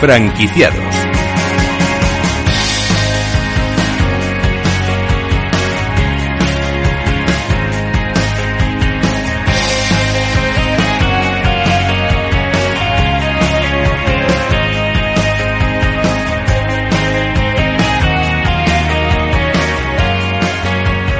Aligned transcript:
Franquiciados. 0.00 0.76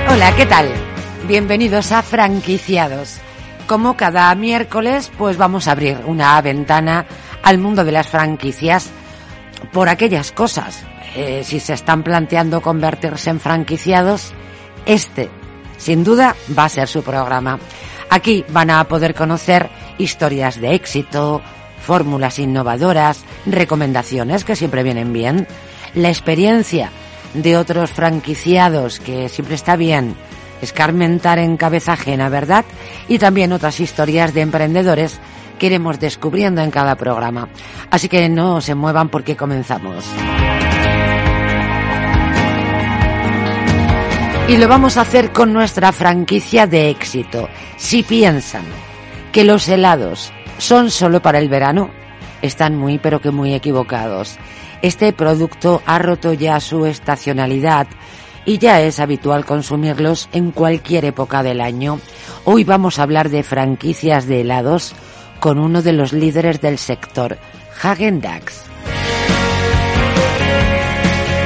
Hola, 0.09 0.35
¿qué 0.37 0.47
tal? 0.47 0.69
Bienvenidos 1.27 1.93
a 1.93 2.03
Franquiciados. 2.03 3.21
Como 3.67 3.97
cada 3.97 4.35
miércoles, 4.35 5.11
pues 5.17 5.37
vamos 5.39 5.67
a 5.67 5.73
abrir 5.73 5.99
una 6.07 6.41
ventana 6.41 7.07
al 7.47 7.59
mundo 7.59 7.85
de 7.85 7.93
las 7.93 8.09
franquicias 8.09 8.91
por 9.73 9.89
aquellas 9.89 10.33
cosas. 10.33 10.85
Eh, 11.15 11.43
si 11.45 11.61
se 11.61 11.75
están 11.75 12.03
planteando 12.03 12.61
convertirse 12.61 13.31
en 13.31 13.39
franquiciados, 13.39 14.33
este, 14.85 15.31
sin 15.79 16.03
duda, 16.03 16.35
va 16.59 16.65
a 16.65 16.69
ser 16.69 16.89
su 16.89 17.05
programa. 17.05 17.61
Aquí 18.11 18.45
van 18.49 18.71
a 18.71 18.83
poder 18.89 19.15
conocer 19.15 19.71
historias 19.97 20.61
de 20.61 20.75
éxito, 20.75 21.41
fórmulas 21.81 22.41
innovadoras, 22.41 23.25
recomendaciones 23.47 24.45
que 24.45 24.57
siempre 24.57 24.83
vienen 24.83 25.13
bien, 25.13 25.47
la 25.95 26.09
experiencia 26.09 26.91
de 27.33 27.57
otros 27.57 27.93
franquiciados, 27.93 28.99
que 28.99 29.29
siempre 29.29 29.55
está 29.55 29.77
bien 29.77 30.17
escarmentar 30.61 31.39
en 31.39 31.57
cabeza 31.57 31.93
ajena, 31.93 32.29
¿verdad? 32.29 32.65
Y 33.07 33.19
también 33.19 33.53
otras 33.53 33.79
historias 33.79 34.35
de 34.35 34.41
emprendedores 34.41 35.21
que 35.57 35.67
iremos 35.67 35.99
descubriendo 35.99 36.61
en 36.63 36.71
cada 36.71 36.95
programa. 36.95 37.49
Así 37.91 38.09
que 38.09 38.29
no 38.29 38.61
se 38.61 38.75
muevan 38.75 39.09
porque 39.09 39.37
comenzamos. 39.37 40.05
Y 44.49 44.59
lo 44.59 44.69
vamos 44.69 44.97
a 44.97 45.01
hacer 45.01 45.33
con 45.33 45.53
nuestra 45.53 45.91
franquicia 45.91 46.69
de 46.69 46.89
éxito. 46.91 47.49
Si 47.77 48.05
piensan 48.05 48.65
que 49.33 49.43
los 49.43 49.69
helados 49.69 50.33
son 50.59 50.91
solo 50.91 51.21
para 51.21 51.39
el 51.41 51.49
verano, 51.49 51.91
están 52.43 52.77
muy 52.77 52.99
pero 52.99 53.21
que 53.21 53.33
muy 53.33 53.55
equivocados. 53.55 54.39
Este 54.83 55.13
producto 55.13 55.83
ha 55.85 55.99
roto 55.99 56.33
ya 56.33 56.61
su 56.61 56.87
estacionalidad 56.87 57.89
y 58.45 58.59
ya 58.59 58.81
es 58.81 59.01
habitual 59.01 59.45
consumirlos 59.45 60.29
en 60.33 60.53
cualquier 60.53 61.05
época 61.07 61.43
del 61.43 61.61
año. 61.61 61.99
Hoy 62.45 62.63
vamos 62.63 62.99
a 62.99 63.03
hablar 63.03 63.31
de 63.31 63.43
franquicias 63.43 64.27
de 64.27 64.43
helados 64.43 64.95
con 65.41 65.59
uno 65.59 65.83
de 65.83 65.93
los 65.93 66.13
líderes 66.13 66.61
del 66.61 66.79
sector, 66.79 67.39
Hagen 67.83 68.21
Dazs. 68.21 68.65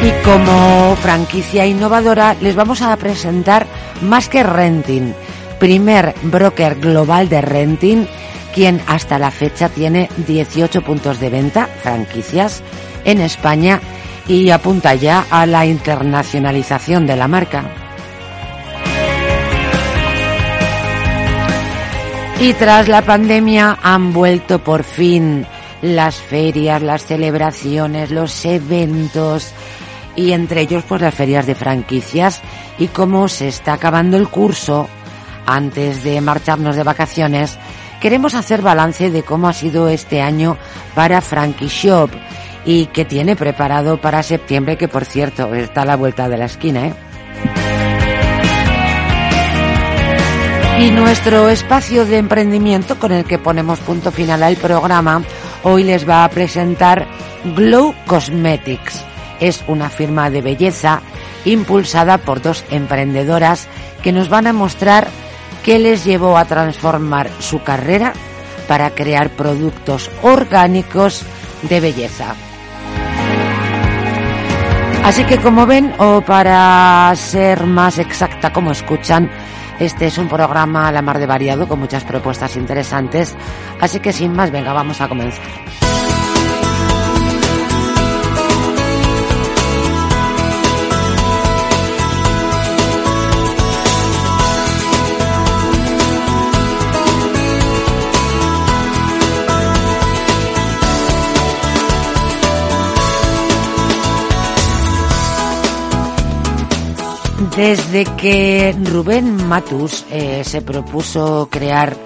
Y 0.03 0.25
como 0.25 0.97
franquicia 0.97 1.67
innovadora 1.67 2.35
les 2.41 2.57
vamos 2.57 2.81
a 2.81 2.97
presentar 2.97 3.67
Más 4.01 4.29
que 4.29 4.43
Renting, 4.43 5.13
primer 5.59 6.15
broker 6.23 6.77
global 6.77 7.29
de 7.29 7.43
renting, 7.43 8.07
quien 8.55 8.81
hasta 8.87 9.19
la 9.19 9.31
fecha 9.31 9.69
tiene 9.69 10.09
18 10.27 10.83
puntos 10.83 11.21
de 11.21 11.29
venta, 11.29 11.67
franquicias, 11.83 12.63
en 13.05 13.21
España 13.21 13.81
y 14.27 14.51
apunta 14.51 14.95
ya 14.95 15.27
a 15.31 15.45
la 15.47 15.67
internacionalización 15.67 17.07
de 17.07 17.17
la 17.17 17.29
marca. 17.29 17.80
Y 22.41 22.55
tras 22.55 22.89
la 22.89 23.03
pandemia 23.03 23.79
han 23.83 24.15
vuelto 24.15 24.65
por 24.65 24.83
fin 24.83 25.47
las 25.83 26.17
ferias, 26.17 26.81
las 26.81 27.05
celebraciones, 27.05 28.11
los 28.11 28.45
eventos 28.47 29.53
y 30.17 30.33
entre 30.33 30.63
ellos 30.63 30.83
pues 30.89 31.03
las 31.03 31.15
ferias 31.15 31.47
de 31.47 31.55
franquicias 31.55 32.41
y 32.79 32.89
como 32.89 33.29
se 33.29 33.49
está 33.49 33.75
acabando 33.75 34.17
el 34.17 34.29
curso 34.29 34.89
antes 35.47 36.03
de 36.03 36.21
marcharnos 36.23 36.77
de 36.77 36.83
vacaciones 36.83 37.59
queremos 38.01 38.35
hacer 38.35 38.63
balance 38.63 39.11
de 39.11 39.23
cómo 39.23 39.47
ha 39.47 39.53
sido 39.53 39.91
este 39.91 40.23
año 40.23 40.57
para 40.95 41.21
Frankie 41.21 41.69
Shop 41.69 42.11
y 42.65 42.87
que 42.87 43.05
tiene 43.05 43.37
preparado 43.37 44.01
para 44.01 44.23
septiembre, 44.23 44.77
que 44.77 44.89
por 44.89 45.05
cierto 45.05 45.55
está 45.55 45.83
a 45.83 45.87
la 45.87 45.97
vuelta 45.97 46.29
de 46.29 46.39
la 46.39 46.47
esquina. 46.47 46.87
¿eh? 46.87 46.95
Y 50.81 50.91
nuestro 50.93 51.51
espacio 51.51 52.07
de 52.07 52.17
emprendimiento 52.17 52.99
con 52.99 53.13
el 53.13 53.27
que 53.27 53.39
ponemos 53.39 53.79
punto 53.81 54.11
final 54.11 54.43
al 54.43 54.57
programa 54.57 55.23
hoy 55.63 55.85
les 55.85 56.09
va 56.09 56.25
a 56.25 56.31
presentar 56.31 57.07
Glow 57.55 57.95
Cosmetics. 58.07 59.05
Es 59.41 59.63
una 59.67 59.91
firma 59.91 60.31
de 60.31 60.41
belleza 60.41 61.03
impulsada 61.45 62.17
por 62.17 62.41
dos 62.41 62.65
emprendedoras 62.71 63.69
que 64.03 64.11
nos 64.11 64.31
van 64.31 64.47
a 64.47 64.55
mostrar 64.55 65.09
qué 65.63 65.79
les 65.79 66.07
llevó 66.07 66.39
a 66.39 66.47
transformar 66.47 67.29
su 67.41 67.63
carrera 67.63 68.15
para 68.67 68.89
crear 68.89 69.29
productos 69.29 70.11
orgánicos 70.23 71.25
de 71.61 71.81
belleza. 71.81 72.35
Así 75.05 75.25
que 75.25 75.37
como 75.37 75.67
ven, 75.67 75.93
o 75.99 76.23
para 76.23 77.13
ser 77.17 77.67
más 77.67 77.99
exacta 77.99 78.51
como 78.51 78.71
escuchan, 78.71 79.31
este 79.81 80.07
es 80.07 80.19
un 80.19 80.29
programa 80.29 80.87
a 80.87 80.93
la 80.93 81.03
mar 81.03 81.19
de 81.19 81.27
variado 81.27 81.67
con 81.67 81.81
muchas 81.81 82.05
propuestas 82.05 82.57
interesantes. 82.57 83.35
Así 83.81 83.99
que 83.99 84.13
sin 84.13 84.33
más, 84.33 84.51
venga, 84.51 84.73
vamos 84.75 85.01
a 85.01 85.09
comenzar. 85.09 85.90
Desde 107.57 108.05
que 108.05 108.77
Rubén 108.85 109.49
Matus 109.49 110.05
eh, 110.11 110.45
se 110.45 110.61
propuso 110.63 111.49
crear 111.51 111.97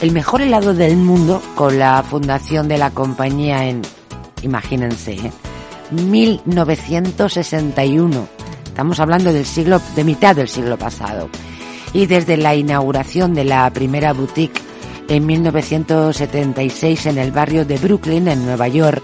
el 0.00 0.10
mejor 0.10 0.42
helado 0.42 0.74
del 0.74 0.96
mundo 0.96 1.40
con 1.54 1.78
la 1.78 2.02
fundación 2.02 2.66
de 2.66 2.78
la 2.78 2.90
compañía 2.90 3.68
en, 3.68 3.82
imagínense, 4.42 5.30
1961. 5.92 8.16
¿eh? 8.16 8.26
Estamos 8.66 8.98
hablando 9.00 9.32
del 9.32 9.46
siglo, 9.46 9.80
de 9.94 10.04
mitad 10.04 10.36
del 10.36 10.48
siglo 10.48 10.76
pasado. 10.76 11.30
Y 11.92 12.06
desde 12.06 12.36
la 12.36 12.56
inauguración 12.56 13.34
de 13.34 13.44
la 13.44 13.70
primera 13.70 14.12
boutique 14.12 14.60
en 15.08 15.26
1976 15.26 17.06
en 17.06 17.18
el 17.18 17.32
barrio 17.32 17.64
de 17.64 17.78
Brooklyn, 17.78 18.28
en 18.28 18.44
Nueva 18.44 18.68
York, 18.68 19.02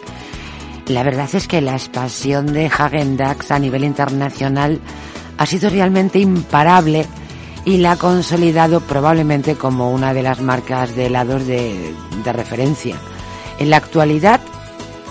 la 0.88 1.02
verdad 1.02 1.30
es 1.32 1.48
que 1.48 1.62
la 1.62 1.72
expansión 1.72 2.52
de 2.52 2.66
Hagen 2.66 3.16
Dazs 3.16 3.50
a 3.50 3.58
nivel 3.58 3.84
internacional 3.84 4.80
ha 5.38 5.46
sido 5.46 5.70
realmente 5.70 6.18
imparable 6.18 7.06
y 7.64 7.78
la 7.78 7.92
ha 7.92 7.96
consolidado 7.96 8.80
probablemente 8.80 9.54
como 9.56 9.92
una 9.92 10.12
de 10.12 10.22
las 10.22 10.40
marcas 10.40 10.94
de 10.94 11.06
helados 11.06 11.46
de, 11.46 11.94
referencia. 12.24 12.96
En 13.58 13.70
la 13.70 13.78
actualidad, 13.78 14.40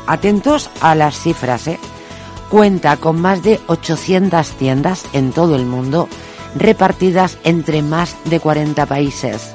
atentos 0.07 0.70
a 0.81 0.96
las 0.96 1.20
cifras, 1.20 1.67
¿eh? 1.67 1.79
cuenta 2.49 2.97
con 2.97 3.20
más 3.20 3.41
de 3.41 3.59
800 3.67 4.52
tiendas 4.52 5.05
en 5.14 5.31
todo 5.31 5.55
el 5.55 5.66
mundo, 5.66 6.08
repartidas 6.55 7.37
entre 7.43 7.81
más 7.81 8.16
de 8.25 8.40
40 8.40 8.85
países. 8.85 9.53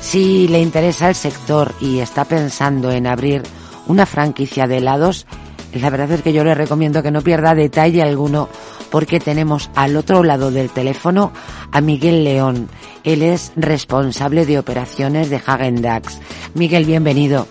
Si 0.00 0.46
le 0.48 0.60
interesa 0.60 1.08
el 1.08 1.14
sector 1.14 1.74
y 1.80 2.00
está 2.00 2.24
pensando 2.26 2.90
en 2.90 3.06
abrir 3.06 3.42
una 3.86 4.04
franquicia 4.04 4.66
de 4.66 4.78
helados, 4.78 5.26
la 5.74 5.90
verdad 5.90 6.10
es 6.12 6.22
que 6.22 6.32
yo 6.32 6.44
le 6.44 6.54
recomiendo 6.54 7.02
que 7.02 7.10
no 7.10 7.22
pierda 7.22 7.54
detalle 7.54 8.02
alguno 8.02 8.48
porque 8.90 9.20
tenemos 9.20 9.70
al 9.74 9.96
otro 9.96 10.22
lado 10.22 10.50
del 10.50 10.70
teléfono 10.70 11.32
a 11.72 11.80
Miguel 11.80 12.24
León. 12.24 12.68
Él 13.04 13.22
es 13.22 13.52
responsable 13.56 14.46
de 14.46 14.58
operaciones 14.58 15.30
de 15.30 15.40
Hagen 15.44 15.82
Dazs. 15.82 16.20
Miguel, 16.54 16.84
bienvenido. 16.84 17.46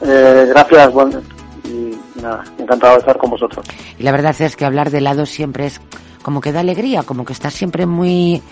Eh, 0.00 0.46
gracias, 0.48 0.92
bueno, 0.92 1.20
y 1.64 1.96
nada, 2.20 2.42
encantado 2.58 2.94
de 2.94 2.98
estar 3.00 3.18
con 3.18 3.30
vosotros. 3.30 3.64
Y 3.98 4.02
la 4.02 4.12
verdad 4.12 4.34
es 4.40 4.56
que 4.56 4.64
hablar 4.64 4.90
de 4.90 4.98
helados 4.98 5.30
siempre 5.30 5.66
es 5.66 5.80
como 6.22 6.40
que 6.40 6.52
da 6.52 6.60
alegría, 6.60 7.02
como 7.02 7.24
que 7.24 7.32
estás 7.32 7.54
siempre 7.54 7.86
muy 7.86 8.42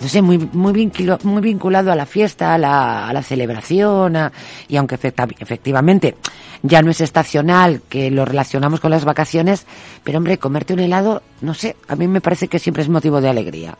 no 0.00 0.08
sé, 0.08 0.22
muy, 0.22 0.38
muy, 0.38 0.72
vinculado, 0.72 1.18
muy 1.24 1.42
vinculado 1.42 1.92
a 1.92 1.96
la 1.96 2.06
fiesta, 2.06 2.54
a 2.54 2.58
la, 2.58 3.08
a 3.08 3.12
la 3.12 3.22
celebración, 3.22 4.16
y 4.68 4.76
aunque 4.76 4.94
efectivamente 4.94 6.16
ya 6.62 6.82
no 6.82 6.90
es 6.90 7.00
estacional, 7.00 7.82
que 7.88 8.10
lo 8.10 8.24
relacionamos 8.24 8.80
con 8.80 8.90
las 8.90 9.04
vacaciones, 9.04 9.66
pero 10.04 10.18
hombre, 10.18 10.38
comerte 10.38 10.72
un 10.72 10.80
helado, 10.80 11.22
no 11.40 11.54
sé, 11.54 11.76
a 11.88 11.96
mí 11.96 12.08
me 12.08 12.20
parece 12.20 12.48
que 12.48 12.58
siempre 12.58 12.82
es 12.82 12.88
motivo 12.88 13.20
de 13.20 13.28
alegría. 13.28 13.76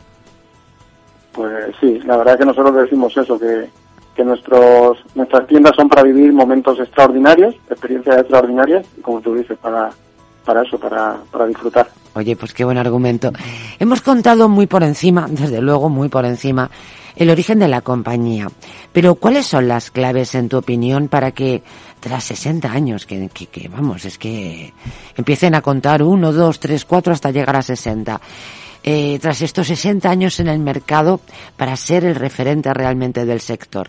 Pues 1.31 1.73
sí, 1.79 1.99
la 2.05 2.17
verdad 2.17 2.37
que 2.37 2.45
nosotros 2.45 2.75
decimos 2.75 3.15
eso, 3.15 3.39
que, 3.39 3.69
que 4.15 4.23
nuestros, 4.23 4.97
nuestras 5.15 5.47
tiendas 5.47 5.75
son 5.75 5.89
para 5.89 6.03
vivir 6.03 6.33
momentos 6.33 6.79
extraordinarios, 6.79 7.55
experiencias 7.69 8.17
extraordinarias, 8.17 8.85
y 8.97 9.01
como 9.01 9.21
tú 9.21 9.35
dices, 9.35 9.57
para, 9.57 9.89
para 10.45 10.63
eso, 10.63 10.77
para, 10.77 11.17
para 11.31 11.47
disfrutar. 11.47 11.87
Oye, 12.13 12.35
pues 12.35 12.53
qué 12.53 12.65
buen 12.65 12.77
argumento. 12.77 13.31
Hemos 13.81 14.03
contado 14.03 14.47
muy 14.47 14.67
por 14.67 14.83
encima, 14.83 15.25
desde 15.27 15.59
luego 15.59 15.89
muy 15.89 16.07
por 16.07 16.23
encima, 16.23 16.69
el 17.15 17.31
origen 17.31 17.57
de 17.57 17.67
la 17.67 17.81
compañía. 17.81 18.45
Pero 18.93 19.15
¿cuáles 19.15 19.47
son 19.47 19.67
las 19.67 19.89
claves, 19.89 20.35
en 20.35 20.49
tu 20.49 20.59
opinión, 20.59 21.07
para 21.07 21.31
que 21.31 21.63
tras 21.99 22.25
60 22.25 22.71
años, 22.71 23.07
que, 23.07 23.27
que, 23.29 23.67
vamos, 23.69 24.05
es 24.05 24.19
que 24.19 24.71
empiecen 25.17 25.55
a 25.55 25.63
contar 25.63 26.03
uno, 26.03 26.31
dos, 26.31 26.59
tres, 26.59 26.85
cuatro 26.85 27.11
hasta 27.11 27.31
llegar 27.31 27.55
a 27.55 27.63
60? 27.63 28.21
Eh, 28.83 29.17
tras 29.19 29.41
estos 29.41 29.65
60 29.65 30.07
años 30.07 30.39
en 30.39 30.49
el 30.49 30.59
mercado 30.59 31.19
para 31.57 31.75
ser 31.75 32.05
el 32.05 32.13
referente 32.13 32.71
realmente 32.75 33.25
del 33.25 33.39
sector? 33.39 33.87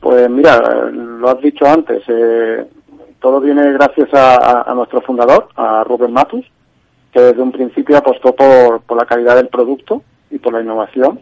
Pues 0.00 0.30
mira, 0.30 0.58
lo 0.90 1.28
has 1.28 1.40
dicho 1.42 1.66
antes, 1.66 2.02
eh, 2.08 2.66
todo 3.20 3.42
viene 3.42 3.74
gracias 3.74 4.08
a, 4.14 4.72
nuestro 4.74 5.02
fundador, 5.02 5.48
a 5.54 5.84
Rubén 5.84 6.14
Matus, 6.14 6.46
que 7.16 7.22
desde 7.22 7.40
un 7.40 7.50
principio 7.50 7.96
apostó 7.96 8.36
por, 8.36 8.82
por 8.82 8.98
la 8.98 9.06
calidad 9.06 9.36
del 9.36 9.48
producto 9.48 10.02
y 10.30 10.38
por 10.38 10.52
la 10.52 10.60
innovación. 10.60 11.18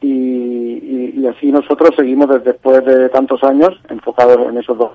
Y, 0.00 1.26
así 1.26 1.50
nosotros 1.50 1.90
seguimos 1.96 2.28
después 2.44 2.84
de 2.84 3.08
tantos 3.08 3.42
años 3.42 3.70
enfocados 3.88 4.48
en 4.48 4.58
esos 4.58 4.78
dos. 4.78 4.92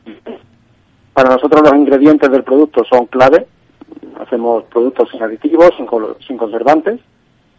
Para 1.12 1.32
nosotros 1.32 1.62
los 1.62 1.76
ingredientes 1.76 2.32
del 2.32 2.44
producto 2.44 2.86
son 2.86 3.08
clave. 3.08 3.46
Hacemos 4.22 4.64
productos 4.72 5.10
sin 5.12 5.22
aditivos, 5.22 5.72
sin, 6.26 6.38
conservantes 6.38 7.02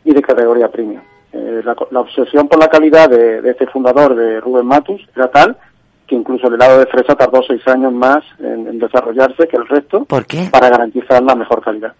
y 0.06 0.14
de 0.14 0.22
categoría 0.22 0.70
premium. 0.70 1.02
Eh, 1.34 1.60
la, 1.62 2.00
obsesión 2.00 2.48
por 2.48 2.58
la 2.58 2.68
calidad 2.68 3.10
de, 3.10 3.42
de 3.42 3.50
este 3.50 3.66
fundador, 3.66 4.14
de 4.14 4.40
Rubén 4.40 4.64
Matus, 4.64 5.06
era 5.14 5.30
tal 5.30 5.58
que 6.06 6.14
incluso 6.14 6.46
el 6.48 6.54
helado 6.54 6.78
de 6.78 6.86
fresa 6.86 7.14
tardó 7.14 7.42
seis 7.42 7.60
años 7.68 7.92
más 7.92 8.24
en, 8.38 8.78
desarrollarse 8.78 9.46
que 9.46 9.56
el 9.58 9.68
resto. 9.68 10.06
¿Por 10.06 10.24
qué? 10.24 10.48
Para 10.50 10.70
garantizar 10.70 11.22
la 11.22 11.34
mejor 11.34 11.62
calidad. 11.62 11.92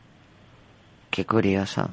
Qué 1.13 1.27
curioso. 1.27 1.91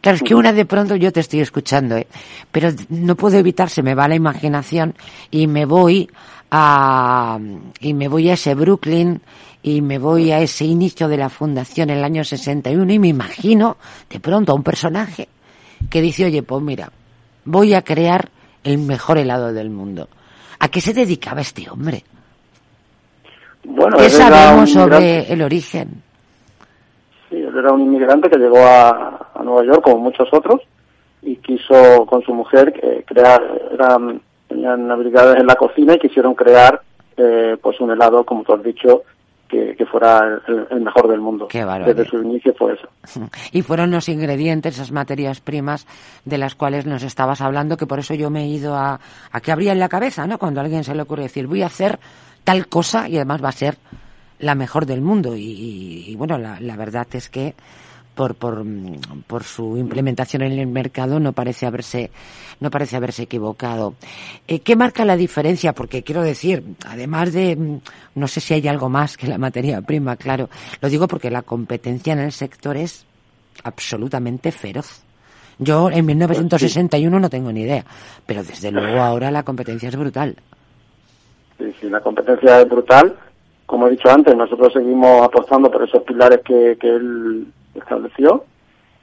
Claro, 0.00 0.16
es 0.16 0.22
que 0.24 0.34
una 0.34 0.52
de 0.52 0.64
pronto 0.64 0.96
yo 0.96 1.12
te 1.12 1.20
estoy 1.20 1.38
escuchando, 1.40 1.96
¿eh? 1.96 2.08
pero 2.50 2.70
no 2.88 3.14
puedo 3.14 3.38
evitar, 3.38 3.70
se 3.70 3.84
me 3.84 3.94
va 3.94 4.08
la 4.08 4.16
imaginación 4.16 4.96
y 5.30 5.46
me 5.46 5.64
voy 5.64 6.10
a 6.50 7.38
y 7.80 7.94
me 7.94 8.08
voy 8.08 8.30
a 8.30 8.32
ese 8.32 8.56
Brooklyn 8.56 9.20
y 9.62 9.80
me 9.80 9.98
voy 9.98 10.32
a 10.32 10.40
ese 10.40 10.64
inicio 10.64 11.06
de 11.06 11.18
la 11.18 11.28
fundación 11.28 11.90
en 11.90 11.98
el 11.98 12.04
año 12.04 12.24
61 12.24 12.92
y 12.92 12.98
me 12.98 13.06
imagino 13.06 13.76
de 14.10 14.18
pronto 14.18 14.50
a 14.50 14.56
un 14.56 14.64
personaje 14.64 15.28
que 15.88 16.02
dice, 16.02 16.24
oye, 16.24 16.42
pues 16.42 16.60
mira, 16.60 16.90
voy 17.44 17.74
a 17.74 17.82
crear 17.82 18.28
el 18.64 18.78
mejor 18.78 19.18
helado 19.18 19.52
del 19.52 19.70
mundo. 19.70 20.08
¿A 20.58 20.68
qué 20.68 20.80
se 20.80 20.92
dedicaba 20.92 21.42
este 21.42 21.70
hombre? 21.70 22.02
Bueno, 23.62 23.98
¿Qué 23.98 24.10
sabemos 24.10 24.72
sobre 24.72 25.32
el 25.32 25.42
origen? 25.42 26.07
Sí, 27.28 27.36
él 27.36 27.56
era 27.56 27.72
un 27.72 27.82
inmigrante 27.82 28.30
que 28.30 28.38
llegó 28.38 28.58
a, 28.58 29.26
Nueva 29.42 29.64
York, 29.64 29.82
como 29.82 29.98
muchos 29.98 30.28
otros, 30.32 30.60
y 31.22 31.36
quiso 31.36 32.04
con 32.06 32.22
su 32.22 32.34
mujer 32.34 32.72
eh, 32.82 33.04
crear, 33.06 33.40
eran, 33.72 34.20
tenían 34.46 34.90
habilidades 34.90 35.38
en 35.38 35.46
la 35.46 35.54
cocina 35.54 35.94
y 35.94 35.98
quisieron 35.98 36.34
crear 36.34 36.82
eh, 37.16 37.56
pues 37.60 37.80
un 37.80 37.90
helado, 37.90 38.24
como 38.24 38.42
tú 38.42 38.52
has 38.54 38.62
dicho, 38.62 39.04
que, 39.48 39.86
fuera 39.90 40.40
el, 40.70 40.80
mejor 40.80 41.08
del 41.08 41.20
mundo. 41.20 41.48
Qué 41.48 41.64
Desde 41.64 42.04
su 42.04 42.22
inicio 42.22 42.54
fue 42.54 42.74
eso. 42.74 42.88
Y 43.52 43.62
fueron 43.62 43.90
los 43.90 44.08
ingredientes, 44.08 44.74
esas 44.74 44.92
materias 44.92 45.40
primas 45.40 45.86
de 46.24 46.38
las 46.38 46.54
cuales 46.54 46.86
nos 46.86 47.02
estabas 47.02 47.40
hablando, 47.40 47.76
que 47.76 47.86
por 47.86 47.98
eso 47.98 48.14
yo 48.14 48.30
me 48.30 48.44
he 48.44 48.48
ido 48.48 48.74
a, 48.74 49.00
a 49.32 49.40
que 49.40 49.52
abría 49.52 49.72
en 49.72 49.78
la 49.78 49.88
cabeza, 49.88 50.26
¿no? 50.26 50.38
Cuando 50.38 50.60
a 50.60 50.64
alguien 50.64 50.84
se 50.84 50.94
le 50.94 51.02
ocurre 51.02 51.24
decir, 51.24 51.46
voy 51.46 51.62
a 51.62 51.66
hacer 51.66 51.98
tal 52.44 52.68
cosa 52.68 53.08
y 53.08 53.16
además 53.16 53.42
va 53.42 53.48
a 53.48 53.52
ser 53.52 53.76
la 54.38 54.54
mejor 54.54 54.86
del 54.86 55.00
mundo. 55.00 55.34
Y, 55.36 56.14
bueno, 56.16 56.38
la, 56.38 56.60
la 56.60 56.76
verdad 56.76 57.06
es 57.12 57.28
que 57.28 57.54
por, 58.18 58.34
por, 58.34 58.64
por, 59.28 59.44
su 59.44 59.76
implementación 59.76 60.42
en 60.42 60.58
el 60.58 60.66
mercado 60.66 61.20
no 61.20 61.32
parece 61.32 61.66
haberse 61.66 62.10
no 62.58 62.68
parece 62.68 62.96
haberse 62.96 63.22
equivocado. 63.22 63.94
Eh, 64.48 64.58
¿Qué 64.58 64.74
marca 64.74 65.04
la 65.04 65.16
diferencia? 65.16 65.72
Porque 65.72 66.02
quiero 66.02 66.22
decir, 66.22 66.64
además 66.84 67.32
de 67.32 67.78
no 68.16 68.26
sé 68.26 68.40
si 68.40 68.54
hay 68.54 68.66
algo 68.66 68.88
más 68.88 69.16
que 69.16 69.28
la 69.28 69.38
materia 69.38 69.80
prima, 69.82 70.16
claro. 70.16 70.48
Lo 70.80 70.88
digo 70.88 71.06
porque 71.06 71.30
la 71.30 71.42
competencia 71.42 72.12
en 72.12 72.18
el 72.18 72.32
sector 72.32 72.76
es 72.76 73.06
absolutamente 73.62 74.50
feroz. 74.50 75.04
Yo 75.60 75.88
en 75.88 76.04
1961 76.04 77.20
no 77.20 77.30
tengo 77.30 77.52
ni 77.52 77.62
idea, 77.62 77.84
pero 78.26 78.42
desde 78.42 78.72
luego 78.72 79.00
ahora 79.00 79.30
la 79.30 79.44
competencia 79.44 79.90
es 79.90 79.96
brutal. 79.96 80.36
Sí, 81.56 81.72
sí, 81.80 81.88
la 81.88 82.00
competencia 82.00 82.62
es 82.62 82.68
brutal. 82.68 83.16
Como 83.68 83.86
he 83.86 83.90
dicho 83.90 84.08
antes, 84.08 84.34
nosotros 84.34 84.72
seguimos 84.72 85.22
apostando 85.22 85.70
por 85.70 85.82
esos 85.82 86.02
pilares 86.02 86.40
que, 86.42 86.78
que 86.80 86.88
él 86.88 87.48
estableció. 87.74 88.44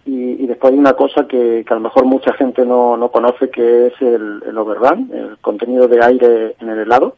Y, 0.07 0.47
después 0.47 0.73
hay 0.73 0.79
una 0.79 0.93
cosa 0.93 1.27
que, 1.27 1.63
a 1.69 1.73
lo 1.75 1.81
mejor 1.81 2.05
mucha 2.05 2.33
gente 2.33 2.65
no, 2.65 2.97
no 2.97 3.09
conoce, 3.09 3.51
que 3.51 3.87
es 3.87 3.93
el, 4.01 4.41
el 4.43 4.57
overrun, 4.57 5.11
el 5.13 5.37
contenido 5.37 5.87
de 5.87 6.03
aire 6.03 6.55
en 6.59 6.69
el 6.69 6.79
helado. 6.79 7.15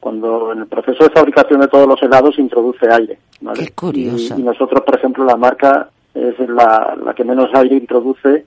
Cuando 0.00 0.52
en 0.52 0.60
el 0.60 0.66
proceso 0.68 1.04
de 1.04 1.10
fabricación 1.10 1.60
de 1.60 1.68
todos 1.68 1.86
los 1.86 2.02
helados 2.02 2.34
se 2.34 2.40
introduce 2.40 2.90
aire. 2.90 3.18
Qué 3.54 3.72
curioso. 3.72 4.34
Y, 4.38 4.42
nosotros, 4.42 4.80
por 4.80 4.96
ejemplo, 4.96 5.22
la 5.26 5.36
marca 5.36 5.90
es 6.14 6.38
la, 6.48 6.96
la 7.04 7.12
que 7.12 7.24
menos 7.24 7.50
aire 7.52 7.76
introduce 7.76 8.46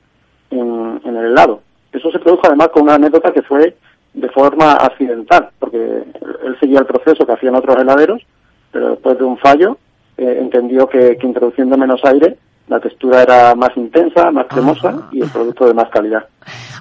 en, 0.50 1.02
en 1.06 1.16
el 1.18 1.26
helado. 1.26 1.62
Eso 1.94 2.12
se 2.12 2.18
produjo 2.18 2.48
además 2.48 2.70
con 2.70 2.82
una 2.82 2.96
anécdota 2.96 3.32
que 3.32 3.44
fue 3.44 3.76
de 4.12 4.30
forma 4.30 4.74
accidental, 4.74 5.52
porque 5.60 5.78
él 5.78 6.58
seguía 6.60 6.80
el 6.80 6.88
proceso 6.88 7.28
que 7.28 7.34
hacían 7.34 7.54
otros 7.54 7.78
heladeros, 7.78 8.26
pero 8.72 8.92
después 8.92 9.18
de 9.18 9.24
un 9.24 9.38
fallo 9.38 9.78
eh, 10.18 10.38
entendió 10.40 10.88
que, 10.88 11.18
introduciendo 11.22 11.78
menos 11.78 12.02
aire 12.04 12.38
la 12.68 12.80
textura 12.80 13.24
era 13.24 13.56
más 13.56 13.76
intensa, 13.76 14.30
más 14.30 14.46
cremosa 14.46 15.10
y 15.12 15.22
el 15.24 15.30
producto 15.30 15.66
de 15.66 15.74
más 15.74 15.90
calidad. 15.90 16.28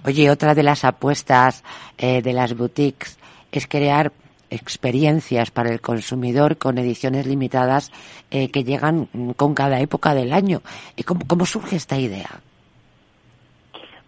Oye, 0.05 0.31
otra 0.31 0.55
de 0.55 0.63
las 0.63 0.85
apuestas 0.85 1.65
eh, 1.97 2.21
de 2.21 2.33
las 2.35 2.55
boutiques 2.55 3.19
es 3.51 3.67
crear 3.67 4.13
experiencias 4.51 5.51
para 5.51 5.71
el 5.71 5.81
consumidor 5.81 6.59
con 6.59 6.79
ediciones 6.79 7.27
limitadas 7.27 7.91
eh, 8.31 8.51
que 8.51 8.65
llegan 8.65 9.09
con 9.37 9.55
cada 9.55 9.81
época 9.81 10.15
del 10.15 10.33
año. 10.33 10.61
¿Y 10.97 11.05
cómo, 11.05 11.21
cómo 11.27 11.47
surge 11.47 11.77
esta 11.77 11.99
idea? 11.99 12.41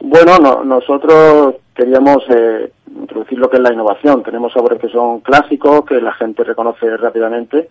Bueno, 0.01 0.39
no, 0.39 0.65
nosotros 0.65 1.57
queríamos 1.81 2.23
eh, 2.29 2.73
introducir 2.95 3.39
lo 3.39 3.49
que 3.49 3.57
es 3.57 3.63
la 3.63 3.73
innovación. 3.73 4.23
Tenemos 4.23 4.53
sabores 4.53 4.79
que 4.79 4.89
son 4.89 5.21
clásicos, 5.21 5.85
que 5.87 6.01
la 6.01 6.13
gente 6.13 6.45
reconoce 6.45 6.97
rápidamente 6.97 7.69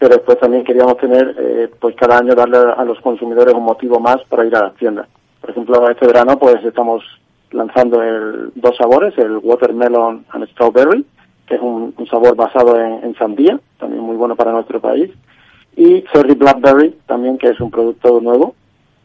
pero 0.00 0.14
después 0.14 0.40
también 0.40 0.64
queríamos 0.64 0.96
tener, 0.96 1.36
eh, 1.38 1.68
pues 1.78 1.94
cada 1.94 2.16
año 2.16 2.34
darle 2.34 2.56
a 2.56 2.82
los 2.86 2.98
consumidores 3.00 3.52
un 3.52 3.64
motivo 3.64 4.00
más 4.00 4.16
para 4.30 4.46
ir 4.46 4.56
a 4.56 4.62
las 4.62 4.74
tiendas. 4.76 5.06
Por 5.42 5.50
ejemplo, 5.50 5.90
este 5.90 6.06
verano 6.06 6.38
pues 6.38 6.64
estamos 6.64 7.04
lanzando 7.50 8.02
el, 8.02 8.50
dos 8.54 8.74
sabores, 8.78 9.12
el 9.18 9.36
Watermelon 9.36 10.24
and 10.30 10.48
Strawberry, 10.52 11.04
que 11.46 11.56
es 11.56 11.60
un, 11.60 11.94
sabor 12.10 12.34
basado 12.34 12.80
en, 12.80 13.14
sandía, 13.16 13.60
también 13.78 14.02
muy 14.02 14.16
bueno 14.16 14.36
para 14.36 14.52
nuestro 14.52 14.80
país, 14.80 15.10
y 15.76 16.02
Cherry 16.04 16.32
Blackberry, 16.34 16.96
también 17.06 17.36
que 17.36 17.50
es 17.50 17.60
un 17.60 17.70
producto 17.70 18.22
nuevo, 18.22 18.54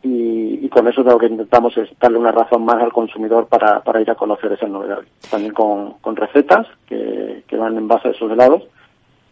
y, 0.06 0.70
con 0.70 0.88
eso 0.88 1.04
lo 1.04 1.18
que 1.18 1.28
intentamos 1.28 1.76
es 1.78 1.90
darle 2.00 2.18
una 2.18 2.32
razón 2.32 2.66
más 2.66 2.82
al 2.84 2.92
consumidor 2.92 3.48
para, 3.48 3.80
para 3.80 4.02
ir 4.02 4.12
a 4.12 4.16
conocer 4.16 4.52
esas 4.52 4.70
novedades. 4.70 5.08
También 5.32 5.54
con, 5.54 5.94
con 6.02 6.18
recetas 6.18 6.68
que, 6.86 7.44
que 7.48 7.56
van 7.56 7.78
en 7.78 7.88
base 7.88 8.10
a 8.10 8.12
esos 8.12 8.30
helados, 8.30 8.64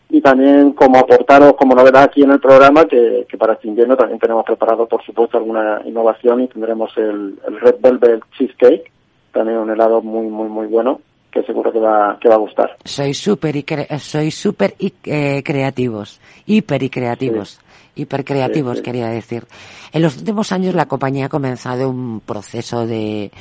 y 0.09 0.21
también 0.21 0.73
como 0.73 0.99
aportaros 0.99 1.53
como 1.53 1.73
novedad 1.73 2.03
aquí 2.03 2.21
en 2.21 2.31
el 2.31 2.39
programa 2.39 2.85
que, 2.85 3.25
para 3.37 3.53
este 3.53 3.67
invierno 3.67 3.97
también 3.97 4.19
tenemos 4.19 4.45
preparado 4.45 4.87
por 4.87 5.03
supuesto 5.03 5.37
alguna 5.37 5.81
innovación 5.85 6.41
y 6.41 6.47
tendremos 6.47 6.91
el, 6.97 7.37
Red 7.61 7.75
Velvet 7.81 8.21
Cheesecake, 8.37 8.91
también 9.31 9.57
un 9.57 9.71
helado 9.71 10.01
muy 10.01 10.27
muy 10.27 10.47
muy 10.49 10.67
bueno 10.67 11.01
que 11.31 11.41
seguro 11.43 11.71
que 11.71 11.79
va 11.79 12.17
que 12.21 12.29
va 12.29 12.35
a 12.35 12.37
gustar. 12.37 12.77
Soy 12.85 13.15
súper 13.15 13.55
y 13.55 13.65
soy 13.97 14.29
súper 14.29 14.75
y 14.77 14.93
eh, 15.05 15.41
creativos, 15.43 16.21
hiper 16.45 16.83
y 16.83 16.89
creativos. 16.91 17.59
Creativos 18.23 18.81
quería 18.81 19.07
decir. 19.07 19.45
En 19.91 20.01
los 20.01 20.17
últimos 20.17 20.51
años 20.51 20.75
la 20.75 20.87
compañía 20.87 21.27
ha 21.27 21.29
comenzado 21.29 21.89
un 21.89 22.21
proceso 22.21 22.85
de, 22.85 23.31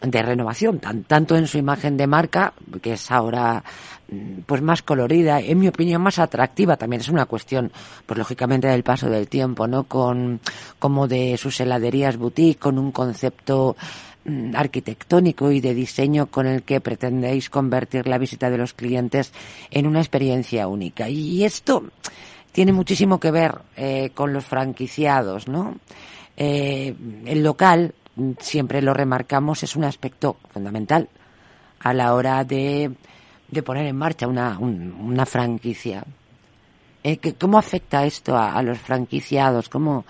de 0.00 0.22
renovación, 0.22 0.78
tanto 0.78 1.36
en 1.36 1.46
su 1.46 1.58
imagen 1.58 1.96
de 1.96 2.06
marca, 2.06 2.52
que 2.80 2.92
es 2.92 3.10
ahora 3.10 3.64
mm, 4.10 4.40
pues 4.46 4.62
más 4.62 4.82
colorida, 4.82 5.40
en 5.40 5.58
mi 5.58 5.68
opinión 5.68 6.02
más 6.02 6.18
atractiva, 6.18 6.76
también 6.76 7.00
es 7.00 7.08
una 7.08 7.26
cuestión, 7.26 7.72
pues 8.06 8.18
lógicamente 8.18 8.68
del 8.68 8.84
paso 8.84 9.10
del 9.10 9.28
tiempo, 9.28 9.66
¿no? 9.66 9.84
Con, 9.84 10.40
como 10.78 11.08
de 11.08 11.36
sus 11.36 11.60
heladerías 11.60 12.16
boutique, 12.16 12.60
con 12.60 12.78
un 12.78 12.92
concepto 12.92 13.76
mm, 14.24 14.54
arquitectónico 14.54 15.50
y 15.50 15.60
de 15.60 15.74
diseño 15.74 16.26
con 16.26 16.46
el 16.46 16.62
que 16.62 16.80
pretendéis 16.80 17.50
convertir 17.50 18.06
la 18.06 18.18
visita 18.18 18.50
de 18.50 18.58
los 18.58 18.74
clientes 18.74 19.32
en 19.70 19.86
una 19.86 19.98
experiencia 19.98 20.68
única. 20.68 21.08
Y 21.08 21.42
esto 21.42 21.82
tiene 22.52 22.72
muchísimo 22.72 23.20
que 23.20 23.30
ver 23.30 23.58
eh, 23.76 24.10
con 24.14 24.32
los 24.32 24.44
franquiciados, 24.44 25.48
¿no? 25.48 25.76
Eh, 26.36 26.94
el 27.26 27.42
local 27.42 27.94
siempre 28.38 28.82
lo 28.82 28.94
remarcamos, 28.94 29.62
es 29.62 29.76
un 29.76 29.84
aspecto 29.84 30.36
fundamental. 30.52 31.08
a 31.80 31.94
la 31.94 32.14
hora 32.14 32.42
de, 32.44 32.90
de 33.48 33.62
poner 33.62 33.86
en 33.86 33.96
marcha 33.96 34.26
una, 34.26 34.58
una 34.58 35.26
franquicia. 35.26 36.04
Eh, 37.04 37.18
¿Cómo 37.38 37.58
afecta 37.58 38.04
esto 38.04 38.36
a, 38.36 38.60
los 38.62 38.78
franquiciados? 38.78 39.68
¿Cómo, 39.68 40.04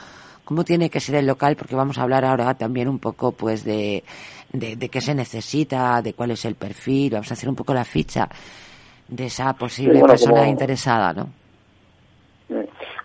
¿Cómo 0.44 0.64
tiene 0.64 0.88
que 0.88 1.00
ser 1.00 1.16
el 1.16 1.26
local? 1.26 1.56
Porque 1.56 1.76
vamos 1.76 1.98
a 1.98 2.02
hablar 2.02 2.24
ahora 2.24 2.54
también 2.54 2.88
un 2.88 2.98
poco 2.98 3.32
pues 3.32 3.64
de, 3.64 4.02
de, 4.52 4.88
qué 4.88 5.00
se 5.00 5.14
necesita, 5.14 6.00
de 6.00 6.14
cuál 6.14 6.30
es 6.30 6.44
el 6.46 6.54
perfil, 6.54 7.12
vamos 7.12 7.30
a 7.30 7.34
hacer 7.34 7.48
un 7.48 7.54
poco 7.54 7.74
la 7.74 7.84
ficha 7.84 8.28
de 9.06 9.26
esa 9.26 9.52
posible 9.54 10.00
persona 10.00 10.48
interesada, 10.48 11.12
¿no? 11.12 11.28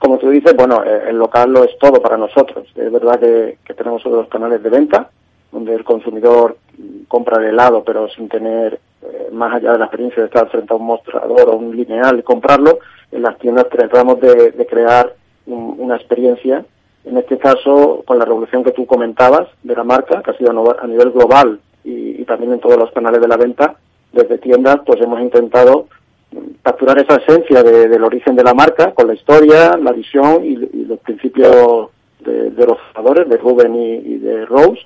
Como 0.04 0.18
tú 0.18 0.30
dices, 0.32 0.54
bueno, 0.54 0.84
eh, 0.84 1.06
el 1.08 1.18
local 1.18 1.50
lo 1.54 1.64
es 1.64 1.78
todo 1.80 2.02
para 2.02 2.18
nosotros. 2.18 2.68
Es 2.76 2.92
verdad 2.92 3.18
que, 3.22 3.58
que 3.64 3.74
tenemos 3.74 4.06
otros 4.06 4.28
canales 4.28 4.62
de 4.62 4.70
venta, 4.70 5.10
donde 5.50 5.74
el 5.74 5.86
consumidor 5.86 6.58
compra 7.08 7.38
el 7.38 7.52
helado, 7.52 7.86
pero 7.86 8.10
sin 8.10 8.28
tener, 8.28 8.82
eh, 9.02 9.30
más 9.32 9.54
allá 9.54 9.72
de 9.72 9.78
la 9.78 9.86
experiencia 9.86 10.22
de 10.22 10.28
estar 10.28 10.50
frente 10.50 10.74
a 10.74 10.76
un 10.76 10.88
mostrador 10.88 11.48
o 11.48 11.56
un 11.56 11.74
lineal 11.74 12.20
y 12.20 12.24
comprarlo, 12.24 12.80
en 13.14 13.22
las 13.22 13.40
tiendas 13.40 13.70
tratamos 13.70 14.20
de, 14.20 14.68
crear 14.70 15.14
una 15.46 15.96
experiencia, 15.96 16.66
en 17.06 17.18
este 17.18 17.38
caso 17.38 18.04
con 18.06 18.20
la 18.20 18.26
revolución 18.26 18.66
que 18.66 18.74
tú 18.74 18.86
comentabas 18.86 19.48
de 19.64 19.74
la 19.74 19.86
marca, 19.86 20.22
que 20.22 20.32
ha 20.32 20.38
sido 20.38 20.52
a 20.82 20.86
nivel 20.86 21.12
global 21.12 21.62
y, 21.86 22.26
también 22.26 22.52
en 22.52 22.60
todos 22.60 22.78
los 22.78 22.92
canales 22.92 23.22
de 23.22 23.28
la 23.30 23.38
venta, 23.38 23.76
desde 24.12 24.38
tiendas, 24.38 24.82
pues 24.86 25.00
hemos 25.00 25.22
intentado 25.22 25.88
capturar 26.62 27.00
esa 27.00 27.16
esencia 27.16 27.64
del 27.64 28.04
origen 28.04 28.36
de 28.36 28.44
la 28.44 28.54
marca 28.54 28.94
con 28.94 29.08
la 29.08 29.14
historia, 29.14 29.78
la 29.78 29.92
visión 29.92 30.44
y, 30.46 30.56
los 30.86 31.00
principios 31.00 31.90
de, 32.20 32.66
los 32.66 32.78
fundadores, 32.94 33.28
de 33.30 33.38
Ruben 33.38 33.76
y 33.76 34.18
de 34.18 34.46
Rose, 34.46 34.82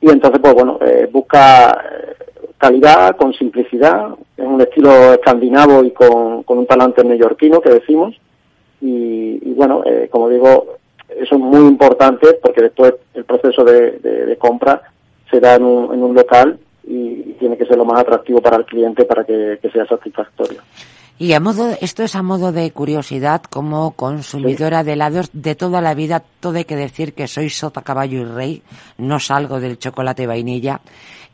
y 0.00 0.10
entonces 0.10 0.40
pues 0.40 0.54
bueno 0.54 0.78
eh, 0.80 1.08
busca 1.10 1.72
eh, 1.72 2.14
calidad 2.56 3.16
con 3.16 3.34
simplicidad 3.34 4.14
en 4.36 4.46
un 4.46 4.60
estilo 4.60 5.14
escandinavo 5.14 5.84
y 5.84 5.90
con, 5.92 6.44
un 6.46 6.66
talante 6.66 7.04
neoyorquino 7.04 7.60
que 7.60 7.70
decimos. 7.70 8.18
Y, 8.80 9.52
bueno 9.54 9.82
eh, 9.84 10.08
como 10.10 10.30
digo 10.30 10.78
eso 11.10 11.34
es 11.34 11.40
muy 11.40 11.68
importante 11.68 12.38
porque 12.42 12.62
después 12.62 12.94
el 13.12 13.24
proceso 13.24 13.62
de, 13.62 13.98
de, 13.98 14.38
compra 14.38 14.80
se 15.30 15.38
da 15.38 15.56
en 15.56 15.64
un, 15.64 15.92
en 15.92 16.02
un 16.02 16.14
local 16.14 16.58
y, 16.90 17.36
tiene 17.38 17.56
que 17.56 17.64
ser 17.64 17.78
lo 17.78 17.86
más 17.86 18.00
atractivo 18.00 18.42
para 18.42 18.56
el 18.56 18.66
cliente 18.66 19.04
para 19.06 19.24
que 19.24 19.58
sea 19.72 19.86
satisfactorio. 19.86 20.60
Y 21.20 21.34
a 21.34 21.40
modo, 21.40 21.68
esto 21.82 22.02
es 22.02 22.16
a 22.16 22.22
modo 22.22 22.50
de 22.50 22.70
curiosidad, 22.70 23.42
como 23.42 23.90
consumidora 23.90 24.82
de 24.82 24.94
helados 24.94 25.28
de 25.34 25.54
toda 25.54 25.82
la 25.82 25.92
vida, 25.92 26.22
todo 26.40 26.56
hay 26.56 26.64
que 26.64 26.76
decir 26.76 27.12
que 27.12 27.26
soy 27.26 27.50
sota, 27.50 27.82
caballo 27.82 28.20
y 28.20 28.24
rey, 28.24 28.62
no 28.96 29.18
salgo 29.20 29.60
del 29.60 29.78
chocolate 29.78 30.26
vainilla. 30.26 30.80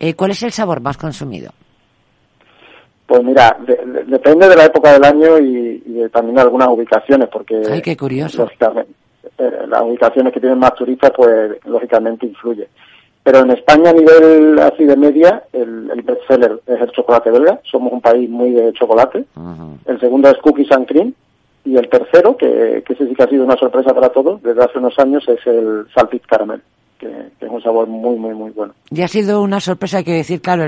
Eh, 0.00 0.14
¿Cuál 0.14 0.32
es 0.32 0.42
el 0.42 0.50
sabor 0.50 0.80
más 0.80 0.96
consumido? 0.96 1.52
Pues 3.06 3.22
mira, 3.22 3.56
depende 4.08 4.48
de 4.48 4.56
la 4.56 4.64
época 4.64 4.92
del 4.92 5.04
año 5.04 5.38
y, 5.38 6.08
también 6.12 6.34
de 6.34 6.42
algunas 6.42 6.66
ubicaciones, 6.66 7.28
porque... 7.28 7.62
Ay, 7.70 7.80
qué 7.80 7.96
curioso. 7.96 8.50
Eh, 9.38 9.50
las 9.68 9.82
ubicaciones 9.82 10.32
que 10.32 10.40
tienen 10.40 10.58
más 10.58 10.75
turistas, 10.75 11.12
pues 11.14 11.64
lógicamente 11.64 12.26
influye. 12.26 12.68
Pero 13.26 13.40
en 13.40 13.50
España 13.50 13.90
a 13.90 13.92
nivel 13.92 14.56
así 14.61 14.85
de 14.85 14.97
media, 14.97 15.42
el, 15.52 15.90
el 15.90 16.02
bestseller 16.02 16.61
es 16.64 16.80
el 16.80 16.92
chocolate 16.92 17.33
belga. 17.33 17.61
Somos 17.64 17.92
un 17.92 18.00
país 18.00 18.30
muy 18.30 18.52
de 18.52 18.73
chocolate. 18.73 19.25
El 19.85 19.99
segundo 19.99 20.30
es 20.30 20.38
cookies 20.38 20.71
and 20.71 20.87
cream. 20.87 21.12
Y 21.64 21.76
el 21.76 21.88
tercero, 21.88 22.37
que, 22.37 22.85
que 22.87 22.92
ese 22.92 23.09
sí 23.09 23.16
que 23.16 23.25
ha 23.25 23.28
sido 23.28 23.45
una 23.45 23.56
sorpresa 23.56 23.92
para 23.92 24.11
todos 24.11 24.40
desde 24.45 24.62
hace 24.62 24.78
unos 24.78 24.97
años, 25.00 25.26
es 25.26 25.45
el 25.45 25.88
salpit 25.92 26.25
caramel. 26.25 26.62
Que, 27.00 27.09
es 27.40 27.50
un 27.50 27.61
sabor 27.61 27.88
muy, 27.88 28.14
muy, 28.14 28.33
muy 28.33 28.52
bueno. 28.52 28.75
Y 28.92 29.02
ha 29.02 29.09
sido 29.09 29.42
una 29.42 29.59
sorpresa, 29.59 30.04
que 30.04 30.12
decir, 30.12 30.40
claro, 30.40 30.62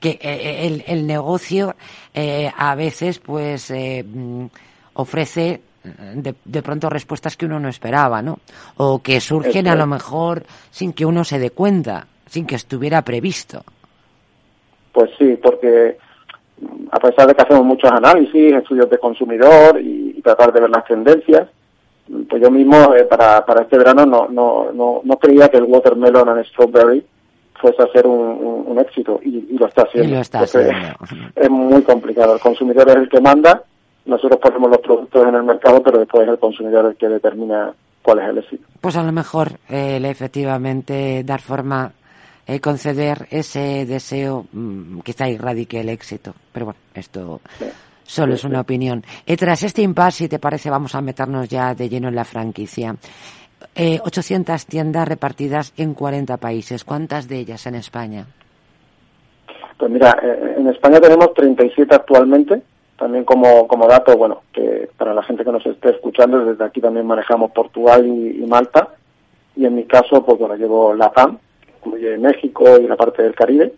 que 0.00 0.12
eh, 0.12 0.18
eh, 0.22 0.66
el, 0.66 0.84
el 0.86 1.06
negocio 1.06 1.74
eh, 2.14 2.50
a 2.56 2.74
veces 2.74 3.18
pues 3.18 3.70
eh, 3.70 4.02
mm, 4.02 4.46
ofrece 4.94 5.60
de, 5.84 6.34
de, 6.44 6.62
pronto 6.62 6.88
respuestas 6.88 7.36
que 7.36 7.46
uno 7.46 7.58
no 7.58 7.68
esperaba, 7.68 8.22
¿no? 8.22 8.38
O 8.76 9.00
que 9.00 9.20
surgen 9.20 9.68
a 9.68 9.74
lo 9.74 9.86
mejor 9.86 10.44
sin 10.70 10.92
que 10.92 11.04
uno 11.04 11.24
se 11.24 11.38
dé 11.38 11.50
cuenta, 11.50 12.06
sin 12.26 12.46
que 12.46 12.54
estuviera 12.54 13.02
previsto. 13.02 13.64
Pues 14.92 15.10
sí, 15.18 15.38
porque 15.42 15.96
a 16.90 16.98
pesar 16.98 17.26
de 17.26 17.34
que 17.34 17.42
hacemos 17.42 17.64
muchos 17.64 17.90
análisis, 17.90 18.54
estudios 18.54 18.88
de 18.90 18.98
consumidor 18.98 19.80
y, 19.80 20.20
tratar 20.22 20.52
de 20.52 20.60
ver 20.60 20.70
las 20.70 20.84
tendencias, 20.84 21.48
pues 22.28 22.40
yo 22.40 22.48
mismo 22.48 22.94
eh, 22.94 23.02
para, 23.06 23.44
para 23.44 23.62
este 23.62 23.76
verano 23.76 24.06
no, 24.06 24.28
no, 24.28 24.70
no, 24.70 25.00
no 25.02 25.18
creía 25.18 25.48
que 25.48 25.56
el 25.56 25.64
watermelon 25.64 26.28
and 26.28 26.44
strawberry 26.46 27.04
fuese 27.60 27.82
a 27.82 27.88
ser 27.88 28.06
un, 28.06 28.64
un, 28.66 28.78
éxito 28.78 29.18
y, 29.20 29.58
lo 29.58 29.66
está 29.66 29.82
haciendo. 29.82 30.08
Y 30.08 30.12
lo 30.12 30.20
está 30.20 30.40
haciendo. 30.40 30.72
Es 31.34 31.50
muy 31.50 31.82
complicado. 31.82 32.34
El 32.34 32.40
consumidor 32.40 32.88
es 32.90 32.96
el 32.96 33.08
que 33.08 33.20
manda 33.20 33.64
nosotros 34.04 34.40
ponemos 34.40 34.70
los 34.70 34.80
productos 34.80 35.26
en 35.26 35.34
el 35.34 35.42
mercado, 35.44 35.82
pero 35.82 35.98
después 35.98 36.24
es 36.24 36.30
el 36.30 36.38
consumidor 36.38 36.86
el 36.86 36.96
que 36.96 37.08
determina 37.08 37.72
cuál 38.02 38.20
es 38.20 38.28
el 38.28 38.38
éxito. 38.38 38.64
Pues 38.80 38.96
a 38.96 39.02
lo 39.02 39.12
mejor 39.12 39.52
eh, 39.68 40.00
efectivamente 40.04 41.22
dar 41.24 41.40
forma, 41.40 41.92
eh, 42.46 42.60
conceder 42.60 43.28
ese 43.30 43.86
deseo, 43.86 44.46
mm, 44.52 45.00
quizá 45.00 45.28
irradique 45.28 45.80
el 45.80 45.88
éxito. 45.88 46.34
Pero 46.52 46.66
bueno, 46.66 46.80
esto 46.94 47.40
solo 48.02 48.34
es 48.34 48.44
una 48.44 48.60
opinión. 48.60 49.02
Y 49.24 49.36
tras 49.36 49.62
este 49.62 49.82
impasse, 49.82 50.24
si 50.24 50.28
te 50.28 50.38
parece, 50.38 50.68
vamos 50.68 50.94
a 50.94 51.00
meternos 51.00 51.48
ya 51.48 51.74
de 51.74 51.88
lleno 51.88 52.08
en 52.08 52.16
la 52.16 52.24
franquicia. 52.24 52.96
Eh, 53.74 54.00
800 54.04 54.66
tiendas 54.66 55.08
repartidas 55.08 55.72
en 55.76 55.94
40 55.94 56.36
países. 56.36 56.84
¿Cuántas 56.84 57.28
de 57.28 57.38
ellas 57.38 57.64
en 57.66 57.76
España? 57.76 58.26
Pues 59.78 59.90
mira, 59.90 60.18
eh, 60.22 60.54
en 60.58 60.68
España 60.68 61.00
tenemos 61.00 61.32
37 61.34 61.94
actualmente 61.94 62.62
también 62.96 63.24
como, 63.24 63.66
como 63.66 63.86
dato, 63.86 64.16
bueno, 64.16 64.42
que 64.52 64.88
para 64.96 65.14
la 65.14 65.22
gente 65.22 65.44
que 65.44 65.52
nos 65.52 65.64
esté 65.66 65.90
escuchando, 65.90 66.44
desde 66.44 66.64
aquí 66.64 66.80
también 66.80 67.06
manejamos 67.06 67.50
Portugal 67.52 68.06
y, 68.06 68.44
Malta. 68.46 68.88
Y 69.56 69.66
en 69.66 69.74
mi 69.74 69.84
caso, 69.84 70.24
pues 70.24 70.38
bueno, 70.38 70.56
llevo 70.56 70.94
LATAM, 70.94 71.38
que 71.60 71.72
incluye 71.78 72.18
México 72.18 72.78
y 72.78 72.86
la 72.86 72.96
parte 72.96 73.22
del 73.22 73.34
Caribe. 73.34 73.72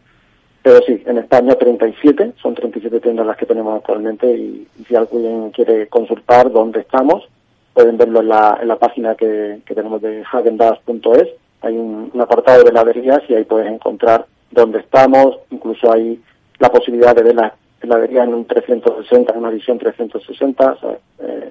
Pero 0.62 0.80
sí, 0.86 1.02
en 1.04 1.18
España 1.18 1.54
37, 1.56 2.34
son 2.40 2.54
37 2.54 3.00
tiendas 3.00 3.26
las 3.26 3.36
que 3.36 3.46
tenemos 3.46 3.76
actualmente 3.76 4.34
y, 4.34 4.66
si 4.86 4.94
alguien 4.94 5.50
quiere 5.50 5.88
consultar 5.88 6.50
dónde 6.50 6.80
estamos, 6.80 7.28
pueden 7.74 7.98
verlo 7.98 8.20
en 8.20 8.28
la, 8.28 8.58
en 8.60 8.68
la 8.68 8.76
página 8.76 9.14
que, 9.14 9.60
que 9.66 9.74
tenemos 9.74 10.00
de 10.00 10.22
hagendas.es. 10.22 11.28
Hay 11.62 11.76
un, 11.76 12.10
apartado 12.20 12.62
de 12.62 12.70
heladerías 12.70 13.22
y 13.28 13.34
ahí 13.34 13.44
puedes 13.44 13.70
encontrar 13.70 14.26
dónde 14.50 14.80
estamos, 14.80 15.38
incluso 15.50 15.92
hay 15.92 16.20
la 16.58 16.70
posibilidad 16.70 17.14
de 17.14 17.22
ver 17.22 17.34
las 17.34 17.52
vería 17.86 18.24
en 18.24 18.34
un 18.34 18.44
360, 18.46 19.32
en 19.32 19.38
una 19.38 19.50
visión 19.50 19.78
360. 19.78 20.76
Eh, 21.20 21.50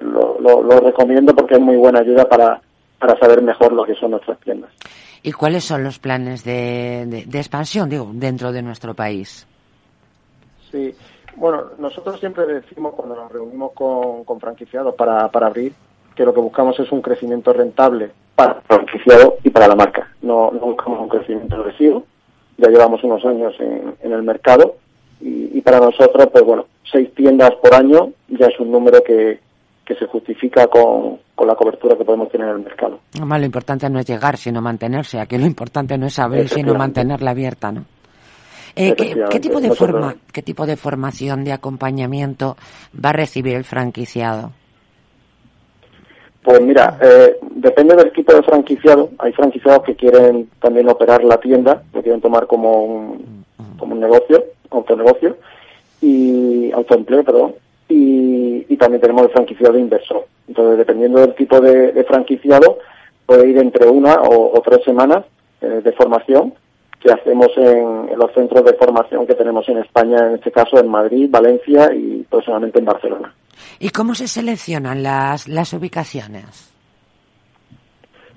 lo, 0.00 0.38
lo, 0.40 0.80
recomiendo 0.80 1.34
porque 1.34 1.54
es 1.54 1.60
muy 1.60 1.76
buena 1.76 2.00
ayuda 2.00 2.28
para, 2.28 2.60
para 2.98 3.18
saber 3.18 3.42
mejor 3.42 3.72
lo 3.72 3.84
que 3.84 3.94
son 3.94 4.12
nuestras 4.12 4.38
tiendas. 4.40 4.70
¿Y 5.22 5.32
cuáles 5.32 5.64
son 5.64 5.82
los 5.82 5.98
planes 5.98 6.44
de, 6.44 7.24
de, 7.26 7.38
expansión, 7.38 7.88
digo, 7.88 8.10
dentro 8.12 8.52
de 8.52 8.62
nuestro 8.62 8.94
país? 8.94 9.46
Sí, 10.70 10.94
bueno, 11.36 11.64
nosotros 11.78 12.20
siempre 12.20 12.46
decimos 12.46 12.94
cuando 12.94 13.16
nos 13.16 13.32
reunimos 13.32 13.72
con, 13.72 14.24
con 14.24 14.38
franquiciados 14.38 14.94
para, 14.94 15.28
para 15.28 15.46
abrir 15.46 15.72
que 16.14 16.24
lo 16.24 16.34
que 16.34 16.40
buscamos 16.40 16.78
es 16.78 16.92
un 16.92 17.00
crecimiento 17.00 17.52
rentable 17.52 18.10
para 18.36 18.54
el 18.54 18.62
franquiciado 18.62 19.38
y 19.42 19.50
para 19.50 19.66
la 19.66 19.74
marca. 19.74 20.10
No, 20.20 20.50
no 20.50 20.60
buscamos 20.60 21.00
un 21.00 21.08
crecimiento 21.08 21.56
agresivo. 21.56 22.04
Ya 22.58 22.68
llevamos 22.68 23.02
unos 23.02 23.24
años 23.24 23.54
en, 23.58 23.94
en 24.00 24.12
el 24.12 24.22
mercado 24.22 24.76
y, 25.24 25.60
para 25.62 25.80
nosotros, 25.80 26.28
pues 26.30 26.44
bueno, 26.44 26.66
seis 26.90 27.08
tiendas 27.14 27.52
por 27.62 27.74
año 27.74 28.10
ya 28.28 28.46
es 28.46 28.60
un 28.60 28.70
número 28.70 29.02
que, 29.02 29.40
que 29.84 29.94
se 29.94 30.06
justifica 30.06 30.66
con, 30.66 31.18
con, 31.34 31.48
la 31.48 31.54
cobertura 31.54 31.96
que 31.96 32.04
podemos 32.04 32.28
tener 32.30 32.48
en 32.48 32.56
el 32.56 32.62
mercado. 32.62 33.00
lo 33.18 33.44
importante 33.44 33.88
no 33.88 33.98
es 33.98 34.06
llegar, 34.06 34.36
sino 34.36 34.60
mantenerse. 34.60 35.18
Aquí 35.18 35.38
lo 35.38 35.46
importante 35.46 35.96
no 35.96 36.06
es 36.06 36.18
abrir, 36.18 36.48
sino 36.48 36.74
mantenerla 36.74 37.30
abierta, 37.30 37.72
¿no? 37.72 37.84
Eh, 38.76 38.94
¿qué, 38.94 39.40
tipo 39.40 39.60
de 39.60 39.70
forma, 39.70 40.16
¿Qué 40.32 40.42
tipo 40.42 40.66
de 40.66 40.76
formación, 40.76 41.44
de 41.44 41.52
acompañamiento 41.52 42.56
va 43.02 43.10
a 43.10 43.12
recibir 43.12 43.54
el 43.54 43.64
franquiciado? 43.64 44.50
Pues 46.42 46.60
mira, 46.60 46.98
eh, 47.00 47.38
depende 47.52 47.96
del 47.96 48.12
tipo 48.12 48.34
de 48.34 48.42
franquiciado. 48.42 49.10
Hay 49.18 49.32
franquiciados 49.32 49.84
que 49.84 49.94
quieren 49.94 50.50
también 50.60 50.90
operar 50.90 51.24
la 51.24 51.38
tienda, 51.38 51.82
lo 51.94 52.02
quieren 52.02 52.20
tomar 52.20 52.46
como 52.46 52.82
un, 52.82 53.43
como 53.78 53.94
un 53.94 54.00
negocio 54.00 54.44
autonegocio 54.70 55.36
y 56.00 56.70
autoempleo, 56.72 57.24
perdón, 57.24 57.54
y, 57.88 58.66
y 58.68 58.76
también 58.76 59.00
tenemos 59.00 59.22
el 59.24 59.30
franquiciado 59.30 59.78
inversor. 59.78 60.26
Entonces, 60.48 60.78
dependiendo 60.78 61.20
del 61.20 61.34
tipo 61.34 61.60
de, 61.60 62.04
franquiciado, 62.04 62.78
puede 63.26 63.48
ir 63.48 63.58
entre 63.58 63.88
una 63.88 64.20
o, 64.22 64.60
tres 64.64 64.84
semanas 64.84 65.24
eh, 65.60 65.80
de 65.82 65.92
formación 65.92 66.52
que 67.00 67.12
hacemos 67.12 67.48
en, 67.56 68.18
los 68.18 68.32
centros 68.32 68.64
de 68.64 68.74
formación 68.74 69.26
que 69.26 69.34
tenemos 69.34 69.68
en 69.68 69.78
España, 69.78 70.26
en 70.26 70.34
este 70.34 70.50
caso 70.50 70.78
en 70.78 70.88
Madrid, 70.88 71.28
Valencia 71.30 71.92
y 71.94 72.24
personalmente 72.30 72.78
en 72.78 72.84
Barcelona. 72.84 73.34
¿Y 73.78 73.90
cómo 73.90 74.14
se 74.14 74.26
seleccionan 74.26 75.02
las, 75.02 75.48
las 75.48 75.72
ubicaciones? 75.72 76.72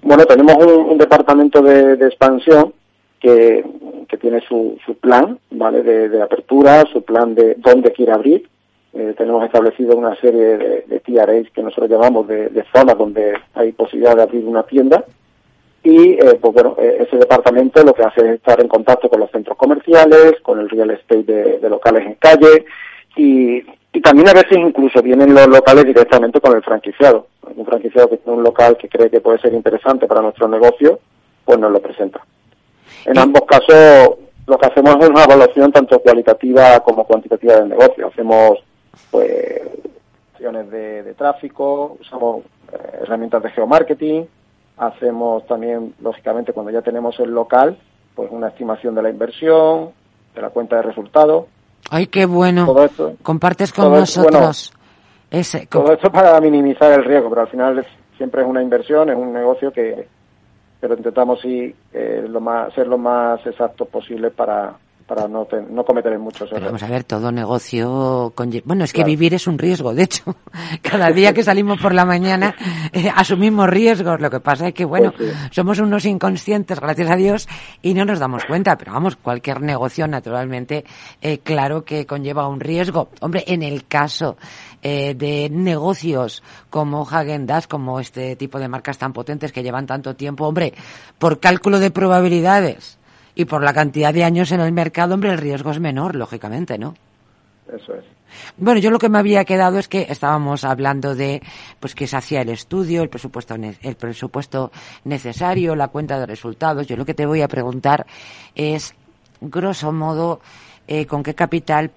Bueno, 0.01 0.25
tenemos 0.25 0.55
un, 0.57 0.97
departamento 0.97 1.61
de, 1.61 1.93
expansión 1.93 2.73
que, 3.19 3.63
tiene 4.19 4.41
su, 4.41 4.77
su 4.83 4.97
plan, 4.97 5.37
¿vale? 5.51 5.83
De, 5.83 6.21
apertura, 6.21 6.85
su 6.91 7.03
plan 7.03 7.35
de 7.35 7.55
dónde 7.55 7.91
quiere 7.91 8.11
abrir. 8.11 8.49
Eh, 8.93 9.13
tenemos 9.15 9.45
establecido 9.45 9.95
una 9.95 10.15
serie 10.15 10.57
de, 10.57 10.85
de 10.87 10.99
TRAs 11.01 11.51
que 11.53 11.61
nosotros 11.61 11.89
llamamos 11.89 12.27
de, 12.27 12.49
de, 12.49 12.65
zonas 12.73 12.97
donde 12.97 13.33
hay 13.53 13.73
posibilidad 13.73 14.15
de 14.15 14.23
abrir 14.23 14.43
una 14.45 14.63
tienda. 14.63 15.03
Y, 15.83 16.13
eh, 16.13 16.39
pues 16.41 16.53
bueno, 16.53 16.75
eh, 16.79 16.97
ese 17.01 17.17
departamento 17.17 17.83
lo 17.83 17.93
que 17.93 18.03
hace 18.03 18.21
es 18.21 18.35
estar 18.35 18.59
en 18.59 18.67
contacto 18.67 19.07
con 19.07 19.19
los 19.19 19.29
centros 19.29 19.55
comerciales, 19.55 20.41
con 20.41 20.59
el 20.59 20.69
real 20.69 20.89
estate 20.89 21.23
de, 21.23 21.59
de 21.59 21.69
locales 21.69 22.07
en 22.07 22.15
calle 22.15 22.65
y, 23.15 23.63
y 23.93 24.01
también 24.01 24.29
a 24.29 24.33
veces 24.33 24.57
incluso 24.57 25.01
vienen 25.01 25.33
los 25.33 25.47
locales 25.47 25.85
directamente 25.85 26.39
con 26.39 26.55
el 26.55 26.61
franquiciado. 26.61 27.27
Un 27.55 27.65
franquiciado 27.65 28.09
que 28.09 28.17
tiene 28.17 28.37
un 28.37 28.43
local 28.43 28.77
que 28.77 28.89
cree 28.89 29.09
que 29.09 29.21
puede 29.21 29.39
ser 29.39 29.53
interesante 29.53 30.05
para 30.05 30.21
nuestro 30.21 30.47
negocio, 30.47 30.99
pues 31.43 31.57
nos 31.57 31.71
lo 31.71 31.79
presenta. 31.79 32.21
En 33.05 33.17
ambos 33.17 33.43
casos, 33.47 34.17
lo 34.45 34.57
que 34.57 34.65
hacemos 34.65 34.95
es 34.99 35.09
una 35.09 35.23
evaluación 35.23 35.71
tanto 35.71 35.99
cualitativa 35.99 36.79
como 36.81 37.05
cuantitativa 37.05 37.55
del 37.55 37.69
negocio. 37.69 38.07
Hacemos, 38.07 38.59
pues, 39.11 39.61
acciones 40.33 40.69
de, 40.69 41.03
de 41.03 41.13
tráfico, 41.13 41.97
usamos 41.99 42.43
eh, 42.71 42.99
herramientas 43.01 43.43
de 43.43 43.51
geomarketing, 43.51 44.27
hacemos 44.77 45.45
también, 45.47 45.93
lógicamente, 46.01 46.53
cuando 46.53 46.71
ya 46.71 46.81
tenemos 46.81 47.19
el 47.19 47.31
local, 47.31 47.77
pues 48.15 48.29
una 48.31 48.49
estimación 48.49 48.95
de 48.95 49.01
la 49.01 49.09
inversión, 49.09 49.91
de 50.35 50.41
la 50.41 50.49
cuenta 50.49 50.77
de 50.77 50.81
resultados. 50.83 51.45
Ay, 51.89 52.07
qué 52.07 52.25
bueno. 52.25 52.65
Todo 52.65 52.85
esto, 52.85 53.13
Compartes 53.23 53.71
con 53.71 53.91
nosotros. 53.91 54.73
ese, 55.31 55.67
todo 55.67 55.93
esto 55.93 56.11
para 56.11 56.39
minimizar 56.41 56.91
el 56.93 57.05
riesgo, 57.05 57.29
pero 57.29 57.41
al 57.41 57.47
final 57.47 57.85
siempre 58.17 58.41
es 58.41 58.47
una 58.47 58.61
inversión, 58.61 59.09
es 59.09 59.15
un 59.15 59.33
negocio 59.33 59.71
que, 59.71 60.07
pero 60.79 60.95
intentamos 60.95 61.41
sí 61.41 61.73
eh, 61.93 62.25
lo 62.27 62.39
más, 62.39 62.73
ser 62.73 62.87
lo 62.87 62.97
más 62.97 63.45
exactos 63.45 63.87
posible 63.87 64.31
para, 64.31 64.75
para 65.07 65.27
no, 65.27 65.47
no 65.69 65.85
cometer 65.85 66.19
muchos 66.19 66.51
errores. 66.51 66.67
Vamos 66.67 66.83
a 66.83 66.87
ver, 66.87 67.03
todo 67.05 67.31
negocio 67.31 68.33
con... 68.35 68.51
Bueno, 68.65 68.83
es 68.83 68.91
que 68.91 69.05
vivir 69.05 69.33
es 69.33 69.47
un 69.47 69.57
riesgo, 69.57 69.93
de 69.93 70.03
hecho. 70.03 70.35
Cada 70.81 71.09
día 71.11 71.33
que 71.33 71.43
salimos 71.43 71.79
por 71.81 71.93
la 71.93 72.05
mañana 72.05 72.53
eh, 72.93 73.09
asumimos 73.15 73.69
riesgos. 73.69 74.19
Lo 74.19 74.29
que 74.29 74.41
pasa 74.41 74.67
es 74.67 74.73
que, 74.73 74.83
bueno, 74.83 75.13
pues 75.15 75.33
somos 75.51 75.79
unos 75.79 76.05
inconscientes, 76.05 76.79
gracias 76.79 77.09
a 77.09 77.15
Dios, 77.15 77.47
y 77.81 77.93
no 77.93 78.03
nos 78.03 78.19
damos 78.19 78.43
cuenta. 78.45 78.77
Pero 78.77 78.91
vamos, 78.91 79.15
cualquier 79.15 79.61
negocio, 79.61 80.07
naturalmente, 80.07 80.83
eh, 81.21 81.39
claro 81.39 81.85
que 81.85 82.05
conlleva 82.05 82.47
un 82.47 82.59
riesgo. 82.59 83.09
Hombre, 83.21 83.45
en 83.47 83.63
el 83.63 83.87
caso 83.87 84.35
eh, 84.81 85.15
de 85.15 85.49
negocios 85.49 86.43
como 86.69 87.07
Hagen 87.07 87.45
Dazs, 87.45 87.67
como 87.67 87.99
este 87.99 88.35
tipo 88.35 88.59
de 88.59 88.67
marcas 88.67 88.97
tan 88.97 89.13
potentes 89.13 89.51
que 89.51 89.63
llevan 89.63 89.87
tanto 89.87 90.15
tiempo, 90.15 90.47
hombre, 90.47 90.73
por 91.17 91.39
cálculo 91.39 91.79
de 91.79 91.91
probabilidades 91.91 92.97
y 93.35 93.45
por 93.45 93.63
la 93.63 93.73
cantidad 93.73 94.13
de 94.13 94.23
años 94.23 94.51
en 94.51 94.61
el 94.61 94.71
mercado, 94.71 95.15
hombre, 95.15 95.31
el 95.31 95.37
riesgo 95.37 95.71
es 95.71 95.79
menor, 95.79 96.15
lógicamente, 96.15 96.77
¿no? 96.77 96.95
Eso 97.67 97.93
es. 97.95 98.05
Bueno, 98.57 98.79
yo 98.79 98.91
lo 98.91 98.99
que 98.99 99.09
me 99.09 99.17
había 99.17 99.45
quedado 99.45 99.79
es 99.79 99.87
que 99.87 100.07
estábamos 100.09 100.63
hablando 100.63 101.15
de 101.15 101.41
pues 101.79 101.95
que 101.95 102.07
se 102.07 102.17
hacía 102.17 102.41
el 102.41 102.49
estudio, 102.49 103.01
el 103.01 103.09
presupuesto 103.09 103.55
el 103.55 103.95
presupuesto 103.95 104.71
necesario, 105.03 105.75
la 105.75 105.87
cuenta 105.87 106.19
de 106.19 106.25
resultados. 106.25 106.87
Yo 106.87 106.97
lo 106.97 107.05
que 107.05 107.13
te 107.13 107.25
voy 107.25 107.41
a 107.41 107.47
preguntar 107.47 108.05
es 108.55 108.93
grosso 109.41 109.91
modo 109.91 110.41
eh, 110.87 111.05
con 111.05 111.23
qué 111.23 111.35
capital 111.35 111.91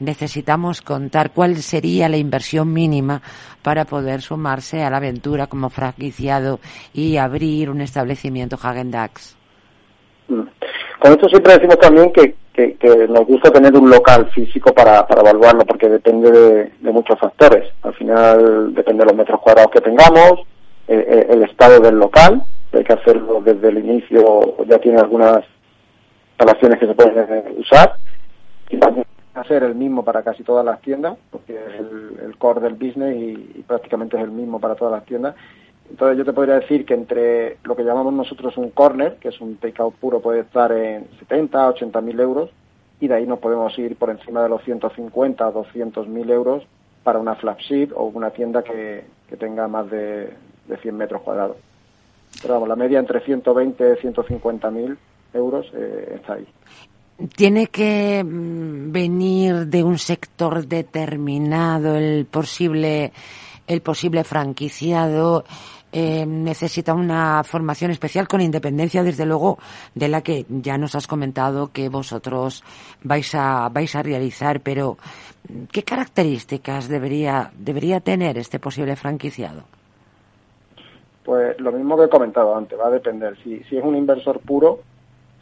necesitamos 0.00 0.82
contar 0.82 1.30
cuál 1.32 1.56
sería 1.56 2.08
la 2.08 2.16
inversión 2.16 2.72
mínima 2.72 3.22
para 3.62 3.84
poder 3.84 4.22
sumarse 4.22 4.82
a 4.82 4.90
la 4.90 4.98
aventura 4.98 5.46
como 5.46 5.70
franquiciado 5.70 6.60
y 6.92 7.16
abrir 7.16 7.70
un 7.70 7.80
establecimiento 7.80 8.56
Hagen 8.62 8.90
Dazs. 8.90 9.36
Mm. 10.28 10.42
Con 10.98 11.12
esto 11.12 11.28
siempre 11.28 11.54
decimos 11.54 11.78
también 11.78 12.12
que, 12.12 12.34
que, 12.52 13.06
nos 13.08 13.24
gusta 13.26 13.50
tener 13.50 13.74
un 13.76 13.88
local 13.88 14.30
físico 14.34 14.72
para, 14.72 15.06
para 15.06 15.20
evaluarlo 15.20 15.64
porque 15.64 15.88
depende 15.88 16.30
de, 16.80 16.92
muchos 16.92 17.18
factores. 17.18 17.72
Al 17.82 17.94
final 17.94 18.74
depende 18.74 19.04
de 19.04 19.10
los 19.10 19.16
metros 19.16 19.40
cuadrados 19.40 19.70
que 19.70 19.80
tengamos, 19.80 20.40
eh, 20.88 21.06
eh, 21.08 21.26
el 21.30 21.42
estado 21.44 21.78
del 21.80 21.98
local, 21.98 22.42
hay 22.72 22.84
que 22.84 22.92
hacerlo 22.92 23.40
desde 23.44 23.68
el 23.68 23.78
inicio, 23.78 24.56
ya 24.66 24.78
tiene 24.78 24.98
algunas 24.98 25.44
instalaciones 26.30 26.78
que 26.78 26.86
se 26.86 26.94
pueden 26.94 27.44
usar 27.58 27.96
y 28.70 28.76
hacer 29.40 29.62
el 29.62 29.74
mismo 29.74 30.04
para 30.04 30.22
casi 30.22 30.42
todas 30.42 30.64
las 30.64 30.80
tiendas, 30.80 31.16
porque 31.30 31.54
es 31.54 31.80
el, 32.24 32.36
core 32.38 32.60
del 32.60 32.74
business 32.74 33.16
y, 33.16 33.64
prácticamente 33.66 34.16
es 34.16 34.22
el 34.22 34.30
mismo 34.30 34.60
para 34.60 34.74
todas 34.74 34.92
las 34.92 35.04
tiendas. 35.04 35.34
Entonces 35.90 36.18
yo 36.18 36.24
te 36.24 36.32
podría 36.32 36.58
decir 36.58 36.84
que 36.84 36.94
entre 36.94 37.56
lo 37.64 37.74
que 37.74 37.82
llamamos 37.82 38.12
nosotros 38.12 38.56
un 38.56 38.70
corner, 38.70 39.16
que 39.16 39.28
es 39.28 39.40
un 39.40 39.56
takeout 39.56 39.94
puro, 39.94 40.20
puede 40.20 40.40
estar 40.40 40.70
en 40.72 41.08
70, 41.18 41.68
80 41.68 42.00
mil 42.00 42.20
euros, 42.20 42.50
y 43.00 43.08
de 43.08 43.14
ahí 43.14 43.26
nos 43.26 43.38
podemos 43.38 43.78
ir 43.78 43.96
por 43.96 44.10
encima 44.10 44.42
de 44.42 44.48
los 44.48 44.62
150, 44.64 45.50
200 45.50 46.08
mil 46.08 46.30
euros 46.30 46.64
para 47.04 47.18
una 47.18 47.36
flagship 47.36 47.92
o 47.94 48.04
una 48.04 48.30
tienda 48.30 48.62
que, 48.62 49.04
tenga 49.38 49.68
más 49.68 49.90
de, 49.90 50.32
de 50.66 50.76
100 50.78 50.96
metros 50.96 51.22
cuadrados. 51.22 51.56
Pero 52.42 52.54
vamos, 52.54 52.68
la 52.68 52.76
media 52.76 52.98
entre 52.98 53.20
120 53.20 53.94
y 53.94 54.00
150 54.00 54.70
mil 54.70 54.98
euros 55.32 55.70
eh, 55.74 56.14
está 56.16 56.34
ahí 56.34 56.46
tiene 57.36 57.66
que 57.66 58.22
mm, 58.24 58.92
venir 58.92 59.66
de 59.66 59.82
un 59.82 59.98
sector 59.98 60.66
determinado 60.66 61.96
el 61.96 62.26
posible 62.26 63.12
el 63.66 63.82
posible 63.82 64.24
franquiciado 64.24 65.44
eh, 65.90 66.24
necesita 66.26 66.94
una 66.94 67.42
formación 67.44 67.90
especial 67.90 68.28
con 68.28 68.40
independencia 68.40 69.02
desde 69.02 69.26
luego 69.26 69.58
de 69.94 70.08
la 70.08 70.22
que 70.22 70.46
ya 70.48 70.78
nos 70.78 70.94
has 70.94 71.06
comentado 71.06 71.72
que 71.72 71.88
vosotros 71.88 72.62
vais 73.02 73.34
a 73.34 73.68
vais 73.68 73.94
a 73.96 74.02
realizar 74.02 74.60
pero 74.60 74.96
qué 75.72 75.82
características 75.82 76.88
debería 76.88 77.50
debería 77.56 78.00
tener 78.00 78.38
este 78.38 78.58
posible 78.58 78.96
franquiciado 78.96 79.64
pues 81.24 81.60
lo 81.60 81.72
mismo 81.72 81.94
que 81.98 82.04
he 82.04 82.08
comentado 82.08 82.56
antes 82.56 82.78
va 82.78 82.86
a 82.86 82.90
depender. 82.90 83.36
Si 83.44 83.62
si 83.64 83.76
es 83.76 83.84
un 83.84 83.94
inversor 83.94 84.40
puro 84.40 84.80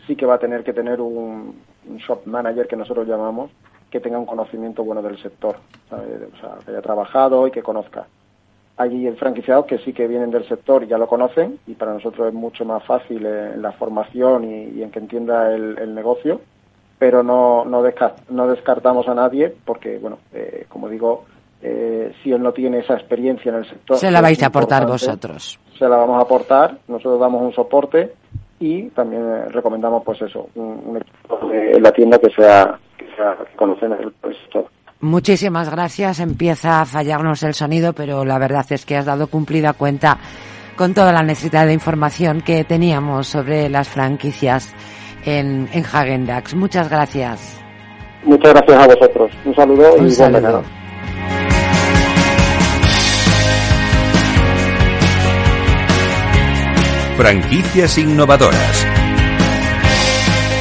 sí 0.06 0.16
que 0.16 0.26
va 0.26 0.34
a 0.34 0.38
tener 0.38 0.64
que 0.64 0.72
tener 0.72 1.00
un, 1.00 1.54
shop 1.98 2.26
manager 2.26 2.66
que 2.66 2.76
nosotros 2.76 3.06
llamamos 3.06 3.50
que 3.90 4.00
tenga 4.00 4.18
un 4.18 4.26
conocimiento 4.26 4.82
bueno 4.82 5.00
del 5.00 5.20
sector, 5.22 5.56
o 5.90 6.40
sea, 6.40 6.56
que 6.64 6.72
haya 6.72 6.82
trabajado 6.82 7.46
y 7.46 7.52
que 7.52 7.62
conozca. 7.62 8.06
Hay 8.78 9.08
franquiciados 9.12 9.66
que 9.66 9.78
sí 9.78 9.92
que 9.92 10.08
vienen 10.08 10.30
del 10.30 10.46
sector 10.48 10.82
y 10.82 10.88
ya 10.88 10.98
lo 10.98 11.06
conocen 11.06 11.58
y 11.66 11.74
para 11.74 11.94
nosotros 11.94 12.28
es 12.28 12.34
mucho 12.34 12.64
más 12.64 12.84
fácil 12.84 13.24
en 13.24 13.62
la 13.62 13.72
formación 13.72 14.44
y, 14.44 14.82
en 14.82 14.90
que 14.90 14.98
entienda 14.98 15.54
el, 15.54 15.94
negocio, 15.94 16.40
pero 16.98 17.22
no, 17.22 17.64
no, 17.64 17.82
no, 18.28 18.46
descartamos 18.48 19.08
a 19.08 19.14
nadie 19.14 19.54
porque, 19.64 19.98
bueno, 19.98 20.18
eh, 20.34 20.66
como 20.68 20.88
digo, 20.88 21.24
eh, 21.62 22.12
si 22.22 22.32
él 22.32 22.42
no 22.42 22.52
tiene 22.52 22.80
esa 22.80 22.94
experiencia 22.94 23.50
en 23.50 23.58
el 23.58 23.68
sector... 23.68 23.96
Se 23.96 24.10
la 24.10 24.20
vais 24.20 24.42
a 24.42 24.46
aportar 24.46 24.86
vosotros. 24.86 25.58
Se 25.78 25.88
la 25.88 25.96
vamos 25.96 26.18
a 26.18 26.22
aportar, 26.22 26.78
nosotros 26.88 27.18
damos 27.18 27.42
un 27.42 27.52
soporte 27.54 28.12
y 28.58 28.84
también 28.90 29.22
eh, 29.22 29.48
recomendamos 29.48 30.02
pues 30.04 30.22
eso 30.22 30.48
un, 30.54 30.96
equipo 30.96 31.48
de 31.48 31.80
la 31.80 31.92
tienda 31.92 32.18
que 32.18 32.30
sea 32.30 32.78
que, 32.96 33.06
sea, 33.16 33.36
que 33.36 33.56
conocen 33.56 33.92
el 33.92 34.12
sector. 34.22 34.66
Muchísimas 35.00 35.70
gracias. 35.70 36.20
Empieza 36.20 36.80
a 36.80 36.86
fallarnos 36.86 37.42
el 37.42 37.54
sonido, 37.54 37.92
pero 37.92 38.24
la 38.24 38.38
verdad 38.38 38.64
es 38.70 38.86
que 38.86 38.96
has 38.96 39.04
dado 39.04 39.26
cumplida 39.26 39.74
cuenta 39.74 40.18
con 40.76 40.94
toda 40.94 41.12
la 41.12 41.22
necesidad 41.22 41.66
de 41.66 41.72
información 41.72 42.40
que 42.40 42.64
teníamos 42.64 43.28
sobre 43.28 43.68
las 43.68 43.88
franquicias 43.88 44.74
en, 45.24 45.68
en 45.72 45.84
Hagen 45.84 46.26
Dazs. 46.26 46.54
Muchas 46.54 46.88
gracias. 46.88 47.60
Muchas 48.24 48.54
gracias 48.54 48.78
a 48.78 48.86
vosotros. 48.86 49.30
Un 49.44 49.54
saludo 49.54 50.04
y 50.04 50.10
saludo. 50.10 50.62
Franquicias 57.16 57.96
innovadoras. 57.96 58.86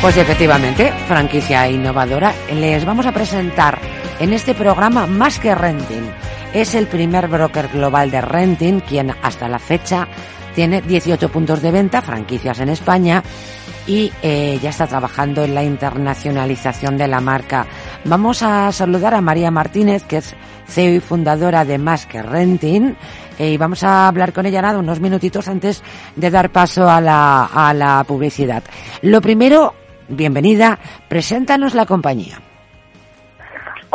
Pues 0.01 0.15
efectivamente, 0.15 0.93
franquicia 1.05 1.69
innovadora. 1.69 2.33
Les 2.53 2.85
vamos 2.85 3.05
a 3.05 3.11
presentar 3.11 3.77
en 4.21 4.31
este 4.31 4.55
programa 4.55 5.05
Más 5.05 5.37
que 5.37 5.53
Renting. 5.53 6.09
Es 6.53 6.73
el 6.73 6.87
primer 6.87 7.27
broker 7.27 7.67
global 7.67 8.09
de 8.09 8.21
renting, 8.21 8.79
quien 8.79 9.13
hasta 9.21 9.49
la 9.49 9.59
fecha 9.59 10.07
tiene 10.55 10.81
18 10.81 11.29
puntos 11.29 11.61
de 11.61 11.71
venta, 11.71 12.01
franquicias 12.01 12.59
en 12.61 12.69
España, 12.69 13.21
y 13.85 14.11
eh, 14.23 14.57
ya 14.61 14.69
está 14.71 14.87
trabajando 14.87 15.43
en 15.43 15.53
la 15.53 15.63
internacionalización 15.63 16.97
de 16.97 17.07
la 17.07 17.19
marca. 17.19 17.67
Vamos 18.05 18.41
a 18.41 18.71
saludar 18.71 19.13
a 19.13 19.21
María 19.21 19.51
Martínez, 19.51 20.03
que 20.03 20.17
es 20.17 20.33
CEO 20.67 20.95
y 20.95 20.99
fundadora 20.99 21.65
de 21.65 21.77
Más 21.77 22.05
que 22.05 22.23
Renting, 22.23 22.95
eh, 23.37 23.51
y 23.51 23.57
vamos 23.57 23.83
a 23.83 24.07
hablar 24.07 24.33
con 24.33 24.45
ella 24.45 24.61
nada 24.61 24.79
unos 24.79 24.99
minutitos 24.99 25.47
antes 25.47 25.83
de 26.15 26.31
dar 26.31 26.49
paso 26.51 26.89
a 26.89 27.01
la, 27.01 27.45
a 27.45 27.73
la 27.73 28.03
publicidad. 28.05 28.63
Lo 29.01 29.21
primero, 29.21 29.75
bienvenida, 30.07 30.79
preséntanos 31.07 31.75
la 31.75 31.85
compañía. 31.85 32.41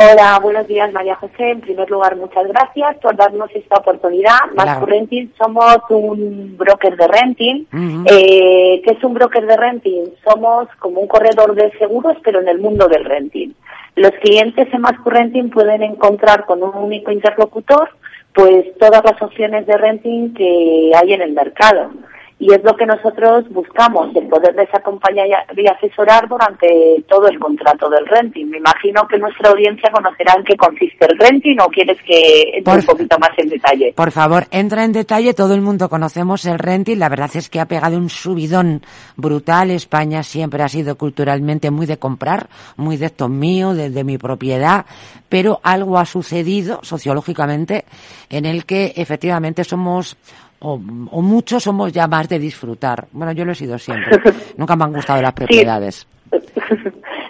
Hola, 0.03 0.39
buenos 0.41 0.67
días 0.67 0.91
María 0.91 1.15
José. 1.15 1.51
En 1.51 1.61
primer 1.61 1.89
lugar, 1.91 2.15
muchas 2.15 2.47
gracias 2.47 2.97
por 2.97 3.15
darnos 3.15 3.51
esta 3.53 3.77
oportunidad. 3.77 4.49
Más 4.55 4.81
Renting 4.81 5.31
somos 5.37 5.77
un 5.89 6.57
broker 6.57 6.97
de 6.97 7.07
renting. 7.07 7.65
eh, 8.07 8.81
¿Qué 8.83 8.91
es 8.97 9.03
un 9.03 9.13
broker 9.13 9.45
de 9.45 9.55
renting? 9.55 10.05
Somos 10.27 10.67
como 10.79 11.01
un 11.01 11.07
corredor 11.07 11.53
de 11.53 11.71
seguros, 11.77 12.17
pero 12.23 12.39
en 12.39 12.47
el 12.47 12.59
mundo 12.59 12.87
del 12.87 13.05
renting. 13.05 13.53
Los 13.95 14.11
clientes 14.23 14.73
en 14.73 14.81
Más 14.81 14.95
Renting 15.05 15.51
pueden 15.51 15.83
encontrar 15.83 16.45
con 16.45 16.63
un 16.63 16.75
único 16.75 17.11
interlocutor 17.11 17.89
pues 18.33 18.65
todas 18.79 19.03
las 19.03 19.21
opciones 19.21 19.67
de 19.67 19.77
renting 19.77 20.33
que 20.33 20.93
hay 20.95 21.13
en 21.13 21.21
el 21.21 21.33
mercado 21.33 21.91
y 22.41 22.51
es 22.51 22.63
lo 22.63 22.75
que 22.75 22.87
nosotros 22.87 23.47
buscamos, 23.51 24.15
el 24.15 24.27
poderles 24.27 24.67
acompañar 24.73 25.27
y 25.55 25.67
asesorar 25.67 26.27
durante 26.27 27.05
todo 27.07 27.27
el 27.27 27.37
contrato 27.37 27.87
del 27.87 28.07
renting. 28.07 28.47
Me 28.47 28.57
imagino 28.57 29.07
que 29.07 29.19
nuestra 29.19 29.51
audiencia 29.51 29.91
conocerá 29.91 30.33
en 30.35 30.43
qué 30.43 30.57
consiste 30.57 31.05
el 31.05 31.19
renting 31.19 31.57
o 31.61 31.67
quieres 31.67 31.99
que 32.01 32.57
entre 32.57 32.73
un 32.73 32.81
poquito 32.81 33.19
más 33.19 33.29
en 33.37 33.47
detalle. 33.47 33.93
Por 33.95 34.09
favor, 34.09 34.47
entra 34.49 34.83
en 34.83 34.91
detalle, 34.91 35.35
todo 35.35 35.53
el 35.53 35.61
mundo 35.61 35.87
conocemos 35.87 36.43
el 36.45 36.57
renting, 36.57 36.97
la 36.97 37.09
verdad 37.09 37.29
es 37.35 37.47
que 37.47 37.59
ha 37.59 37.67
pegado 37.67 37.95
un 37.95 38.09
subidón 38.09 38.81
brutal, 39.17 39.69
España 39.69 40.23
siempre 40.23 40.63
ha 40.63 40.67
sido 40.67 40.97
culturalmente 40.97 41.69
muy 41.69 41.85
de 41.85 41.97
comprar, 41.97 42.47
muy 42.75 42.97
de 42.97 43.05
esto 43.05 43.29
mío, 43.29 43.75
de 43.75 44.03
mi 44.03 44.17
propiedad, 44.17 44.87
pero 45.29 45.59
algo 45.61 45.99
ha 45.99 46.05
sucedido 46.05 46.79
sociológicamente 46.81 47.85
en 48.31 48.45
el 48.45 48.65
que 48.65 48.93
efectivamente 48.95 49.63
somos 49.63 50.17
o, 50.61 50.77
muchos 50.77 51.63
somos 51.63 51.91
ya 51.91 52.07
más 52.07 52.29
de 52.29 52.39
disfrutar. 52.39 53.07
Bueno, 53.11 53.31
yo 53.31 53.45
lo 53.45 53.51
he 53.51 53.55
sido 53.55 53.77
siempre. 53.77 54.19
Nunca 54.57 54.75
me 54.75 54.83
han 54.85 54.93
gustado 54.93 55.21
las 55.21 55.33
propiedades. 55.33 56.07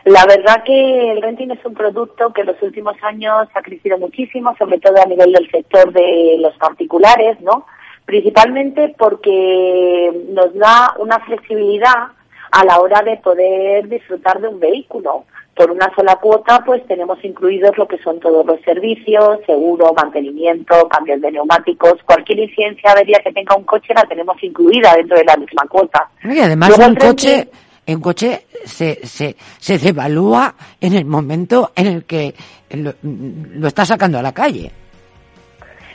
La 0.05 0.25
verdad 0.25 0.63
que 0.65 1.11
el 1.11 1.21
renting 1.21 1.51
es 1.51 1.63
un 1.63 1.73
producto 1.73 2.33
que 2.33 2.41
en 2.41 2.47
los 2.47 2.61
últimos 2.61 2.95
años 3.03 3.47
ha 3.53 3.61
crecido 3.61 3.97
muchísimo, 3.97 4.55
sobre 4.57 4.79
todo 4.79 5.01
a 5.01 5.05
nivel 5.05 5.31
del 5.31 5.49
sector 5.49 5.93
de 5.93 6.37
los 6.39 6.55
particulares, 6.57 7.39
¿no? 7.41 7.65
Principalmente 8.05 8.93
porque 8.97 10.11
nos 10.29 10.53
da 10.55 10.95
una 10.99 11.19
flexibilidad 11.19 12.09
a 12.51 12.65
la 12.65 12.79
hora 12.79 13.01
de 13.03 13.17
poder 13.17 13.87
disfrutar 13.87 14.41
de 14.41 14.49
un 14.49 14.59
vehículo 14.59 15.25
por 15.55 15.69
una 15.69 15.93
sola 15.95 16.15
cuota, 16.15 16.63
pues 16.65 16.85
tenemos 16.87 17.23
incluidos 17.23 17.77
lo 17.77 17.87
que 17.87 17.97
son 17.97 18.19
todos 18.19 18.45
los 18.45 18.59
servicios, 18.61 19.39
seguro, 19.45 19.93
mantenimiento, 19.93 20.87
cambios 20.87 21.21
de 21.21 21.31
neumáticos, 21.31 21.95
cualquier 22.05 22.39
incidencia 22.39 22.91
avería 22.91 23.19
que 23.23 23.33
tenga 23.33 23.55
un 23.55 23.63
coche 23.63 23.93
la 23.93 24.03
tenemos 24.03 24.41
incluida 24.41 24.95
dentro 24.95 25.17
de 25.17 25.25
la 25.25 25.35
misma 25.35 25.63
cuota. 25.69 26.09
Y 26.23 26.39
además 26.39 26.77
un 26.77 26.95
coche, 26.95 27.49
un 27.87 28.01
coche 28.01 28.45
se, 28.65 29.05
se, 29.05 29.35
se 29.59 29.77
devalúa 29.77 30.55
en 30.79 30.93
el 30.93 31.05
momento 31.05 31.71
en 31.75 31.87
el 31.87 32.05
que 32.05 32.33
lo, 32.71 32.93
lo 33.01 33.67
está 33.67 33.85
sacando 33.85 34.19
a 34.19 34.21
la 34.21 34.33
calle. 34.33 34.71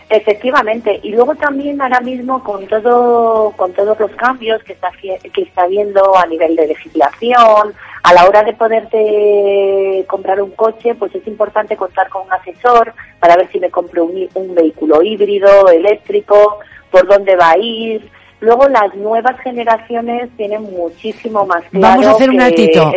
Efectivamente, 0.09 1.01
y 1.03 1.11
luego 1.11 1.35
también 1.35 1.83
ahora 1.83 2.01
mismo 2.01 2.45
con 2.45 2.64
todo 2.69 3.51
con 3.57 3.73
todos 3.73 3.99
los 3.99 4.11
cambios 4.12 4.62
que 4.62 4.75
está 4.75 4.88
que 5.01 5.42
está 5.42 5.62
habiendo 5.62 6.16
a 6.16 6.25
nivel 6.27 6.55
de 6.55 6.69
legislación, 6.69 7.75
a 8.07 8.12
la 8.12 8.25
hora 8.25 8.45
de 8.45 8.53
poderte 8.53 10.05
comprar 10.07 10.40
un 10.40 10.53
coche, 10.53 10.95
pues 10.95 11.12
es 11.16 11.27
importante 11.27 11.77
contar 11.77 12.09
con 12.09 12.23
un 12.23 12.33
asesor 12.33 12.95
para 13.19 13.35
ver 13.35 13.51
si 13.51 13.59
me 13.59 13.69
compro 13.69 14.05
un, 14.05 14.29
un 14.35 14.55
vehículo 14.55 15.03
híbrido, 15.03 15.69
eléctrico, 15.69 16.61
por 16.88 17.09
dónde 17.09 17.35
va 17.35 17.51
a 17.51 17.59
ir. 17.59 18.09
Luego 18.38 18.69
las 18.69 18.95
nuevas 18.95 19.40
generaciones 19.40 20.31
tienen 20.37 20.62
muchísimo 20.62 21.47
más 21.47 21.64
claro 21.73 22.01
Vamos 22.01 22.07
a 22.07 22.11
hacer 22.12 22.31
un 22.31 22.40
altito. 22.40 22.92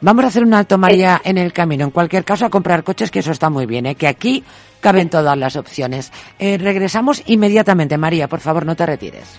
Vamos 0.00 0.24
a 0.24 0.28
hacer 0.28 0.42
un 0.42 0.54
alto, 0.54 0.76
María, 0.76 1.20
en 1.22 1.38
el 1.38 1.52
camino. 1.52 1.84
En 1.84 1.92
cualquier 1.92 2.24
caso, 2.24 2.44
a 2.44 2.50
comprar 2.50 2.82
coches, 2.82 3.12
que 3.12 3.20
eso 3.20 3.30
está 3.30 3.50
muy 3.50 3.64
bien, 3.64 3.86
¿eh? 3.86 3.94
que 3.94 4.08
aquí 4.08 4.42
caben 4.80 5.08
todas 5.08 5.38
las 5.38 5.54
opciones. 5.54 6.10
Eh, 6.40 6.58
regresamos 6.58 7.22
inmediatamente. 7.26 7.96
María, 7.96 8.26
por 8.26 8.40
favor, 8.40 8.66
no 8.66 8.74
te 8.74 8.86
retires. 8.86 9.38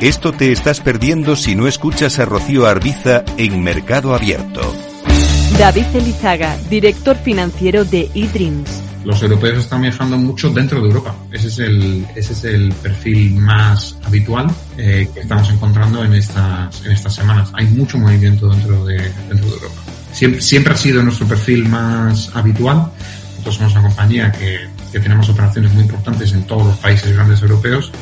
Esto 0.00 0.32
te 0.32 0.50
estás 0.50 0.80
perdiendo 0.80 1.36
si 1.36 1.54
no 1.54 1.68
escuchas 1.68 2.18
a 2.18 2.24
Rocío 2.24 2.66
Arbiza 2.66 3.22
en 3.36 3.62
Mercado 3.62 4.14
Abierto. 4.14 4.62
David 5.58 5.84
Elizaga, 5.92 6.56
director 6.70 7.18
financiero 7.18 7.84
de 7.84 8.10
eDreams. 8.14 8.82
Los 9.04 9.22
europeos 9.22 9.58
están 9.58 9.82
viajando 9.82 10.16
mucho 10.16 10.48
dentro 10.48 10.80
de 10.80 10.86
Europa. 10.86 11.14
Ese 11.30 11.48
es 11.48 11.58
el, 11.58 12.06
ese 12.14 12.32
es 12.32 12.44
el 12.44 12.72
perfil 12.72 13.34
más 13.34 13.94
habitual 14.02 14.50
eh, 14.78 15.06
que 15.12 15.20
estamos 15.20 15.50
encontrando 15.50 16.02
en 16.02 16.14
estas, 16.14 16.82
en 16.86 16.92
estas 16.92 17.14
semanas. 17.14 17.50
Hay 17.52 17.66
mucho 17.66 17.98
movimiento 17.98 18.48
dentro 18.48 18.82
de, 18.86 18.96
dentro 19.28 19.48
de 19.48 19.52
Europa. 19.52 19.82
Siempre, 20.12 20.40
siempre 20.40 20.72
ha 20.72 20.76
sido 20.78 21.02
nuestro 21.02 21.26
perfil 21.26 21.68
más 21.68 22.34
habitual. 22.34 22.90
Nosotros 23.32 23.54
somos 23.54 23.72
una 23.72 23.82
compañía 23.82 24.32
que, 24.32 24.60
que 24.90 24.98
tenemos 24.98 25.28
operaciones 25.28 25.74
muy 25.74 25.82
importantes 25.82 26.32
en 26.32 26.44
todos 26.44 26.68
los 26.68 26.76
países 26.78 27.12
grandes 27.12 27.42
europeos 27.42 27.92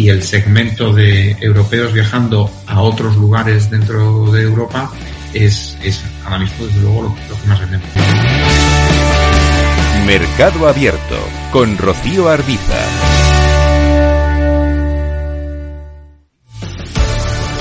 y 0.00 0.08
el 0.08 0.22
segmento 0.22 0.94
de 0.94 1.36
europeos 1.42 1.92
viajando 1.92 2.50
a 2.66 2.80
otros 2.80 3.16
lugares 3.16 3.68
dentro 3.68 4.32
de 4.32 4.44
Europa 4.44 4.90
es, 5.34 5.76
es 5.84 6.02
ahora 6.24 6.38
mismo 6.38 6.64
desde 6.64 6.80
luego 6.80 7.02
lo, 7.02 7.14
que 7.14 7.46
más 7.46 7.60
vendemos. 7.60 7.86
Mercado 10.06 10.68
Abierto 10.68 11.18
con 11.52 11.76
Rocío 11.76 12.30
Arbiza. 12.30 13.29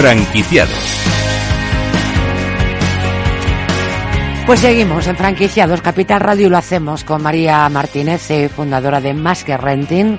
Franquiciados. 0.00 1.04
Pues 4.46 4.60
seguimos 4.60 5.06
en 5.06 5.14
Franquiciados 5.14 5.82
Capital 5.82 6.20
Radio 6.20 6.48
lo 6.48 6.56
hacemos 6.56 7.04
con 7.04 7.22
María 7.22 7.68
Martínez, 7.68 8.30
eh, 8.30 8.48
fundadora 8.48 9.02
de 9.02 9.12
Más 9.12 9.44
que 9.44 9.58
Renting, 9.58 10.18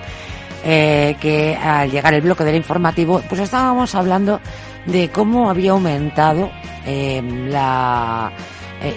eh, 0.64 1.16
que 1.20 1.56
al 1.56 1.90
llegar 1.90 2.14
el 2.14 2.22
bloque 2.22 2.44
del 2.44 2.58
informativo, 2.58 3.24
pues 3.28 3.42
estábamos 3.42 3.96
hablando 3.96 4.40
de 4.86 5.10
cómo 5.10 5.50
había 5.50 5.72
aumentado 5.72 6.52
eh, 6.86 7.20
la, 7.50 8.32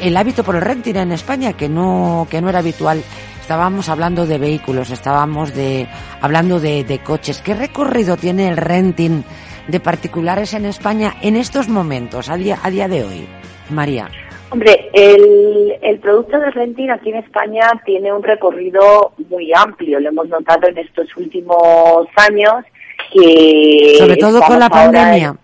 el 0.02 0.14
hábito 0.14 0.44
por 0.44 0.56
el 0.56 0.60
renting 0.60 0.96
en 0.96 1.12
España, 1.12 1.54
que 1.54 1.70
no, 1.70 2.26
que 2.30 2.42
no 2.42 2.50
era 2.50 2.58
habitual. 2.58 3.02
Estábamos 3.40 3.88
hablando 3.88 4.26
de 4.26 4.36
vehículos, 4.36 4.90
estábamos 4.90 5.54
de, 5.54 5.88
hablando 6.20 6.60
de, 6.60 6.84
de 6.84 6.98
coches. 6.98 7.40
¿Qué 7.40 7.54
recorrido 7.54 8.18
tiene 8.18 8.48
el 8.48 8.58
renting 8.58 9.22
de 9.68 9.80
particulares 9.80 10.54
en 10.54 10.64
España 10.64 11.14
en 11.22 11.36
estos 11.36 11.68
momentos, 11.68 12.28
a 12.28 12.36
día, 12.36 12.58
a 12.62 12.70
día 12.70 12.88
de 12.88 13.04
hoy? 13.04 13.26
María. 13.70 14.08
Hombre, 14.50 14.90
el, 14.92 15.74
el 15.82 15.98
producto 15.98 16.38
de 16.38 16.50
renting 16.50 16.90
aquí 16.90 17.10
en 17.10 17.16
España 17.16 17.70
tiene 17.84 18.12
un 18.12 18.22
recorrido 18.22 19.12
muy 19.28 19.52
amplio. 19.52 19.98
Lo 19.98 20.10
hemos 20.10 20.28
notado 20.28 20.68
en 20.68 20.78
estos 20.78 21.08
últimos 21.16 22.06
años 22.16 22.64
que... 23.12 23.96
Sobre 23.98 24.16
todo 24.16 24.40
con 24.42 24.58
la 24.58 24.68
pandemia. 24.68 25.36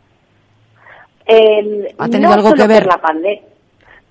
¿Ha 1.99 2.09
tenido 2.09 2.33
algo 2.33 2.55
que 2.55 2.67
ver? 2.67 2.87
La 2.87 3.01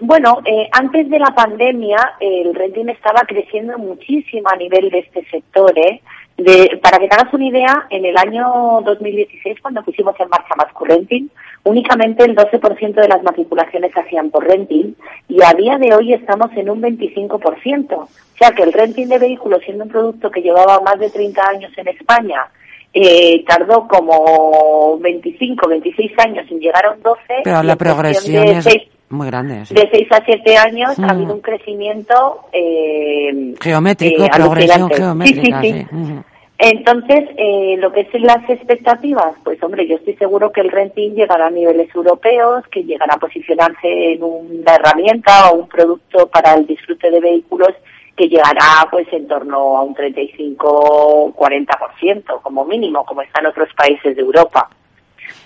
bueno, 0.01 0.39
eh, 0.45 0.69
antes 0.71 1.09
de 1.09 1.19
la 1.19 1.35
pandemia 1.35 1.97
el 2.21 2.55
renting 2.55 2.87
estaba 2.87 3.21
creciendo 3.27 3.77
muchísimo 3.77 4.47
a 4.49 4.55
nivel 4.55 4.89
de 4.89 4.99
este 4.99 5.25
sector. 5.25 5.77
¿eh? 5.77 6.01
De, 6.39 6.80
para 6.82 6.99
que 6.99 7.08
te 7.08 7.15
hagas 7.15 7.34
una 7.34 7.45
idea, 7.45 7.88
en 7.89 8.06
el 8.06 8.17
año 8.17 8.82
2016, 8.86 9.58
cuando 9.62 9.84
pusimos 9.84 10.17
en 10.19 10.30
marcha 10.30 10.56
más 10.56 10.67
Renting, 10.80 11.28
únicamente 11.63 12.23
el 12.23 12.36
12% 12.36 12.93
de 12.93 13.08
las 13.08 13.21
matriculaciones 13.23 13.91
se 13.91 13.99
hacían 13.99 14.30
por 14.30 14.47
renting 14.47 14.95
y 15.28 15.43
a 15.43 15.54
día 15.54 15.78
de 15.78 15.93
hoy 15.93 16.13
estamos 16.13 16.49
en 16.56 16.69
un 16.69 16.82
25%. 16.82 17.93
O 17.93 18.08
sea 18.38 18.52
que 18.52 18.63
el 18.63 18.73
renting 18.73 19.08
de 19.08 19.19
vehículos, 19.19 19.62
siendo 19.63 19.84
un 19.84 19.89
producto 19.89 20.32
que 20.32 20.41
llevaba 20.41 20.80
más 20.82 20.97
de 20.99 21.10
30 21.10 21.41
años 21.47 21.71
en 21.78 21.89
España, 21.89 22.47
eh, 22.93 23.43
tardó 23.45 23.88
como 23.88 24.97
25, 24.99 25.67
26 25.67 26.12
años 26.19 26.45
en 26.49 26.60
llegar 26.60 26.86
a 26.86 26.91
un 26.91 27.02
12. 27.02 27.21
Pero 27.43 27.63
la 27.63 27.75
progresión 27.75 28.47
es 28.47 28.65
muy 29.10 29.28
grande. 29.28 29.63
De 29.69 29.89
6 29.91 30.08
a 30.12 30.23
7 30.25 30.58
años 30.58 30.97
ha 30.99 31.10
habido 31.10 31.34
un 31.34 31.41
crecimiento 31.41 32.45
eh, 32.54 33.54
geométrico, 33.60 34.23
eh, 34.23 34.30
progresión 34.34 34.89
geométrica. 34.89 35.62
Sí, 35.62 35.73
sí, 35.73 35.86
sí. 35.91 36.19
Entonces, 36.61 37.29
eh, 37.37 37.77
lo 37.79 37.93
que 37.93 38.01
es 38.01 38.21
las 38.21 38.49
expectativas, 38.49 39.33
pues 39.45 39.63
hombre, 39.63 39.87
yo 39.87 39.95
estoy 39.95 40.17
seguro 40.17 40.51
que 40.51 40.59
el 40.59 40.69
renting 40.69 41.15
llegará 41.15 41.47
a 41.47 41.51
niveles 41.51 41.87
europeos, 41.95 42.67
que 42.67 42.83
llegará 42.83 43.13
a 43.13 43.19
posicionarse 43.19 44.11
en 44.11 44.21
una 44.21 44.75
herramienta 44.75 45.51
o 45.51 45.55
un 45.55 45.69
producto 45.69 46.27
para 46.27 46.55
el 46.55 46.67
disfrute 46.67 47.11
de 47.11 47.21
vehículos 47.21 47.69
que 48.17 48.27
llegará 48.27 48.85
pues 48.91 49.07
en 49.13 49.29
torno 49.29 49.77
a 49.77 49.83
un 49.83 49.95
35-40% 49.95 52.41
como 52.41 52.65
mínimo, 52.65 53.05
como 53.05 53.21
están 53.21 53.45
otros 53.45 53.69
países 53.73 54.17
de 54.17 54.21
Europa. 54.21 54.69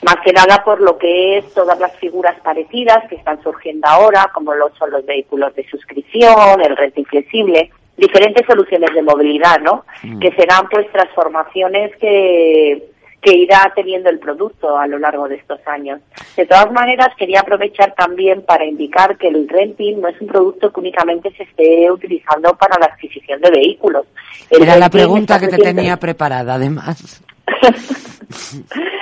Más 0.02 0.15
que 0.26 0.34
nada 0.34 0.63
por 0.65 0.82
lo 0.82 0.97
que 0.97 1.38
es 1.38 1.54
todas 1.54 1.80
las 1.80 1.95
figuras 1.97 2.39
parecidas 2.41 3.08
que 3.08 3.17
están 3.17 3.39
surgiendo 3.43 3.88
ahora, 3.88 4.32
como 4.34 4.56
lo 4.56 4.73
son 4.73 4.89
los 4.89 5.06
vehículos 5.06 5.54
de 5.54 5.63
suscripción, 5.69 6.60
el 6.60 6.76
renting 6.76 7.06
flexible, 7.06 7.69
diferentes 7.98 8.46
soluciones 8.46 8.94
de 8.94 9.02
movilidad, 9.02 9.60
¿no? 9.62 9.86
Mm. 10.04 10.20
Que 10.20 10.32
serán 10.32 10.68
pues 10.70 10.92
transformaciones 10.92 11.96
que, 11.98 12.90
que 13.22 13.36
irá 13.36 13.72
teniendo 13.76 14.10
el 14.10 14.20
producto 14.20 14.78
a 14.78 14.86
lo 14.88 15.00
largo 15.00 15.28
de 15.28 15.36
estos 15.36 15.60
años. 15.68 16.02
De 16.36 16.46
todas 16.46 16.72
maneras, 16.72 17.10
quería 17.18 17.40
aprovechar 17.40 17.94
también 17.96 18.42
para 18.42 18.66
indicar 18.66 19.18
que 19.18 19.30
el 19.30 19.48
renting 19.48 20.02
no 20.02 20.10
es 20.10 20.20
un 20.20 20.28
producto 20.28 20.72
que 20.72 20.80
únicamente 20.80 21.32
se 21.36 21.44
esté 21.44 21.90
utilizando 21.90 22.54
para 22.56 22.78
la 22.80 22.88
adquisición 22.88 23.40
de 23.42 23.52
vehículos. 23.52 24.06
Era 24.50 24.76
la 24.78 24.90
pregunta 24.90 25.40
que 25.40 25.48
te 25.48 25.58
tenía 25.58 25.98
preparada, 25.98 26.56
además. 26.56 27.24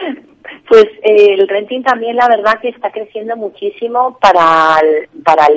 Pues 0.71 0.85
eh, 1.03 1.33
el 1.33 1.49
renting 1.49 1.83
también 1.83 2.15
la 2.15 2.29
verdad 2.29 2.61
que 2.61 2.69
está 2.69 2.93
creciendo 2.93 3.35
muchísimo 3.35 4.17
para, 4.21 4.79
para 5.21 5.47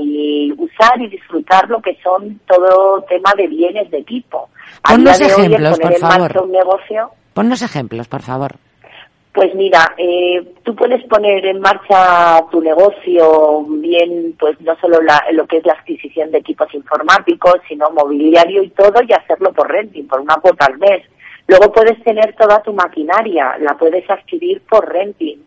usar 0.59 1.00
y 1.00 1.07
disfrutar 1.07 1.70
lo 1.70 1.81
que 1.81 1.96
son 2.03 2.40
todo 2.48 3.00
tema 3.03 3.33
de 3.37 3.46
bienes 3.46 3.88
de 3.92 3.98
equipo. 3.98 4.48
Ponnos 4.83 5.20
ejemplos, 5.20 5.79
por 5.79 5.94
favor. 5.98 6.42
Un 6.42 6.50
negocio, 6.50 7.11
Ponnos 7.33 7.62
ejemplos, 7.62 8.09
por 8.09 8.22
favor. 8.22 8.57
Pues 9.33 9.55
mira, 9.55 9.94
eh, 9.98 10.55
tú 10.64 10.74
puedes 10.74 11.05
poner 11.05 11.46
en 11.46 11.61
marcha 11.61 12.44
tu 12.50 12.61
negocio 12.61 13.64
bien, 13.68 14.35
pues 14.37 14.61
no 14.62 14.74
solo 14.81 14.98
lo 15.31 15.46
que 15.46 15.59
es 15.59 15.64
la 15.64 15.74
adquisición 15.74 16.33
de 16.33 16.38
equipos 16.38 16.74
informáticos, 16.74 17.61
sino 17.68 17.88
mobiliario 17.90 18.64
y 18.64 18.70
todo, 18.70 18.94
y 19.09 19.12
hacerlo 19.12 19.53
por 19.53 19.70
renting, 19.70 20.09
por 20.09 20.18
una 20.18 20.35
cuota 20.42 20.66
al 20.66 20.79
mes 20.79 21.05
Luego 21.46 21.72
puedes 21.72 22.02
tener 22.02 22.35
toda 22.37 22.62
tu 22.62 22.72
maquinaria, 22.72 23.57
la 23.61 23.76
puedes 23.76 24.09
adquirir 24.09 24.62
por 24.62 24.90
renting. 24.90 25.38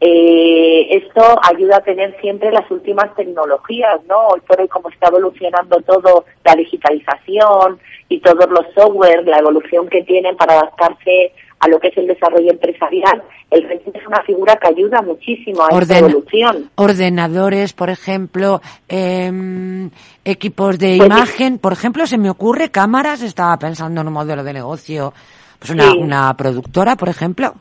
Eh, 0.00 0.98
esto 0.98 1.22
ayuda 1.42 1.76
a 1.78 1.82
tener 1.82 2.14
siempre 2.20 2.50
las 2.50 2.68
últimas 2.70 3.14
tecnologías, 3.14 4.04
¿no? 4.06 4.28
Hoy 4.28 4.40
por 4.40 4.60
hoy, 4.60 4.68
como 4.68 4.90
está 4.90 5.08
evolucionando 5.08 5.80
todo, 5.80 6.26
la 6.44 6.54
digitalización 6.54 7.78
y 8.08 8.20
todos 8.20 8.50
los 8.50 8.66
software, 8.74 9.26
la 9.26 9.38
evolución 9.38 9.88
que 9.88 10.02
tienen 10.02 10.36
para 10.36 10.54
adaptarse 10.54 11.32
a 11.60 11.68
lo 11.68 11.80
que 11.80 11.88
es 11.88 11.96
el 11.96 12.06
desarrollo 12.06 12.50
empresarial, 12.50 13.22
el 13.50 13.66
renting 13.66 13.92
es 13.94 14.06
una 14.06 14.22
figura 14.24 14.56
que 14.56 14.68
ayuda 14.68 15.00
muchísimo 15.00 15.62
a 15.62 15.78
esta 15.78 15.98
evolución. 15.98 16.70
Ordenadores, 16.74 17.72
por 17.72 17.88
ejemplo, 17.88 18.60
em, 18.88 19.90
equipos 20.24 20.78
de 20.78 20.96
pues 20.98 21.06
imagen, 21.06 21.58
por 21.58 21.72
ejemplo, 21.72 22.06
se 22.06 22.18
me 22.18 22.28
ocurre 22.28 22.70
cámaras, 22.70 23.22
estaba 23.22 23.56
pensando 23.56 24.02
en 24.02 24.08
un 24.08 24.12
modelo 24.12 24.44
de 24.44 24.52
negocio 24.52 25.14
pues 25.66 25.94
una, 25.94 26.34
productora, 26.36 26.96
por 26.96 27.08
ejemplo. 27.08 27.54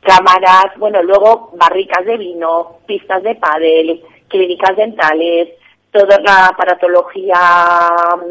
Cámaras, 0.00 0.76
bueno, 0.78 1.02
luego 1.02 1.52
barricas 1.56 2.04
de 2.06 2.16
vino, 2.16 2.78
pistas 2.86 3.22
de 3.22 3.34
pádel, 3.34 4.02
clínicas 4.28 4.76
dentales, 4.76 5.48
toda 5.92 6.18
la 6.20 6.46
aparatología 6.46 7.38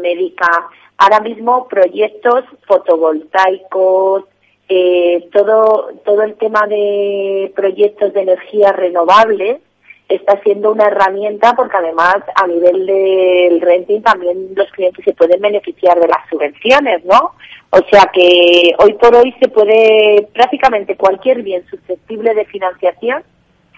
médica. 0.02 0.68
Ahora 0.98 1.20
mismo 1.20 1.68
proyectos 1.68 2.44
fotovoltaicos, 2.66 4.24
eh, 4.68 5.28
todo, 5.32 5.90
todo 6.04 6.22
el 6.22 6.34
tema 6.34 6.66
de 6.66 7.52
proyectos 7.54 8.12
de 8.12 8.22
energía 8.22 8.72
renovable 8.72 9.60
está 10.16 10.40
siendo 10.42 10.72
una 10.72 10.86
herramienta 10.86 11.54
porque 11.54 11.76
además 11.76 12.16
a 12.34 12.46
nivel 12.46 12.86
del 12.86 13.60
renting 13.60 14.02
también 14.02 14.48
los 14.54 14.70
clientes 14.72 15.04
se 15.04 15.12
pueden 15.12 15.40
beneficiar 15.40 15.98
de 16.00 16.08
las 16.08 16.28
subvenciones, 16.28 17.04
¿no? 17.04 17.32
O 17.70 17.78
sea 17.90 18.10
que 18.12 18.74
hoy 18.78 18.94
por 18.94 19.14
hoy 19.14 19.34
se 19.40 19.48
puede, 19.48 20.28
prácticamente 20.32 20.96
cualquier 20.96 21.42
bien 21.42 21.64
susceptible 21.70 22.34
de 22.34 22.44
financiación 22.46 23.22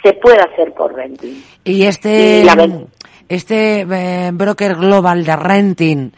se 0.03 0.15
puede 0.15 0.41
hacer 0.41 0.73
por 0.73 0.95
renting. 0.95 1.43
Y 1.65 1.85
este, 1.85 2.43
este 3.29 3.81
eh, 3.83 4.31
broker 4.33 4.75
global 4.77 5.25
de 5.25 5.37
renting 5.37 6.11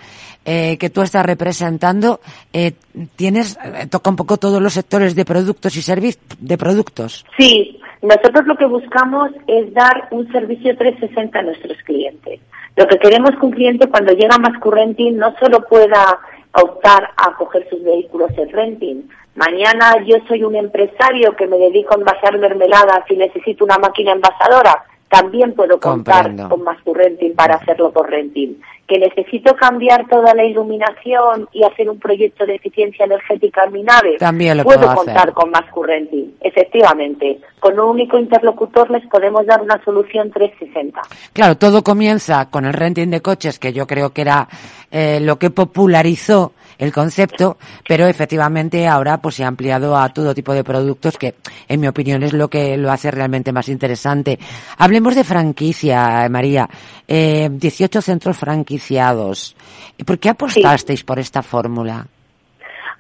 eh, 0.44 0.77
que 0.79 0.90
tú 0.90 1.03
estás 1.03 1.24
representando, 1.24 2.20
eh, 2.53 2.72
tienes, 3.16 3.59
toca 3.90 4.11
un 4.11 4.16
poco 4.16 4.37
todos 4.37 4.62
los 4.62 4.74
sectores 4.74 5.14
de 5.14 5.24
productos 5.24 5.74
y 5.77 5.83
servicios, 5.83 6.24
de 6.38 6.59
productos. 6.59 7.24
Sí, 7.37 7.81
nosotros 8.04 8.46
lo 8.46 8.56
que 8.56 8.66
buscamos 8.66 9.30
es 9.46 9.72
dar 9.72 10.08
un 10.10 10.30
servicio 10.30 10.76
360 10.76 11.38
a 11.38 11.42
nuestros 11.42 11.78
clientes. 11.84 12.40
Lo 12.76 12.86
que 12.86 12.98
queremos 12.98 13.30
que 13.30 13.46
un 13.46 13.52
cliente 13.52 13.88
cuando 13.88 14.12
llega 14.12 14.36
más 14.36 14.60
Renting 14.62 15.16
no 15.16 15.34
solo 15.38 15.64
pueda 15.66 16.20
optar 16.52 17.10
a 17.16 17.34
coger 17.34 17.66
sus 17.70 17.82
vehículos 17.82 18.30
en 18.36 18.50
renting. 18.50 19.08
Mañana 19.34 20.04
yo 20.04 20.16
soy 20.28 20.44
un 20.44 20.54
empresario 20.54 21.34
que 21.34 21.46
me 21.46 21.56
dedico 21.56 21.94
a 21.94 21.98
envasar 21.98 22.38
mermeladas 22.38 23.10
y 23.10 23.16
necesito 23.16 23.64
una 23.64 23.78
máquina 23.78 24.12
envasadora. 24.12 24.84
También 25.14 25.55
puedo 25.55 25.79
contar 25.79 26.35
con 26.48 26.62
más 26.62 26.79
renting 26.85 27.35
para 27.35 27.57
hacerlo 27.57 27.92
por 27.92 28.11
renting. 28.11 28.55
Que 28.87 28.98
necesito 28.98 29.55
cambiar 29.57 30.07
toda 30.09 30.35
la 30.35 30.44
iluminación 30.44 31.48
y 31.53 31.64
hacer 31.64 31.88
un 31.88 31.98
proyecto 31.98 32.44
de 32.44 32.57
eficiencia 32.57 33.07
energética 33.07 33.64
en 33.64 33.72
mi 33.72 33.83
nave. 33.83 34.16
También 34.18 34.59
lo 34.59 34.64
puedo, 34.64 34.94
contar 34.94 35.33
con 35.33 35.50
más 35.50 35.64
renting. 35.74 36.35
Efectivamente, 36.40 37.40
con 37.61 37.79
un 37.81 37.88
único 37.88 38.18
interlocutor 38.18 38.90
les 38.90 39.07
podemos 39.07 39.46
dar 39.46 39.62
una 39.62 39.83
solución 39.85 40.31
360. 40.31 41.00
Claro, 41.33 41.57
todo 41.57 41.83
comienza 41.83 42.50
con 42.50 42.66
el 42.66 42.74
renting 42.74 43.09
de 43.09 43.22
coches, 43.22 43.59
que 43.59 43.72
yo 43.72 43.87
creo 43.87 44.11
que 44.11 44.20
era 44.20 44.48
eh, 44.90 45.18
lo 45.20 45.38
que 45.38 45.50
popularizó 45.50 46.53
el 46.78 46.92
concepto, 46.92 47.56
pero 47.88 48.06
efectivamente 48.06 48.87
ahora 48.87 49.18
pues 49.18 49.37
se 49.37 49.44
ha 49.44 49.48
ampliado 49.48 49.96
a 49.96 50.08
todo 50.10 50.34
tipo 50.34 50.52
de 50.52 50.64
productos 50.64 51.18
que, 51.18 51.34
en 51.68 51.80
mi 51.80 51.88
opinión, 51.88 52.22
es 52.22 52.32
lo 52.32 52.48
que 52.48 52.76
lo 52.76 52.90
hace 52.90 53.10
realmente 53.10 53.52
más 53.52 53.68
interesante. 53.68 54.38
Hablemos 54.78 55.14
de 55.14 55.24
franquicia, 55.24 56.28
María. 56.30 56.68
Eh, 57.06 57.48
18 57.50 58.00
centros 58.00 58.37
franquiciados. 58.37 59.56
¿Por 60.04 60.18
qué 60.18 60.30
apostasteis 60.30 61.04
por 61.04 61.18
esta 61.18 61.42
fórmula? 61.42 62.06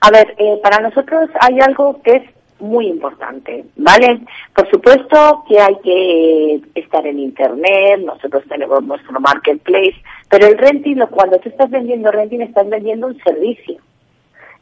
A 0.00 0.10
ver, 0.10 0.34
eh, 0.38 0.60
para 0.62 0.80
nosotros 0.80 1.30
hay 1.40 1.58
algo 1.60 2.00
que 2.02 2.16
es 2.16 2.33
muy 2.60 2.86
importante, 2.86 3.64
¿vale? 3.76 4.20
Por 4.54 4.70
supuesto 4.70 5.44
que 5.48 5.60
hay 5.60 5.76
que 5.82 6.60
estar 6.74 7.06
en 7.06 7.18
Internet, 7.18 8.00
nosotros 8.04 8.44
tenemos 8.48 8.82
nuestro 8.84 9.20
marketplace, 9.20 9.96
pero 10.28 10.46
el 10.46 10.58
renting, 10.58 10.98
cuando 11.10 11.38
tú 11.38 11.48
estás 11.48 11.70
vendiendo 11.70 12.10
renting, 12.10 12.40
estás 12.40 12.68
vendiendo 12.68 13.08
un 13.08 13.18
servicio. 13.22 13.76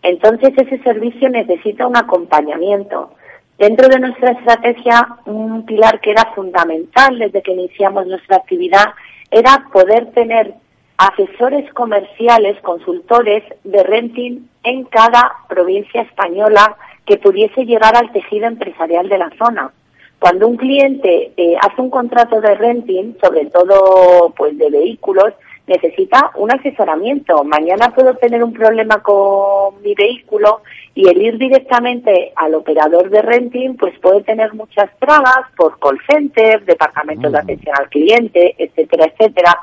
Entonces 0.02 0.52
ese 0.56 0.82
servicio 0.82 1.28
necesita 1.28 1.86
un 1.86 1.96
acompañamiento. 1.96 3.14
Dentro 3.58 3.88
de 3.88 4.00
nuestra 4.00 4.32
estrategia, 4.32 5.06
un 5.26 5.64
pilar 5.64 6.00
que 6.00 6.10
era 6.10 6.32
fundamental 6.34 7.18
desde 7.18 7.42
que 7.42 7.52
iniciamos 7.52 8.06
nuestra 8.06 8.38
actividad 8.38 8.94
era 9.30 9.68
poder 9.72 10.10
tener 10.12 10.54
asesores 10.98 11.72
comerciales, 11.72 12.60
consultores 12.62 13.44
de 13.64 13.82
renting 13.82 14.48
en 14.64 14.84
cada 14.84 15.32
provincia 15.48 16.02
española 16.02 16.76
que 17.06 17.16
pudiese 17.18 17.64
llegar 17.64 17.96
al 17.96 18.12
tejido 18.12 18.46
empresarial 18.46 19.08
de 19.08 19.18
la 19.18 19.30
zona. 19.38 19.72
Cuando 20.18 20.46
un 20.46 20.56
cliente 20.56 21.32
eh, 21.36 21.56
hace 21.60 21.82
un 21.82 21.90
contrato 21.90 22.40
de 22.40 22.54
renting, 22.54 23.16
sobre 23.20 23.46
todo 23.46 24.32
pues 24.36 24.56
de 24.56 24.70
vehículos, 24.70 25.32
necesita 25.66 26.30
un 26.36 26.52
asesoramiento. 26.52 27.42
Mañana 27.44 27.92
puedo 27.94 28.14
tener 28.14 28.44
un 28.44 28.52
problema 28.52 29.02
con 29.02 29.82
mi 29.82 29.94
vehículo 29.94 30.62
y 30.94 31.08
el 31.08 31.20
ir 31.20 31.38
directamente 31.38 32.32
al 32.36 32.54
operador 32.54 33.10
de 33.10 33.22
renting 33.22 33.76
pues 33.76 33.98
puede 33.98 34.22
tener 34.22 34.54
muchas 34.54 34.90
trabas 34.98 35.46
por 35.56 35.78
call 35.80 35.98
center, 36.08 36.64
departamentos 36.64 37.32
de 37.32 37.38
mm. 37.38 37.42
atención 37.42 37.76
al 37.78 37.88
cliente, 37.88 38.54
etcétera, 38.58 39.06
etcétera 39.06 39.58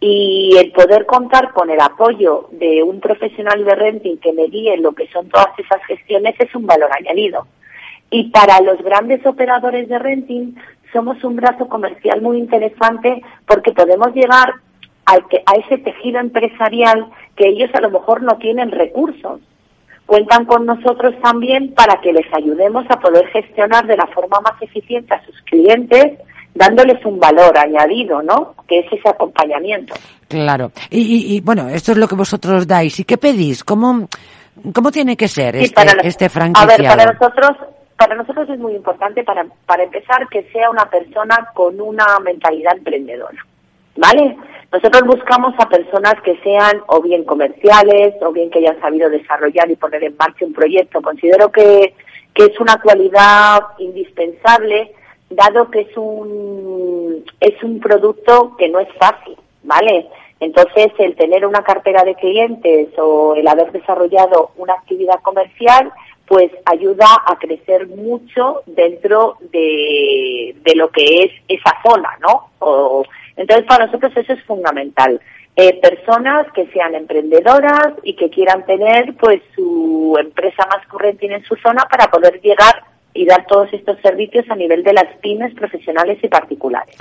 y 0.00 0.56
el 0.56 0.72
poder 0.72 1.04
contar 1.04 1.52
con 1.52 1.68
el 1.68 1.80
apoyo 1.80 2.48
de 2.52 2.82
un 2.82 3.00
profesional 3.00 3.64
de 3.64 3.74
renting 3.74 4.16
que 4.16 4.32
me 4.32 4.46
guíe 4.46 4.78
lo 4.78 4.92
que 4.92 5.06
son 5.08 5.28
todas 5.28 5.50
esas 5.58 5.84
gestiones 5.84 6.34
es 6.38 6.54
un 6.54 6.66
valor 6.66 6.90
añadido. 6.98 7.46
Y 8.10 8.30
para 8.30 8.60
los 8.62 8.82
grandes 8.82 9.24
operadores 9.26 9.88
de 9.88 9.98
renting 9.98 10.54
somos 10.92 11.22
un 11.22 11.36
brazo 11.36 11.68
comercial 11.68 12.22
muy 12.22 12.38
interesante 12.38 13.22
porque 13.46 13.72
podemos 13.72 14.14
llegar 14.14 14.54
al 15.04 15.28
que, 15.28 15.42
a 15.44 15.52
ese 15.56 15.78
tejido 15.78 16.18
empresarial 16.18 17.06
que 17.36 17.48
ellos 17.48 17.70
a 17.74 17.80
lo 17.80 17.90
mejor 17.90 18.22
no 18.22 18.38
tienen 18.38 18.70
recursos. 18.70 19.40
Cuentan 20.06 20.46
con 20.46 20.66
nosotros 20.66 21.14
también 21.22 21.74
para 21.74 22.00
que 22.00 22.12
les 22.12 22.26
ayudemos 22.34 22.84
a 22.88 22.98
poder 22.98 23.28
gestionar 23.28 23.86
de 23.86 23.98
la 23.98 24.06
forma 24.08 24.40
más 24.40 24.60
eficiente 24.62 25.14
a 25.14 25.24
sus 25.24 25.40
clientes 25.42 26.18
dándoles 26.54 27.04
un 27.04 27.18
valor 27.18 27.56
añadido, 27.56 28.22
¿no? 28.22 28.54
Que 28.68 28.80
es 28.80 28.92
ese 28.92 29.08
acompañamiento. 29.08 29.94
Claro. 30.28 30.70
Y, 30.90 31.40
bueno, 31.40 31.68
esto 31.68 31.92
es 31.92 31.98
lo 31.98 32.06
que 32.06 32.14
vosotros 32.14 32.66
dais. 32.66 33.00
¿Y 33.00 33.04
qué 33.04 33.18
pedís? 33.18 33.64
¿Cómo, 33.64 34.08
cómo 34.72 34.90
tiene 34.90 35.16
que 35.16 35.28
ser 35.28 35.56
este, 35.56 35.82
este 36.04 36.28
franquiciado? 36.28 36.72
A 36.72 36.76
ver, 36.76 36.86
para 36.86 37.12
nosotros, 37.12 37.50
para 37.96 38.14
nosotros 38.14 38.48
es 38.48 38.58
muy 38.58 38.74
importante, 38.74 39.24
para, 39.24 39.44
para 39.66 39.82
empezar, 39.82 40.28
que 40.28 40.44
sea 40.52 40.70
una 40.70 40.88
persona 40.88 41.48
con 41.54 41.80
una 41.80 42.18
mentalidad 42.24 42.76
emprendedora. 42.76 43.44
¿Vale? 43.96 44.36
Nosotros 44.72 45.02
buscamos 45.04 45.52
a 45.58 45.68
personas 45.68 46.14
que 46.24 46.38
sean 46.44 46.80
o 46.86 47.02
bien 47.02 47.24
comerciales 47.24 48.14
o 48.22 48.32
bien 48.32 48.50
que 48.50 48.60
hayan 48.60 48.80
sabido 48.80 49.10
desarrollar 49.10 49.68
y 49.68 49.76
poner 49.76 50.04
en 50.04 50.16
marcha 50.16 50.46
un 50.46 50.52
proyecto. 50.52 51.02
Considero 51.02 51.50
que, 51.50 51.92
que 52.32 52.44
es 52.44 52.60
una 52.60 52.80
cualidad 52.80 53.60
indispensable 53.78 54.92
dado 55.30 55.70
que 55.70 55.80
es 55.82 55.96
un, 55.96 57.24
es 57.40 57.62
un 57.62 57.80
producto 57.80 58.56
que 58.56 58.68
no 58.68 58.80
es 58.80 58.88
fácil, 58.98 59.36
¿vale? 59.62 60.06
Entonces, 60.40 60.92
el 60.98 61.14
tener 61.16 61.46
una 61.46 61.62
cartera 61.62 62.02
de 62.02 62.14
clientes 62.14 62.88
o 62.98 63.34
el 63.34 63.46
haber 63.46 63.72
desarrollado 63.72 64.50
una 64.56 64.74
actividad 64.74 65.20
comercial, 65.22 65.92
pues 66.26 66.50
ayuda 66.64 67.06
a 67.26 67.38
crecer 67.38 67.88
mucho 67.88 68.62
dentro 68.66 69.36
de, 69.52 70.56
de 70.62 70.74
lo 70.76 70.90
que 70.90 71.24
es 71.24 71.32
esa 71.48 71.76
zona, 71.84 72.16
¿no? 72.20 72.50
O, 72.60 73.04
entonces, 73.36 73.66
para 73.66 73.86
nosotros 73.86 74.12
eso 74.16 74.32
es 74.32 74.42
fundamental. 74.44 75.20
Eh, 75.56 75.78
personas 75.80 76.50
que 76.52 76.66
sean 76.68 76.94
emprendedoras 76.94 77.94
y 78.02 78.14
que 78.14 78.30
quieran 78.30 78.64
tener 78.64 79.14
pues 79.16 79.42
su 79.54 80.16
empresa 80.18 80.66
más 80.66 80.86
corriente 80.86 81.26
en 81.26 81.42
su 81.44 81.56
zona 81.56 81.84
para 81.90 82.10
poder 82.10 82.40
llegar 82.40 82.84
y 83.14 83.26
dar 83.26 83.46
todos 83.46 83.72
estos 83.72 83.98
servicios 84.02 84.44
a 84.50 84.56
nivel 84.56 84.82
de 84.82 84.92
las 84.92 85.06
pymes 85.20 85.54
profesionales 85.54 86.18
y 86.22 86.28
particulares. 86.28 86.96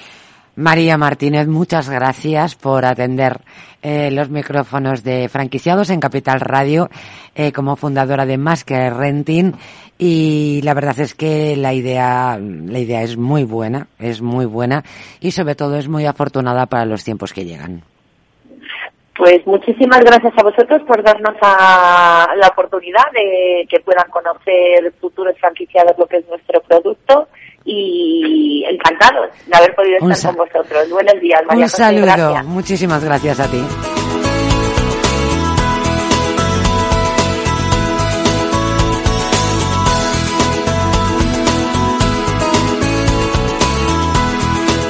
María 0.55 0.97
Martínez, 0.97 1.47
muchas 1.47 1.89
gracias 1.89 2.55
por 2.55 2.85
atender 2.85 3.39
eh, 3.81 4.11
los 4.11 4.29
micrófonos 4.29 5.05
de 5.05 5.29
franquiciados 5.29 5.89
en 5.89 6.01
Capital 6.01 6.41
Radio 6.41 6.89
eh, 7.33 7.53
como 7.53 7.77
fundadora 7.77 8.25
de 8.25 8.37
Más 8.37 8.65
que 8.65 8.89
Renting 8.89 9.53
y 9.97 10.59
la 10.63 10.73
verdad 10.73 10.99
es 10.99 11.13
que 11.13 11.55
la 11.55 11.73
idea 11.73 12.37
la 12.37 12.79
idea 12.79 13.03
es 13.03 13.15
muy 13.15 13.45
buena, 13.45 13.87
es 13.99 14.21
muy 14.21 14.45
buena 14.45 14.83
y 15.21 15.31
sobre 15.31 15.55
todo 15.55 15.77
es 15.77 15.87
muy 15.87 16.05
afortunada 16.05 16.65
para 16.65 16.85
los 16.85 17.05
tiempos 17.05 17.31
que 17.31 17.45
llegan. 17.45 17.83
Pues 19.19 19.45
muchísimas 19.45 19.99
gracias 19.99 20.31
a 20.37 20.43
vosotros 20.43 20.81
por 20.87 21.03
darnos 21.03 21.35
la 21.41 22.47
oportunidad 22.49 23.03
de 23.11 23.67
que 23.69 23.81
puedan 23.81 24.09
conocer 24.09 24.93
futuros 25.01 25.37
franquiciados 25.37 25.93
lo 25.97 26.07
que 26.07 26.19
es 26.19 26.27
nuestro 26.29 26.61
producto 26.61 27.27
y 27.65 28.63
encantados 28.65 29.29
de 29.45 29.57
haber 29.57 29.75
podido 29.75 29.97
estar 30.09 30.33
con 30.33 30.47
vosotros. 30.47 30.89
Buenos 30.89 31.19
días, 31.19 31.41
María 31.45 31.65
Un 31.65 31.69
saludo, 31.69 32.43
muchísimas 32.45 33.03
gracias 33.03 33.41
a 33.41 33.51
ti. 33.51 33.61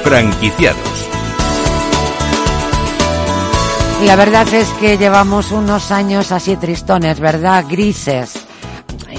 Franquiciados 0.04 0.88
La 4.06 4.16
verdad 4.16 4.48
es 4.54 4.70
que 4.80 4.98
llevamos 4.98 5.52
unos 5.52 5.92
años 5.92 6.32
así 6.32 6.56
tristones, 6.56 7.20
¿verdad? 7.20 7.66
Grises. 7.70 8.46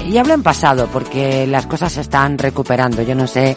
Y 0.05 0.17
hablo 0.17 0.33
en 0.33 0.43
pasado 0.43 0.87
porque 0.91 1.45
las 1.45 1.67
cosas 1.67 1.93
se 1.93 2.01
están 2.01 2.37
recuperando. 2.37 3.01
Yo 3.03 3.15
no 3.15 3.27
sé 3.27 3.55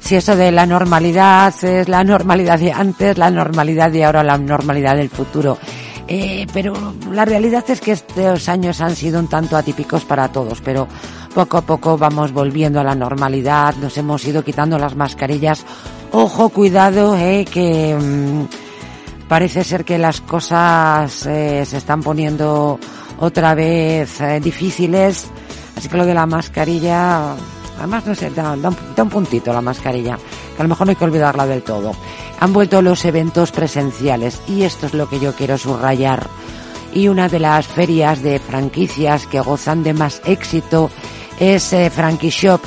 si 0.00 0.16
eso 0.16 0.36
de 0.36 0.52
la 0.52 0.66
normalidad 0.66 1.52
es 1.64 1.88
la 1.88 2.04
normalidad 2.04 2.58
de 2.58 2.72
antes, 2.72 3.16
la 3.16 3.30
normalidad 3.30 3.90
de 3.90 4.04
ahora, 4.04 4.22
la 4.22 4.36
normalidad 4.36 4.96
del 4.96 5.08
futuro. 5.08 5.58
Eh, 6.06 6.46
pero 6.52 6.74
la 7.10 7.24
realidad 7.24 7.64
es 7.68 7.80
que 7.80 7.92
estos 7.92 8.48
años 8.48 8.80
han 8.80 8.94
sido 8.94 9.18
un 9.18 9.28
tanto 9.28 9.56
atípicos 9.56 10.04
para 10.04 10.28
todos, 10.28 10.60
pero 10.60 10.86
poco 11.34 11.56
a 11.56 11.62
poco 11.62 11.96
vamos 11.96 12.32
volviendo 12.32 12.80
a 12.80 12.84
la 12.84 12.94
normalidad, 12.94 13.74
nos 13.76 13.96
hemos 13.96 14.24
ido 14.26 14.44
quitando 14.44 14.78
las 14.78 14.94
mascarillas. 14.94 15.64
Ojo, 16.12 16.50
cuidado, 16.50 17.16
eh, 17.16 17.46
que... 17.50 17.96
Mm, 17.96 18.69
parece 19.30 19.62
ser 19.62 19.84
que 19.84 19.96
las 19.96 20.20
cosas 20.20 21.24
eh, 21.24 21.64
se 21.64 21.76
están 21.76 22.02
poniendo 22.02 22.80
otra 23.20 23.54
vez 23.54 24.20
eh, 24.20 24.40
difíciles, 24.40 25.28
así 25.76 25.88
que 25.88 25.96
lo 25.96 26.04
de 26.04 26.14
la 26.14 26.26
mascarilla, 26.26 27.36
además 27.78 28.06
no 28.06 28.14
sé, 28.16 28.30
da, 28.30 28.54
un, 28.54 29.08
puntito 29.08 29.52
la 29.52 29.60
mascarilla, 29.60 30.16
que 30.16 30.60
a 30.60 30.64
lo 30.64 30.68
mejor 30.68 30.88
no 30.88 30.90
hay 30.90 30.96
que 30.96 31.04
olvidarla 31.04 31.46
del 31.46 31.62
todo. 31.62 31.92
Han 32.40 32.52
vuelto 32.52 32.82
los 32.82 33.04
eventos 33.04 33.52
presenciales 33.52 34.42
y 34.48 34.64
esto 34.64 34.86
es 34.86 34.94
lo 34.94 35.08
que 35.08 35.20
yo 35.20 35.32
quiero 35.32 35.56
subrayar. 35.56 36.26
Y 36.92 37.06
una 37.06 37.28
de 37.28 37.38
las 37.38 37.68
ferias 37.68 38.22
de 38.22 38.40
franquicias 38.40 39.28
que 39.28 39.38
gozan 39.38 39.84
de 39.84 39.94
más 39.94 40.22
éxito 40.24 40.90
es 41.38 41.72
eh, 41.72 41.88
Frankie 41.88 42.30
Shop. 42.30 42.62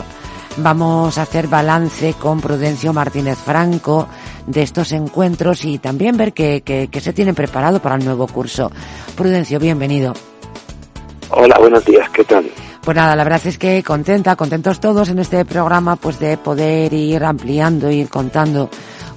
Vamos 0.56 1.18
a 1.18 1.24
hacer 1.24 1.48
balance 1.48 2.14
con 2.14 2.40
Prudencio 2.40 2.94
Martínez 2.94 3.38
Franco, 3.38 4.08
de 4.48 4.62
estos 4.62 4.92
encuentros 4.92 5.66
y 5.66 5.78
también 5.78 6.18
ver 6.18 6.34
qué, 6.34 6.90
se 6.92 7.14
tiene 7.14 7.34
preparado 7.34 7.82
para 7.82 7.96
el 7.96 8.06
nuevo 8.06 8.28
curso. 8.28 8.72
Prudencio, 9.16 9.60
bienvenido. 9.60 10.14
Hola, 11.30 11.58
buenos 11.60 11.84
días, 11.86 12.10
¿qué 12.10 12.24
tal? 12.24 12.50
Pues 12.84 12.98
nada, 12.98 13.16
la 13.16 13.24
verdad 13.24 13.42
es 13.46 13.58
que 13.58 13.82
contenta, 13.82 14.36
contentos 14.36 14.80
todos 14.80 15.10
en 15.10 15.20
este 15.20 15.46
programa, 15.46 15.96
pues 15.96 16.20
de 16.20 16.38
poder 16.38 16.94
ir 16.94 17.24
ampliando, 17.24 17.90
ir 17.90 18.10
contando 18.10 18.70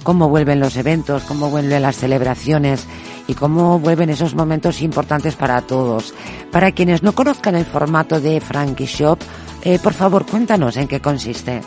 cómo 0.03 0.29
vuelven 0.29 0.61
los 0.61 0.77
eventos, 0.77 1.23
cómo 1.23 1.49
vuelven 1.49 1.81
las 1.81 1.97
celebraciones 1.97 2.87
y 3.27 3.33
cómo 3.33 3.77
vuelven 3.77 4.09
esos 4.09 4.35
momentos 4.35 4.81
importantes 4.81 5.35
para 5.35 5.61
todos. 5.61 6.13
Para 6.49 6.71
quienes 6.71 7.03
no 7.03 7.11
conozcan 7.11 7.55
el 7.55 7.65
formato 7.65 8.21
de 8.21 8.39
Frankie 8.39 8.85
Shop, 8.85 9.19
eh, 9.63 9.79
por 9.83 9.93
favor, 9.93 10.25
cuéntanos 10.25 10.77
en 10.77 10.87
qué 10.87 11.01
consiste. 11.01 11.59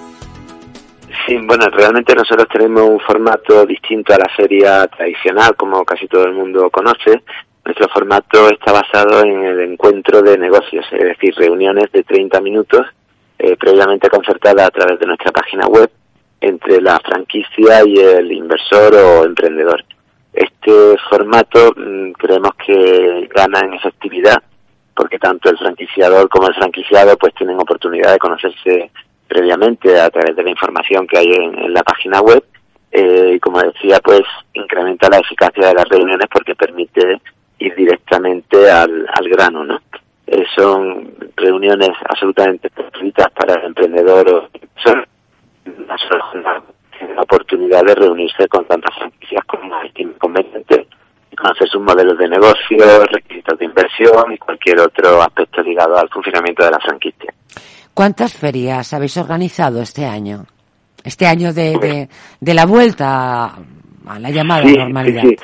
Sí, 1.30 1.38
bueno, 1.44 1.68
realmente 1.70 2.12
nosotros 2.12 2.48
tenemos 2.52 2.82
un 2.82 2.98
formato 2.98 3.64
distinto 3.64 4.12
a 4.12 4.18
la 4.18 4.28
feria 4.36 4.84
tradicional, 4.88 5.54
como 5.54 5.84
casi 5.84 6.08
todo 6.08 6.24
el 6.24 6.32
mundo 6.32 6.68
conoce. 6.70 7.22
Nuestro 7.64 7.88
formato 7.88 8.48
está 8.48 8.72
basado 8.72 9.22
en 9.22 9.44
el 9.44 9.60
encuentro 9.60 10.22
de 10.22 10.36
negocios, 10.36 10.84
es 10.90 11.04
decir, 11.04 11.32
reuniones 11.36 11.92
de 11.92 12.02
30 12.02 12.40
minutos 12.40 12.84
eh, 13.38 13.56
previamente 13.56 14.08
concertadas 14.08 14.66
a 14.66 14.70
través 14.70 14.98
de 14.98 15.06
nuestra 15.06 15.30
página 15.30 15.68
web 15.68 15.88
entre 16.40 16.80
la 16.80 16.98
franquicia 16.98 17.84
y 17.86 17.94
el 17.94 18.32
inversor 18.32 18.92
o 18.96 19.24
emprendedor. 19.24 19.84
Este 20.32 20.96
formato 21.08 21.72
mm, 21.76 22.10
creemos 22.10 22.54
que 22.66 23.28
gana 23.32 23.60
en 23.60 23.74
efectividad 23.74 24.42
porque 24.96 25.20
tanto 25.20 25.48
el 25.48 25.58
franquiciador 25.58 26.28
como 26.28 26.48
el 26.48 26.54
franquiciado 26.56 27.16
pues 27.16 27.32
tienen 27.36 27.60
oportunidad 27.60 28.14
de 28.14 28.18
conocerse 28.18 28.90
previamente 29.30 29.98
a 29.98 30.10
través 30.10 30.34
de 30.34 30.42
la 30.42 30.50
información 30.50 31.06
que 31.06 31.18
hay 31.18 31.32
en, 31.32 31.72
la 31.72 31.84
página 31.84 32.20
web 32.20 32.42
eh, 32.90 33.34
y 33.36 33.38
como 33.38 33.60
decía 33.60 34.00
pues 34.02 34.22
incrementa 34.54 35.08
la 35.08 35.18
eficacia 35.18 35.68
de 35.68 35.74
las 35.74 35.88
reuniones 35.88 36.26
porque 36.32 36.56
permite 36.56 37.20
ir 37.60 37.74
directamente 37.76 38.68
al, 38.68 39.06
al 39.08 39.28
grano 39.28 39.64
no 39.64 39.80
eh, 40.26 40.44
son 40.56 41.14
reuniones 41.36 41.90
absolutamente 42.08 42.70
gratuitas 42.74 43.30
para 43.30 43.54
el 43.54 43.66
emprendedor 43.66 44.28
o 44.28 44.48
son 44.82 45.06
una, 45.76 46.62
oportunidad 47.22 47.84
de 47.84 47.94
reunirse 47.94 48.48
con 48.48 48.64
tantas 48.64 48.94
franquicias 48.96 49.44
como 49.46 49.80
es 49.82 49.92
conveniente 50.18 50.88
conocer 51.40 51.68
sus 51.68 51.80
modelos 51.80 52.18
de 52.18 52.28
negocio, 52.28 53.04
requisitos 53.06 53.58
de 53.58 53.64
inversión 53.64 54.32
y 54.32 54.38
cualquier 54.38 54.80
otro 54.80 55.22
aspecto 55.22 55.62
ligado 55.62 55.96
al 55.96 56.08
funcionamiento 56.10 56.64
de 56.64 56.70
la 56.70 56.78
franquicia. 56.80 57.32
¿Cuántas 58.00 58.32
ferias 58.32 58.94
habéis 58.94 59.18
organizado 59.18 59.82
este 59.82 60.06
año? 60.06 60.46
Este 61.04 61.26
año 61.26 61.52
de, 61.52 62.08
de, 62.40 62.54
la 62.54 62.64
vuelta 62.64 63.44
a 64.06 64.18
la 64.18 64.30
llamada 64.30 64.64
normalidad. 64.64 65.20
Sí, 65.20 65.36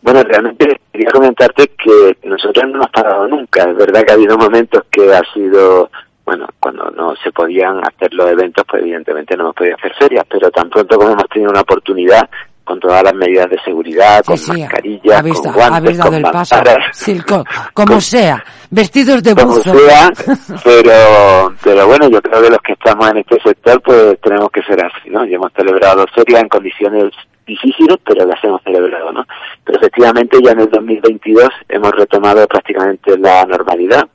Bueno, 0.00 0.22
realmente 0.22 0.80
quería 0.92 1.10
comentarte 1.10 1.66
que 1.66 2.16
nosotros 2.28 2.64
no 2.66 2.76
hemos 2.76 2.90
parado 2.90 3.26
nunca. 3.26 3.68
Es 3.68 3.76
verdad 3.76 4.04
que 4.04 4.12
ha 4.12 4.14
habido 4.14 4.38
momentos 4.38 4.84
que 4.88 5.12
ha 5.12 5.22
sido, 5.34 5.90
bueno, 6.24 6.46
cuando 6.60 6.92
no 6.92 7.16
se 7.24 7.32
podían 7.32 7.80
hacer 7.80 8.14
los 8.14 8.30
eventos, 8.30 8.64
pues 8.70 8.82
evidentemente 8.84 9.36
no 9.36 9.42
hemos 9.46 9.56
podido 9.56 9.74
hacer 9.74 9.92
ferias, 9.98 10.24
pero 10.30 10.48
tan 10.52 10.70
pronto 10.70 10.96
como 10.96 11.10
hemos 11.10 11.28
tenido 11.28 11.50
una 11.50 11.62
oportunidad, 11.62 12.30
con 12.70 12.78
todas 12.78 13.02
las 13.02 13.14
medidas 13.14 13.50
de 13.50 13.58
seguridad, 13.64 14.24
con 14.24 14.38
mascarillas, 14.46 15.22
con 15.22 15.52
guantes, 15.52 15.98
con 15.98 16.14
el 16.14 16.22
paso. 16.22 16.54
como 17.74 18.00
sea, 18.00 18.44
vestidos 18.70 19.20
de 19.24 19.34
buzo. 19.34 19.72
pero, 20.64 21.52
pero 21.64 21.86
bueno, 21.88 22.08
yo 22.08 22.22
creo 22.22 22.40
que 22.40 22.50
los 22.50 22.60
que 22.60 22.74
estamos 22.74 23.10
en 23.10 23.16
este 23.16 23.40
sector, 23.42 23.82
pues 23.82 24.20
tenemos 24.20 24.50
que 24.52 24.62
ser 24.62 24.84
así, 24.84 25.10
¿no? 25.10 25.24
Y 25.24 25.34
hemos 25.34 25.52
celebrado 25.52 26.06
ferias 26.14 26.42
en 26.42 26.48
condiciones 26.48 27.12
difíciles, 27.44 27.96
pero 28.06 28.24
las 28.24 28.38
hemos 28.44 28.62
celebrado, 28.62 29.10
¿no? 29.10 29.26
Pero 29.64 29.78
efectivamente 29.78 30.38
ya 30.40 30.52
en 30.52 30.60
el 30.60 30.70
2022 30.70 31.48
hemos 31.70 31.90
retomado 31.90 32.46
prácticamente 32.46 33.18
la 33.18 33.46
normalidad. 33.46 34.08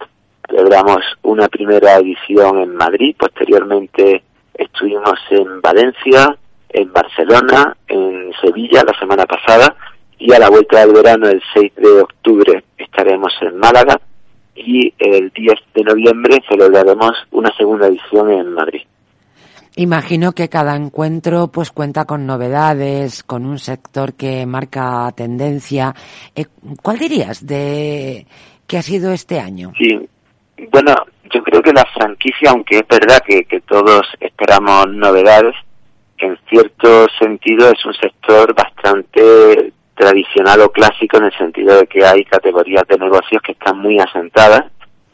Celebramos 0.47 1.01
una 1.23 1.49
primera 1.49 1.97
edición 1.97 2.59
en 2.59 2.73
Madrid, 2.73 3.17
posteriormente 3.19 4.23
estuvimos 4.53 5.19
en 5.31 5.59
Valencia, 5.59 6.37
en 6.75 6.91
Barcelona, 6.91 7.77
en 7.87 8.33
Sevilla 8.41 8.83
la 8.85 8.99
semana 8.99 9.25
pasada 9.25 9.73
y 10.19 10.33
a 10.33 10.39
la 10.39 10.49
vuelta 10.49 10.81
del 10.81 10.93
verano, 10.93 11.29
el 11.29 11.41
6 11.53 11.71
de 11.77 12.01
octubre, 12.01 12.63
estaremos 12.77 13.31
en 13.41 13.57
Málaga 13.57 13.99
y 14.55 14.93
el 14.99 15.29
10 15.29 15.53
de 15.73 15.83
noviembre 15.83 16.43
celebraremos 16.49 17.11
una 17.31 17.49
segunda 17.55 17.87
edición 17.87 18.29
en 18.29 18.53
Madrid. 18.53 18.81
Imagino 19.77 20.33
que 20.33 20.49
cada 20.49 20.75
encuentro 20.75 21.47
pues 21.47 21.71
cuenta 21.71 22.03
con 22.03 22.25
novedades, 22.25 23.23
con 23.23 23.45
un 23.45 23.57
sector 23.57 24.13
que 24.13 24.45
marca 24.45 25.09
tendencia. 25.15 25.93
Eh, 26.35 26.45
¿Cuál 26.81 26.97
dirías 26.97 27.45
de 27.45 28.25
que 28.67 28.77
ha 28.77 28.81
sido 28.81 29.11
este 29.13 29.39
año? 29.39 29.71
Sí, 29.77 29.97
bueno, 30.71 30.93
yo 31.33 31.41
creo 31.41 31.61
que 31.61 31.73
la 31.73 31.85
franquicia, 31.93 32.51
aunque 32.51 32.79
es 32.79 32.87
verdad 32.87 33.19
que, 33.25 33.43
que 33.45 33.61
todos 33.61 34.07
esperamos 34.19 34.87
novedades, 34.89 35.55
en 36.17 36.37
cierto 36.49 37.07
sentido 37.19 37.69
es 37.69 37.85
un 37.85 37.93
sector 37.93 38.53
bastante 38.53 39.73
tradicional 39.95 40.61
o 40.61 40.71
clásico 40.71 41.17
en 41.17 41.25
el 41.25 41.37
sentido 41.37 41.77
de 41.77 41.87
que 41.87 42.05
hay 42.05 42.23
categorías 42.25 42.83
de 42.87 42.97
negocios 42.97 43.41
que 43.41 43.53
están 43.53 43.77
muy 43.79 43.99
asentadas 43.99 44.63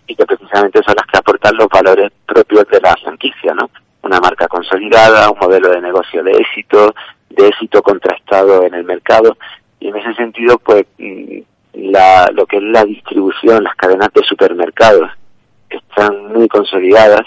y 0.07 0.15
que 0.15 0.25
precisamente 0.25 0.81
son 0.85 0.95
las 0.95 1.05
que 1.07 1.17
aportan 1.17 1.55
los 1.55 1.67
valores 1.67 2.11
propios 2.25 2.67
de 2.67 2.81
la 2.81 2.95
franquicia, 2.97 3.53
¿no? 3.53 3.69
Una 4.03 4.19
marca 4.19 4.47
consolidada, 4.47 5.29
un 5.29 5.39
modelo 5.39 5.69
de 5.69 5.81
negocio 5.81 6.23
de 6.23 6.31
éxito, 6.31 6.93
de 7.29 7.47
éxito 7.47 7.81
contrastado 7.81 8.63
en 8.63 8.73
el 8.73 8.83
mercado 8.83 9.37
y 9.79 9.87
en 9.87 9.95
ese 9.95 10.13
sentido 10.15 10.57
pues 10.57 10.85
mm, 10.97 11.39
la, 11.73 12.29
lo 12.33 12.45
que 12.45 12.57
es 12.57 12.63
la 12.63 12.83
distribución, 12.83 13.63
las 13.63 13.75
cadenas 13.75 14.09
de 14.13 14.23
supermercados 14.23 15.09
están 15.69 16.33
muy 16.33 16.47
consolidadas 16.47 17.21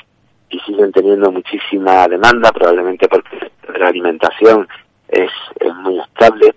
y 0.51 0.59
siguen 0.61 0.93
teniendo 0.93 1.31
muchísima 1.31 2.07
demanda, 2.09 2.53
probablemente 2.53 3.09
porque 3.09 3.51
la 3.79 3.89
alimentación 3.89 4.69
es, 5.09 5.31
muy 5.77 5.99
estable. 5.99 6.55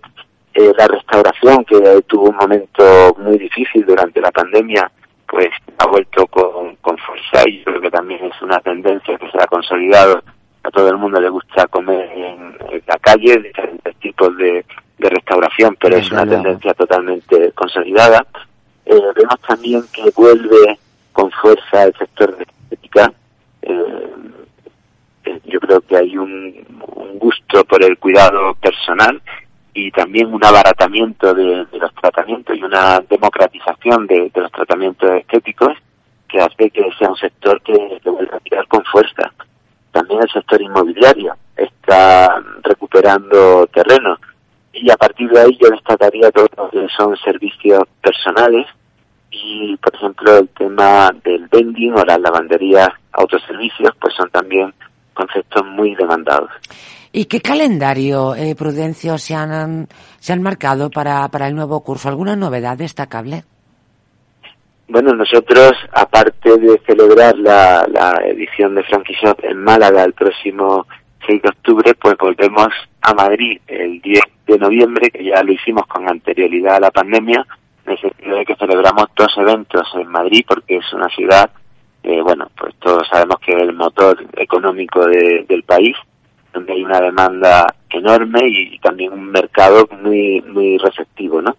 Eh, 0.53 0.71
la 0.77 0.87
restauración, 0.87 1.63
que 1.65 2.01
tuvo 2.07 2.29
un 2.29 2.35
momento 2.35 3.15
muy 3.19 3.37
difícil 3.37 3.85
durante 3.85 4.19
la 4.21 4.31
pandemia, 4.31 4.89
pues 5.27 5.49
ha 5.77 5.87
vuelto 5.87 6.25
con, 6.27 6.75
con 6.77 6.97
fuerza 6.97 7.47
y 7.47 7.63
creo 7.63 7.81
que 7.81 7.91
también 7.91 8.25
es 8.25 8.41
una 8.41 8.59
tendencia 8.59 9.17
que 9.17 9.29
se 9.29 9.37
ha 9.41 9.47
consolidado. 9.47 10.21
A 10.63 10.71
todo 10.71 10.89
el 10.89 10.97
mundo 10.97 11.19
le 11.19 11.29
gusta 11.29 11.67
comer 11.67 12.09
en, 12.15 12.57
la 12.85 12.97
calle, 12.99 13.37
diferentes 13.37 13.95
tipos 13.97 14.35
de, 14.37 14.65
de 14.97 15.09
restauración, 15.09 15.77
pero 15.79 15.97
es 15.97 16.11
una 16.11 16.25
tendencia 16.25 16.73
totalmente 16.73 17.51
consolidada. 17.53 18.25
Eh, 18.85 19.01
vemos 19.15 19.39
también 19.47 19.83
que 19.93 20.09
vuelve 20.15 20.79
con 21.11 21.29
fuerza 21.31 21.83
el 21.83 21.93
sector 21.97 22.35
de 22.37 22.45
eh, 23.67 24.13
eh, 25.25 25.41
yo 25.45 25.59
creo 25.59 25.81
que 25.81 25.97
hay 25.97 26.17
un, 26.17 26.55
gusto 27.15 27.63
por 27.65 27.83
el 27.83 27.97
cuidado 27.97 28.55
personal 28.55 29.21
y 29.73 29.91
también 29.91 30.33
un 30.33 30.43
abaratamiento 30.43 31.33
de, 31.33 31.65
los 31.71 31.93
tratamientos 31.95 32.55
y 32.55 32.63
una 32.63 32.99
democratización 33.09 34.07
de, 34.07 34.31
los 34.33 34.51
tratamientos 34.51 35.09
estéticos 35.11 35.73
que 36.27 36.39
hace 36.39 36.69
que 36.69 36.89
sea 36.97 37.09
un 37.09 37.17
sector 37.17 37.61
que, 37.61 37.99
que 38.03 38.09
vuelva 38.09 38.37
a 38.37 38.39
tirar 38.39 38.67
con 38.67 38.83
fuerza. 38.85 39.31
También 39.91 40.21
el 40.21 40.29
sector 40.29 40.61
inmobiliario 40.61 41.35
está 41.55 42.41
recuperando 42.63 43.67
terreno 43.67 44.17
y 44.73 44.89
a 44.91 44.97
partir 44.97 45.29
de 45.29 45.41
ahí 45.41 45.57
yo 45.59 45.69
destacaría 45.69 46.31
todo 46.31 46.47
lo 46.55 46.69
que 46.69 46.87
son 46.95 47.17
servicios 47.17 47.83
personales 48.01 48.67
y 49.43 49.77
por 49.77 49.93
ejemplo 49.95 50.37
el 50.37 50.49
tema 50.49 51.11
del 51.23 51.47
vending 51.47 51.93
o 51.93 52.03
las 52.03 52.19
lavanderías 52.19 52.89
autoservicios 53.11 53.91
pues 53.99 54.13
son 54.15 54.29
también 54.29 54.73
conceptos 55.13 55.65
muy 55.65 55.95
demandados. 55.95 56.49
¿Y 57.11 57.25
qué 57.25 57.41
calendario, 57.41 58.35
eh, 58.35 58.55
Prudencio, 58.55 59.17
se 59.17 59.33
han, 59.33 59.87
se 60.19 60.33
han 60.33 60.41
marcado 60.41 60.91
para, 60.91 61.27
para 61.29 61.47
el 61.47 61.55
nuevo 61.55 61.83
curso? 61.83 62.09
¿Alguna 62.09 62.35
novedad 62.35 62.77
destacable? 62.77 63.43
Bueno, 64.89 65.13
nosotros, 65.13 65.71
aparte 65.91 66.57
de 66.57 66.79
celebrar 66.85 67.37
la, 67.37 67.85
la 67.91 68.21
edición 68.25 68.75
de 68.75 68.83
Frankie 68.83 69.15
en 69.43 69.57
Málaga 69.63 70.03
el 70.03 70.13
próximo 70.13 70.85
6 71.25 71.41
de 71.41 71.49
octubre, 71.49 71.93
pues 71.95 72.15
volvemos 72.17 72.69
a 73.01 73.13
Madrid 73.13 73.59
el 73.67 73.99
10 74.01 74.21
de 74.47 74.57
noviembre, 74.57 75.09
que 75.09 75.25
ya 75.25 75.43
lo 75.43 75.51
hicimos 75.51 75.85
con 75.87 76.07
anterioridad 76.07 76.75
a 76.75 76.79
la 76.79 76.91
pandemia, 76.91 77.45
en 77.87 78.31
de 78.31 78.45
que 78.45 78.55
celebramos 78.55 79.05
dos 79.15 79.33
eventos 79.37 79.87
en 79.95 80.07
Madrid, 80.07 80.43
porque 80.47 80.77
es 80.77 80.93
una 80.93 81.07
ciudad, 81.09 81.49
eh, 82.03 82.21
bueno, 82.21 82.49
pues 82.57 82.75
todos 82.79 83.07
sabemos 83.09 83.37
que 83.39 83.53
es 83.53 83.61
el 83.61 83.73
motor 83.73 84.17
económico 84.35 85.05
del 85.05 85.63
país, 85.63 85.95
donde 86.53 86.73
hay 86.73 86.83
una 86.83 86.99
demanda 86.99 87.73
enorme 87.89 88.41
y, 88.43 88.79
también 88.79 89.13
un 89.13 89.31
mercado 89.31 89.87
muy 90.01 90.41
muy 90.41 90.77
receptivo, 90.77 91.41
¿no? 91.41 91.55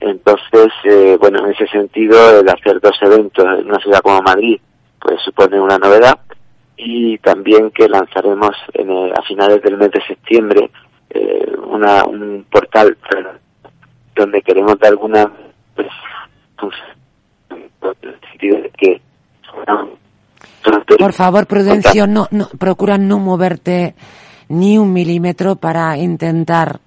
Entonces, 0.00 0.72
eh, 0.84 1.16
bueno, 1.20 1.40
en 1.44 1.52
ese 1.52 1.66
sentido, 1.68 2.40
el 2.40 2.48
hacer 2.48 2.80
dos 2.80 2.96
eventos 3.02 3.44
en 3.44 3.66
una 3.66 3.78
ciudad 3.80 4.00
como 4.00 4.22
Madrid, 4.22 4.60
pues 5.00 5.20
supone 5.22 5.60
una 5.60 5.78
novedad 5.78 6.18
y 6.76 7.18
también 7.18 7.70
que 7.72 7.88
lanzaremos 7.88 8.52
en 8.74 8.90
a 8.90 9.22
finales 9.22 9.60
del 9.62 9.76
mes 9.76 9.90
de 9.90 10.00
septiembre 10.06 10.70
eh, 11.10 11.52
una, 11.66 12.04
un 12.04 12.46
portal 12.50 12.96
donde 14.14 14.42
queremos 14.42 14.78
de 14.78 14.88
alguna 14.88 15.30
por 20.98 21.12
favor, 21.12 21.46
Prudencio, 21.46 22.06
no, 22.06 22.26
no, 22.30 22.48
procura 22.58 22.98
no 22.98 23.18
moverte 23.18 23.94
ni 24.48 24.78
un 24.78 24.92
milímetro 24.92 25.56
para 25.56 25.96
intentar 25.96 26.80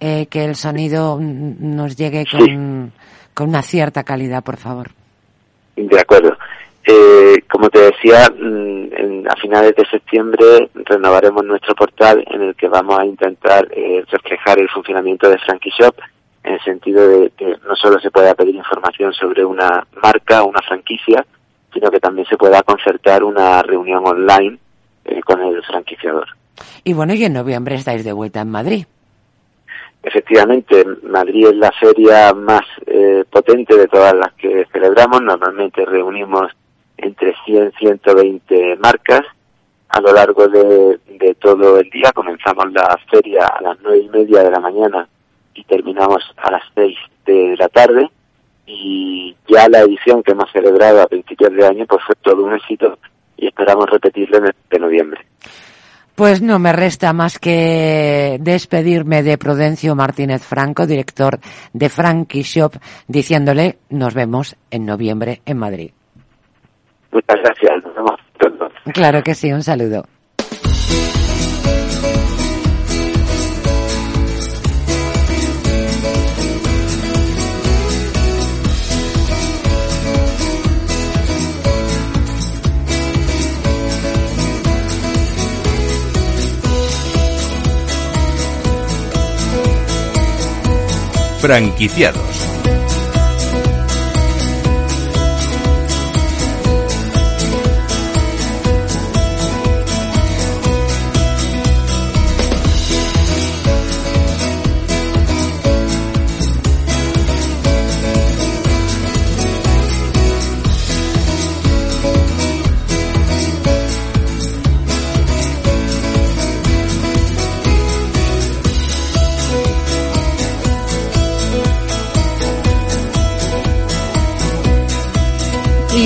eh, 0.00 0.26
que 0.26 0.44
el 0.44 0.56
sonido 0.56 1.18
nos 1.20 1.96
llegue 1.96 2.24
con, 2.30 2.92
con 3.34 3.48
una 3.48 3.62
cierta 3.62 4.04
calidad, 4.04 4.42
por 4.42 4.56
favor. 4.56 4.90
De 5.76 6.00
acuerdo. 6.00 6.36
Eh, 6.84 7.42
como 7.48 7.70
te 7.70 7.78
decía, 7.78 8.28
mm, 8.28 9.26
a 9.28 9.36
finales 9.40 9.74
de 9.76 9.86
septiembre 9.88 10.68
renovaremos 10.74 11.44
nuestro 11.44 11.74
portal 11.76 12.24
en 12.28 12.42
el 12.42 12.54
que 12.56 12.66
vamos 12.66 12.98
a 12.98 13.06
intentar 13.06 13.68
eh, 13.70 14.04
reflejar 14.10 14.58
el 14.58 14.68
funcionamiento 14.68 15.28
de 15.30 15.38
Frankie 15.38 15.70
Shop 15.78 15.94
en 16.44 16.54
el 16.54 16.60
sentido 16.62 17.06
de 17.06 17.30
que 17.30 17.56
no 17.66 17.76
solo 17.76 18.00
se 18.00 18.10
pueda 18.10 18.34
pedir 18.34 18.54
información 18.54 19.12
sobre 19.12 19.44
una 19.44 19.86
marca 20.02 20.42
o 20.42 20.48
una 20.48 20.62
franquicia, 20.62 21.24
sino 21.72 21.90
que 21.90 22.00
también 22.00 22.26
se 22.26 22.36
pueda 22.36 22.62
concertar 22.62 23.22
una 23.22 23.62
reunión 23.62 24.06
online 24.06 24.58
eh, 25.04 25.20
con 25.22 25.40
el 25.40 25.62
franquiciador. 25.64 26.26
Y 26.84 26.92
bueno, 26.92 27.14
y 27.14 27.24
en 27.24 27.32
noviembre 27.32 27.76
estáis 27.76 28.04
de 28.04 28.12
vuelta 28.12 28.40
en 28.40 28.50
Madrid. 28.50 28.84
efectivamente, 30.02 30.84
Madrid 31.04 31.46
es 31.48 31.56
la 31.56 31.72
feria 31.72 32.32
más 32.34 32.62
eh, 32.86 33.24
potente 33.30 33.76
de 33.76 33.86
todas 33.86 34.14
las 34.14 34.32
que 34.34 34.66
celebramos. 34.72 35.22
Normalmente 35.22 35.84
reunimos 35.84 36.52
entre 36.96 37.34
100 37.44 37.72
y 37.74 37.78
120 37.78 38.76
marcas 38.76 39.22
a 39.88 40.00
lo 40.00 40.12
largo 40.12 40.48
de, 40.48 40.98
de, 41.18 41.34
todo 41.34 41.78
el 41.78 41.88
día. 41.90 42.10
Comenzamos 42.12 42.72
la 42.72 42.98
feria 43.10 43.46
a 43.46 43.60
las 43.62 43.78
nueve 43.82 43.98
y 43.98 44.08
media 44.08 44.42
de 44.42 44.50
la 44.50 44.60
mañana 44.60 45.08
y 45.54 45.64
terminamos 45.64 46.22
a 46.36 46.50
las 46.50 46.62
seis 46.74 46.96
de 47.26 47.56
la 47.58 47.68
tarde. 47.68 48.10
Y 48.66 49.36
ya 49.48 49.68
la 49.68 49.80
edición 49.80 50.22
que 50.22 50.32
hemos 50.32 50.50
celebrado 50.52 51.02
a 51.02 51.06
principios 51.06 51.52
de 51.52 51.66
año 51.66 51.84
pues 51.86 52.02
fue 52.06 52.14
todo 52.22 52.44
un 52.44 52.54
éxito 52.54 52.98
y 53.36 53.46
esperamos 53.46 53.90
repetirlo 53.90 54.38
en 54.38 54.46
el 54.46 54.54
de 54.70 54.78
noviembre. 54.78 55.20
Pues 56.14 56.42
no 56.42 56.58
me 56.58 56.72
resta 56.72 57.12
más 57.12 57.38
que 57.38 58.36
despedirme 58.40 59.22
de 59.22 59.38
Prudencio 59.38 59.94
Martínez 59.94 60.42
Franco, 60.42 60.86
director 60.86 61.38
de 61.72 61.88
Frankie 61.88 62.42
Shop, 62.42 62.74
diciéndole 63.08 63.78
nos 63.88 64.14
vemos 64.14 64.54
en 64.70 64.84
noviembre 64.84 65.40
en 65.46 65.58
Madrid. 65.58 65.90
Muchas 67.10 67.36
gracias, 67.42 67.84
nos 67.84 67.94
vemos 67.94 68.20
pronto. 68.38 68.68
Claro 68.92 69.22
que 69.22 69.34
sí, 69.34 69.52
un 69.52 69.62
saludo. 69.62 70.04
Franquiciados. 91.42 92.51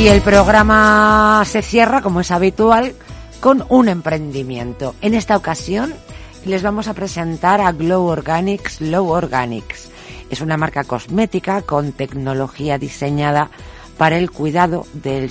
Y 0.06 0.08
el 0.08 0.22
programa 0.22 1.42
se 1.44 1.62
cierra, 1.62 2.00
como 2.00 2.20
es 2.20 2.30
habitual, 2.30 2.94
con 3.40 3.66
un 3.68 3.88
emprendimiento. 3.88 4.94
En 5.00 5.14
esta 5.14 5.36
ocasión 5.36 5.92
les 6.44 6.62
vamos 6.62 6.86
a 6.86 6.94
presentar 6.94 7.60
a 7.60 7.72
Glow 7.72 8.04
Organics 8.06 8.78
Glow 8.78 9.08
Organics. 9.08 9.90
Es 10.30 10.40
una 10.40 10.56
marca 10.56 10.84
cosmética 10.84 11.62
con 11.62 11.90
tecnología 11.90 12.78
diseñada 12.78 13.50
para 13.98 14.16
el 14.16 14.30
cuidado 14.30 14.86
del, 14.92 15.28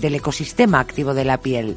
del 0.00 0.14
ecosistema 0.14 0.78
activo 0.78 1.12
de 1.12 1.24
la 1.24 1.40
piel. 1.40 1.76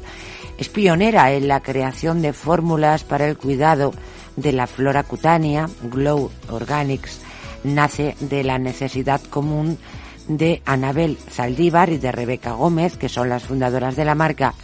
Es 0.58 0.68
pionera 0.68 1.32
en 1.32 1.48
la 1.48 1.58
creación 1.58 2.22
de 2.22 2.32
fórmulas 2.32 3.02
para 3.02 3.26
el 3.26 3.36
cuidado 3.36 3.92
de 4.36 4.52
la 4.52 4.68
flora 4.68 5.02
cutánea. 5.02 5.68
Glow 5.82 6.30
Organics 6.52 7.18
nace 7.64 8.14
de 8.20 8.44
la 8.44 8.60
necesidad 8.60 9.20
común 9.22 9.76
de 10.30 10.62
Anabel 10.64 11.18
Saldívar 11.28 11.90
y 11.90 11.98
de 11.98 12.12
Rebeca 12.12 12.52
Gómez, 12.52 12.96
que 12.96 13.08
son 13.08 13.28
las 13.28 13.42
fundadoras 13.42 13.96
de 13.96 14.04
la 14.04 14.14
marca, 14.14 14.54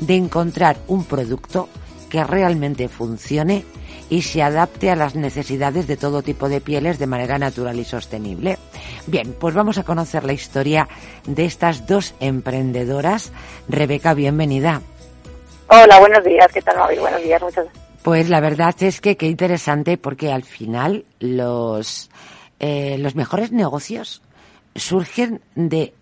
de 0.00 0.16
encontrar 0.16 0.78
un 0.88 1.04
producto 1.04 1.68
que 2.08 2.24
realmente 2.24 2.88
funcione 2.88 3.64
y 4.08 4.22
se 4.22 4.42
adapte 4.42 4.90
a 4.90 4.96
las 4.96 5.14
necesidades 5.14 5.86
de 5.86 5.96
todo 5.96 6.22
tipo 6.22 6.48
de 6.48 6.60
pieles 6.60 6.98
de 6.98 7.06
manera 7.06 7.38
natural 7.38 7.78
y 7.78 7.84
sostenible. 7.84 8.58
Bien, 9.06 9.34
pues 9.38 9.54
vamos 9.54 9.78
a 9.78 9.84
conocer 9.84 10.24
la 10.24 10.32
historia 10.32 10.88
de 11.26 11.44
estas 11.44 11.86
dos 11.86 12.14
emprendedoras. 12.20 13.32
Rebeca, 13.68 14.14
bienvenida. 14.14 14.80
Hola, 15.68 15.98
buenos 16.00 16.24
días. 16.24 16.48
¿Qué 16.52 16.62
tal, 16.62 16.78
Mabel? 16.78 17.00
Buenos 17.00 17.22
días, 17.22 17.40
muchas 17.42 17.66
Pues 18.02 18.28
la 18.28 18.40
verdad 18.40 18.74
es 18.80 19.00
que 19.00 19.16
qué 19.16 19.26
interesante 19.26 19.98
porque 19.98 20.32
al 20.32 20.42
final 20.42 21.04
los, 21.20 22.10
eh, 22.60 22.96
los 22.98 23.14
mejores 23.14 23.52
negocios 23.52 24.22
surgen 24.74 25.40
de 25.54 25.92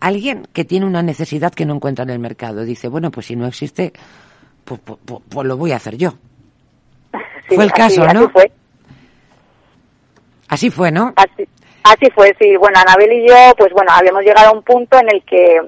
alguien 0.00 0.46
que 0.52 0.64
tiene 0.64 0.86
una 0.86 1.02
necesidad 1.02 1.52
que 1.52 1.64
no 1.64 1.74
encuentra 1.74 2.04
en 2.04 2.10
el 2.10 2.18
mercado. 2.18 2.64
Dice, 2.64 2.88
bueno, 2.88 3.10
pues 3.10 3.26
si 3.26 3.36
no 3.36 3.46
existe, 3.46 3.92
pues, 4.64 4.80
pues, 4.84 4.98
pues, 5.04 5.20
pues 5.28 5.46
lo 5.46 5.56
voy 5.56 5.72
a 5.72 5.76
hacer 5.76 5.96
yo. 5.96 6.14
fue 7.48 7.64
el 7.64 7.72
caso, 7.72 8.02
¿no? 8.06 8.20
Así 8.20 8.28
fue. 8.32 8.52
Así 10.48 10.70
fue, 10.70 10.90
¿no? 10.90 11.12
Así, 11.16 11.48
así 11.82 12.10
fue, 12.14 12.34
sí. 12.40 12.56
Bueno, 12.56 12.78
Anabel 12.80 13.12
y 13.12 13.28
yo, 13.28 13.54
pues 13.56 13.70
bueno, 13.72 13.92
habíamos 13.94 14.22
llegado 14.22 14.48
a 14.48 14.52
un 14.52 14.62
punto 14.62 14.98
en 14.98 15.08
el 15.14 15.22
que, 15.24 15.60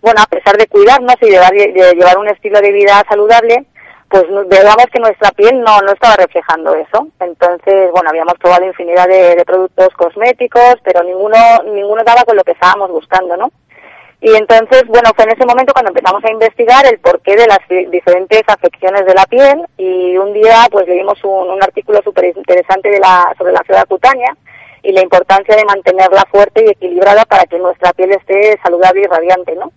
bueno, 0.00 0.22
a 0.22 0.26
pesar 0.26 0.56
de 0.56 0.66
cuidarnos 0.66 1.16
y 1.20 1.30
de 1.30 1.94
llevar 1.94 2.18
un 2.18 2.28
estilo 2.28 2.60
de 2.60 2.72
vida 2.72 3.04
saludable, 3.08 3.66
pues 4.12 4.24
veíamos 4.46 4.86
que 4.92 5.00
nuestra 5.00 5.30
piel 5.30 5.62
no, 5.62 5.80
no 5.80 5.92
estaba 5.92 6.16
reflejando 6.16 6.74
eso. 6.74 7.08
Entonces, 7.18 7.90
bueno, 7.92 8.10
habíamos 8.10 8.34
probado 8.34 8.66
infinidad 8.66 9.08
de, 9.08 9.42
productos 9.46 9.88
cosméticos, 9.94 10.74
pero 10.84 11.02
ninguno, 11.02 11.38
ninguno 11.64 12.04
daba 12.04 12.22
con 12.24 12.36
lo 12.36 12.44
que 12.44 12.52
estábamos 12.52 12.90
buscando, 12.90 13.38
¿no? 13.38 13.50
Y 14.20 14.34
entonces, 14.34 14.86
bueno, 14.86 15.10
fue 15.16 15.24
en 15.24 15.32
ese 15.32 15.46
momento 15.46 15.72
cuando 15.72 15.90
empezamos 15.90 16.22
a 16.24 16.30
investigar 16.30 16.84
el 16.86 17.00
porqué 17.00 17.36
de 17.36 17.46
las 17.46 17.58
diferentes 17.90 18.42
afecciones 18.46 19.06
de 19.06 19.14
la 19.14 19.24
piel 19.24 19.64
y 19.78 20.16
un 20.18 20.34
día 20.34 20.66
pues 20.70 20.86
leímos 20.86 21.24
un, 21.24 21.48
un 21.48 21.62
artículo 21.62 22.02
súper 22.04 22.26
interesante 22.36 22.90
de 22.90 23.00
la, 23.00 23.34
sobre 23.38 23.52
la 23.52 23.64
flora 23.64 23.86
cutánea 23.86 24.36
y 24.82 24.92
la 24.92 25.02
importancia 25.02 25.56
de 25.56 25.64
mantenerla 25.64 26.24
fuerte 26.30 26.64
y 26.66 26.70
equilibrada 26.70 27.24
para 27.24 27.46
que 27.46 27.58
nuestra 27.58 27.94
piel 27.94 28.12
esté 28.12 28.60
saludable 28.62 29.00
y 29.00 29.06
radiante, 29.06 29.56
¿no? 29.56 29.72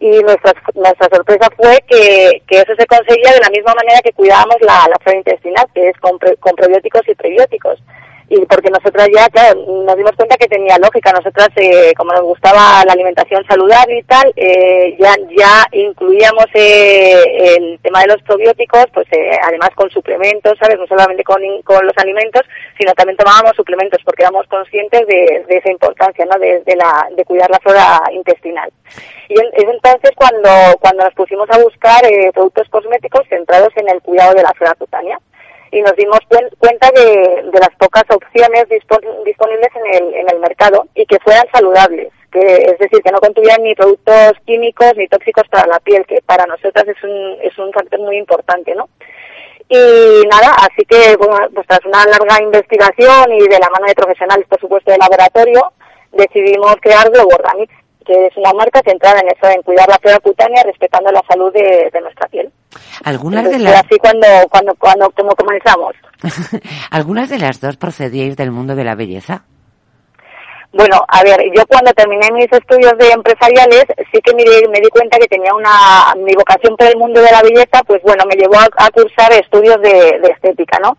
Y 0.00 0.10
nuestra, 0.22 0.52
nuestra 0.74 1.08
sorpresa 1.10 1.48
fue 1.56 1.82
que, 1.88 2.42
que 2.46 2.56
eso 2.56 2.72
se 2.78 2.86
conseguía 2.86 3.32
de 3.32 3.40
la 3.40 3.50
misma 3.50 3.74
manera 3.74 4.00
que 4.02 4.12
cuidábamos 4.12 4.56
la, 4.60 4.86
la 4.88 4.96
flora 5.00 5.18
intestinal, 5.18 5.66
que 5.74 5.88
es 5.88 5.96
con, 5.98 6.18
con 6.40 6.54
probióticos 6.54 7.02
y 7.08 7.14
prebióticos 7.14 7.80
y 8.28 8.38
porque 8.46 8.70
nosotras 8.70 9.08
ya, 9.14 9.28
claro, 9.28 9.60
nos 9.84 9.96
dimos 9.96 10.12
cuenta 10.16 10.36
que 10.36 10.46
tenía 10.46 10.78
lógica. 10.78 11.12
Nosotras, 11.12 11.48
eh, 11.56 11.92
como 11.96 12.12
nos 12.12 12.22
gustaba 12.22 12.84
la 12.84 12.92
alimentación 12.92 13.44
saludable 13.46 13.98
y 13.98 14.02
tal, 14.04 14.32
eh, 14.36 14.96
ya, 14.98 15.14
ya 15.36 15.66
incluíamos 15.72 16.46
eh, 16.54 17.56
el 17.56 17.78
tema 17.80 18.00
de 18.00 18.08
los 18.08 18.22
probióticos, 18.22 18.86
pues 18.94 19.06
eh, 19.12 19.38
además 19.42 19.70
con 19.74 19.90
suplementos, 19.90 20.54
¿sabes? 20.58 20.78
No 20.78 20.86
solamente 20.86 21.22
con, 21.22 21.40
con 21.62 21.86
los 21.86 21.96
alimentos, 21.98 22.42
sino 22.78 22.92
también 22.94 23.16
tomábamos 23.16 23.54
suplementos 23.56 24.00
porque 24.04 24.22
éramos 24.22 24.46
conscientes 24.48 25.06
de, 25.06 25.44
de 25.46 25.56
esa 25.56 25.70
importancia, 25.70 26.24
¿no? 26.24 26.38
De, 26.38 26.60
de, 26.60 26.76
la, 26.76 27.08
de 27.14 27.24
cuidar 27.24 27.50
la 27.50 27.58
flora 27.58 28.00
intestinal. 28.12 28.72
Y 29.28 29.34
es 29.34 29.64
entonces 29.68 30.10
cuando, 30.16 30.50
cuando 30.80 31.04
nos 31.04 31.14
pusimos 31.14 31.48
a 31.50 31.58
buscar 31.58 32.04
eh, 32.04 32.30
productos 32.32 32.68
cosméticos 32.68 33.26
centrados 33.28 33.70
en 33.76 33.88
el 33.88 34.00
cuidado 34.00 34.34
de 34.34 34.42
la 34.42 34.52
flora 34.54 34.74
cutánea 34.74 35.18
y 35.74 35.82
nos 35.82 35.96
dimos 35.96 36.20
cuenta 36.58 36.88
de, 36.94 37.50
de 37.50 37.58
las 37.58 37.74
pocas 37.78 38.04
opciones 38.08 38.68
disponibles 38.68 39.70
en 39.74 39.94
el, 39.94 40.14
en 40.14 40.30
el 40.30 40.38
mercado 40.38 40.86
y 40.94 41.04
que 41.04 41.18
fueran 41.18 41.46
saludables, 41.52 42.12
que 42.30 42.40
es 42.40 42.78
decir, 42.78 43.02
que 43.02 43.10
no 43.10 43.18
contuvieran 43.18 43.60
ni 43.64 43.74
productos 43.74 44.34
químicos 44.46 44.92
ni 44.96 45.08
tóxicos 45.08 45.48
para 45.48 45.66
la 45.66 45.80
piel, 45.80 46.06
que 46.06 46.22
para 46.22 46.46
nosotras 46.46 46.86
es 46.86 47.02
un, 47.02 47.38
es 47.42 47.58
un 47.58 47.72
factor 47.72 47.98
muy 47.98 48.16
importante, 48.16 48.72
¿no? 48.76 48.88
Y 49.68 50.22
nada, 50.30 50.54
así 50.60 50.84
que 50.84 51.16
pues 51.18 51.66
tras 51.66 51.84
una 51.86 52.04
larga 52.04 52.40
investigación 52.40 53.32
y 53.32 53.48
de 53.48 53.58
la 53.58 53.70
mano 53.70 53.86
de 53.88 53.94
profesionales, 53.94 54.46
por 54.48 54.60
supuesto, 54.60 54.92
de 54.92 54.98
laboratorio, 54.98 55.72
decidimos 56.12 56.76
crear 56.80 57.10
Globo 57.10 57.30
Organics, 57.34 57.74
que 58.06 58.26
es 58.26 58.36
una 58.36 58.52
marca 58.52 58.80
centrada 58.86 59.18
en 59.20 59.26
eso, 59.26 59.50
en 59.50 59.62
cuidar 59.62 59.88
la 59.88 59.98
flora 59.98 60.20
cutánea, 60.20 60.62
respetando 60.62 61.10
la 61.10 61.22
salud 61.28 61.52
de 61.52 62.00
nuestra 62.00 62.28
piel. 62.28 62.52
Algunas 63.04 63.44
de 63.50 63.58
las... 63.58 63.84
Así 63.84 63.96
cuando, 63.98 64.26
cuando, 64.50 64.74
cuando, 64.74 65.10
como 65.10 65.34
comenzamos. 65.34 65.94
¿Algunas 66.90 67.28
de 67.28 67.38
las 67.38 67.60
dos 67.60 67.76
procedíais 67.76 68.36
del 68.36 68.50
mundo 68.50 68.74
de 68.74 68.84
la 68.84 68.94
belleza? 68.94 69.44
Bueno, 70.72 70.98
a 71.06 71.22
ver, 71.22 71.38
yo 71.54 71.62
cuando 71.68 71.92
terminé 71.92 72.28
mis 72.32 72.50
estudios 72.50 72.98
de 72.98 73.12
empresariales 73.12 73.84
sí 74.12 74.20
que 74.20 74.34
me, 74.34 74.42
me, 74.72 74.80
di 74.80 74.88
cuenta 74.88 75.18
que 75.18 75.28
tenía 75.28 75.54
una, 75.54 76.12
mi 76.16 76.34
vocación 76.34 76.76
por 76.76 76.88
el 76.88 76.96
mundo 76.96 77.20
de 77.22 77.30
la 77.30 77.42
belleza, 77.42 77.80
pues 77.86 78.02
bueno, 78.02 78.24
me 78.28 78.34
llevó 78.34 78.56
a, 78.58 78.90
cursar 78.90 79.32
estudios 79.34 79.80
de, 79.82 80.18
de, 80.18 80.28
estética, 80.32 80.80
¿no? 80.80 80.96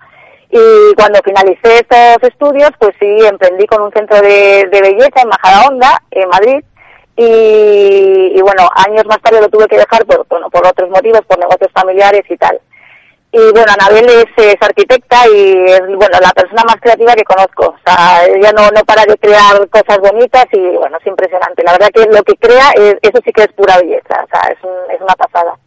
Y 0.50 0.96
cuando 0.96 1.20
finalicé 1.26 1.80
estos 1.80 2.24
estudios, 2.24 2.72
pues 2.80 2.96
sí, 3.02 3.18
emprendí 3.28 3.68
con 3.68 3.82
un 3.82 3.92
centro 3.92 4.22
de, 4.22 4.66
de 4.72 4.82
belleza 4.82 5.22
en 5.22 5.28
Majadahonda, 5.28 6.02
en 6.12 6.30
Madrid, 6.30 6.64
y, 7.18 8.34
y, 8.36 8.42
bueno, 8.42 8.68
años 8.76 9.06
más 9.06 9.22
tarde 9.22 9.42
lo 9.42 9.50
tuve 9.50 9.68
que 9.68 9.78
dejar 9.78 10.06
por, 10.06 10.26
bueno, 10.28 10.50
por 10.50 10.66
otros 10.68 10.90
motivos, 10.90 11.22
por 11.28 11.40
negocios 11.40 11.72
familiares 11.72 12.24
y 12.30 12.38
tal. 12.38 12.60
Y 13.38 13.52
bueno, 13.52 13.74
Anabel 13.74 14.08
es, 14.38 14.62
arquitecta 14.62 15.28
y 15.28 15.66
es 15.66 15.82
bueno 15.82 16.18
la 16.22 16.32
persona 16.32 16.64
más 16.64 16.78
creativa 16.78 17.14
que 17.16 17.26
conozco. 17.26 17.76
O 17.76 17.78
sea, 17.86 18.26
ella 18.26 18.54
no, 18.54 18.70
no 18.70 18.82
para 18.86 19.04
de 19.04 19.18
crear 19.18 19.68
cosas 19.68 19.98
bonitas 20.00 20.46
y 20.54 20.78
bueno, 20.78 20.98
es 20.98 21.06
impresionante. 21.06 21.62
La 21.64 21.74
verdad 21.74 21.90
que 21.94 22.06
lo 22.06 22.24
que 22.24 22.36
crea, 22.36 22.72
eso 23.02 23.20
sí 23.26 23.34
que 23.34 23.44
es 23.44 23.52
pura 23.52 23.78
belleza. 23.78 24.24
O 24.24 24.28
sea, 24.28 24.54
es, 24.54 24.58
es 24.90 25.02
una 25.02 25.16
pasada. 25.16 25.58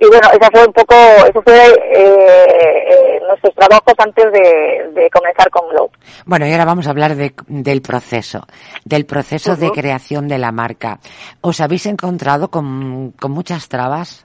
Y 0.00 0.06
bueno, 0.06 0.28
esa 0.30 0.50
fue 0.52 0.64
un 0.64 0.72
poco, 0.72 0.94
eso 1.28 1.42
fue 1.42 1.56
eh, 1.56 2.46
eh, 2.48 3.20
nuestros 3.26 3.52
trabajos 3.54 3.94
antes 3.98 4.32
de, 4.32 5.10
comenzar 5.10 5.50
con 5.50 5.68
Globe. 5.70 5.90
Bueno, 6.24 6.46
y 6.46 6.52
ahora 6.52 6.64
vamos 6.64 6.86
a 6.86 6.90
hablar 6.90 7.16
de, 7.16 7.32
del 7.48 7.82
proceso, 7.82 8.46
del 8.84 9.06
proceso 9.06 9.56
de 9.56 9.70
creación 9.70 10.28
de 10.28 10.38
la 10.38 10.52
marca. 10.52 11.00
¿Os 11.40 11.60
habéis 11.60 11.86
encontrado 11.86 12.48
con, 12.48 13.12
con 13.12 13.32
muchas 13.32 13.68
trabas? 13.68 14.24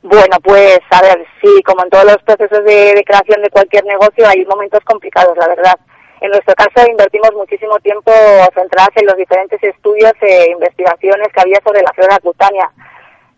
Bueno, 0.00 0.36
pues 0.42 0.80
a 0.90 1.02
ver, 1.02 1.26
sí, 1.42 1.62
como 1.62 1.82
en 1.84 1.90
todos 1.90 2.04
los 2.04 2.18
procesos 2.24 2.64
de, 2.64 3.02
creación 3.06 3.42
de 3.42 3.50
cualquier 3.50 3.84
negocio 3.84 4.26
hay 4.26 4.44
momentos 4.46 4.80
complicados, 4.84 5.36
la 5.36 5.48
verdad. 5.48 5.74
En 6.20 6.30
nuestro 6.30 6.54
caso 6.54 6.88
invertimos 6.88 7.30
muchísimo 7.34 7.78
tiempo 7.80 8.10
centradas 8.54 8.90
en 8.96 9.06
los 9.06 9.16
diferentes 9.16 9.62
estudios 9.62 10.12
e 10.22 10.50
investigaciones 10.50 11.28
que 11.28 11.40
había 11.42 11.58
sobre 11.62 11.82
la 11.82 11.92
flora 11.92 12.18
cutánea 12.20 12.70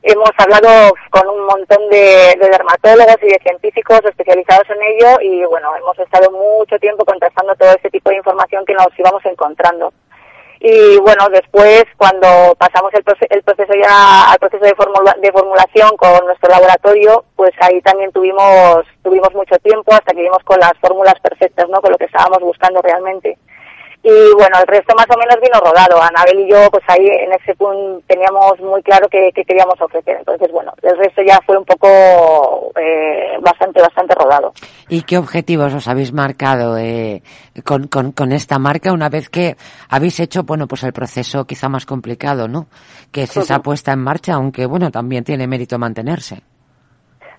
Hemos 0.09 0.31
hablado 0.39 0.95
con 1.11 1.29
un 1.29 1.47
montón 1.47 1.91
de, 1.91 2.39
dermatólogos 2.41 3.17
y 3.23 3.27
de 3.27 3.41
científicos 3.43 3.99
especializados 4.05 4.71
en 4.71 4.81
ello 4.81 5.21
y 5.21 5.45
bueno, 5.47 5.75
hemos 5.75 5.99
estado 5.99 6.31
mucho 6.31 6.79
tiempo 6.79 7.05
contrastando 7.05 7.57
todo 7.57 7.71
ese 7.71 7.91
tipo 7.91 8.11
de 8.11 8.19
información 8.19 8.65
que 8.65 8.75
nos 8.75 8.87
íbamos 8.97 9.25
encontrando. 9.27 9.93
Y 10.61 10.97
bueno, 10.99 11.27
después 11.33 11.87
cuando 11.97 12.55
pasamos 12.57 12.95
el, 12.95 13.03
proceso 13.03 13.73
ya 13.75 14.31
al 14.31 14.39
proceso 14.39 14.63
de, 14.63 14.77
de 15.23 15.33
formulación 15.33 15.97
con 15.97 16.25
nuestro 16.25 16.51
laboratorio, 16.51 17.25
pues 17.35 17.51
ahí 17.63 17.81
también 17.81 18.13
tuvimos, 18.13 18.87
tuvimos 19.03 19.35
mucho 19.35 19.59
tiempo 19.59 19.93
hasta 19.93 20.15
que 20.15 20.23
vimos 20.23 20.45
con 20.45 20.61
las 20.61 20.75
fórmulas 20.81 21.19
perfectas, 21.21 21.69
¿no? 21.69 21.81
Con 21.81 21.91
lo 21.91 21.99
que 21.99 22.05
estábamos 22.05 22.39
buscando 22.43 22.81
realmente 22.81 23.37
y 24.09 24.35
bueno, 24.35 24.57
el 24.61 24.67
resto 24.69 24.95
más 24.95 25.09
o 25.11 25.19
menos 25.19 25.37
vino 25.43 25.59
rodado. 25.59 26.01
Anabel 26.01 26.39
y 26.39 26.49
yo, 26.49 26.71
pues 26.71 26.85
ahí 26.87 27.05
en 27.09 27.33
ese 27.33 27.57
punto 27.57 28.01
teníamos 28.07 28.61
muy 28.61 28.81
claro 28.85 29.09
qué, 29.11 29.33
queríamos 29.33 29.81
ofrecer. 29.81 30.19
Entonces, 30.19 30.49
bueno, 30.53 30.73
el 30.81 30.97
resto 30.97 31.23
ya 31.27 31.41
fue 31.45 31.59
un 31.59 31.65
poco 31.65 31.89
eh, 32.81 33.37
bastante, 33.41 33.83
bastante 33.83 34.15
rodado. 34.15 34.53
¿Y 34.89 35.03
qué 35.03 35.19
objetivos 35.19 35.75
os 35.75 35.89
habéis 35.89 36.13
marcado 36.13 36.79
eh, 36.79 37.21
con, 37.65 37.89
con, 37.89 38.13
con, 38.13 38.31
esta 38.31 38.61
marca 38.61 38.93
una 38.93 39.09
vez 39.09 39.29
que 39.29 39.57
habéis 39.91 40.21
hecho, 40.21 40.45
bueno, 40.45 40.69
pues 40.69 40.85
el 40.85 40.93
proceso 40.93 41.45
quizá 41.45 41.69
más 41.69 41.85
complicado, 41.85 42.47
¿no? 42.47 42.69
Que 43.11 43.25
es 43.25 43.37
esa 43.37 43.59
puesta 43.59 43.91
en 43.91 44.05
marcha, 44.05 44.35
aunque, 44.35 44.67
bueno, 44.67 44.93
también 44.93 45.25
tiene 45.25 45.49
mérito 45.49 45.81
mantenerse. 45.81 46.37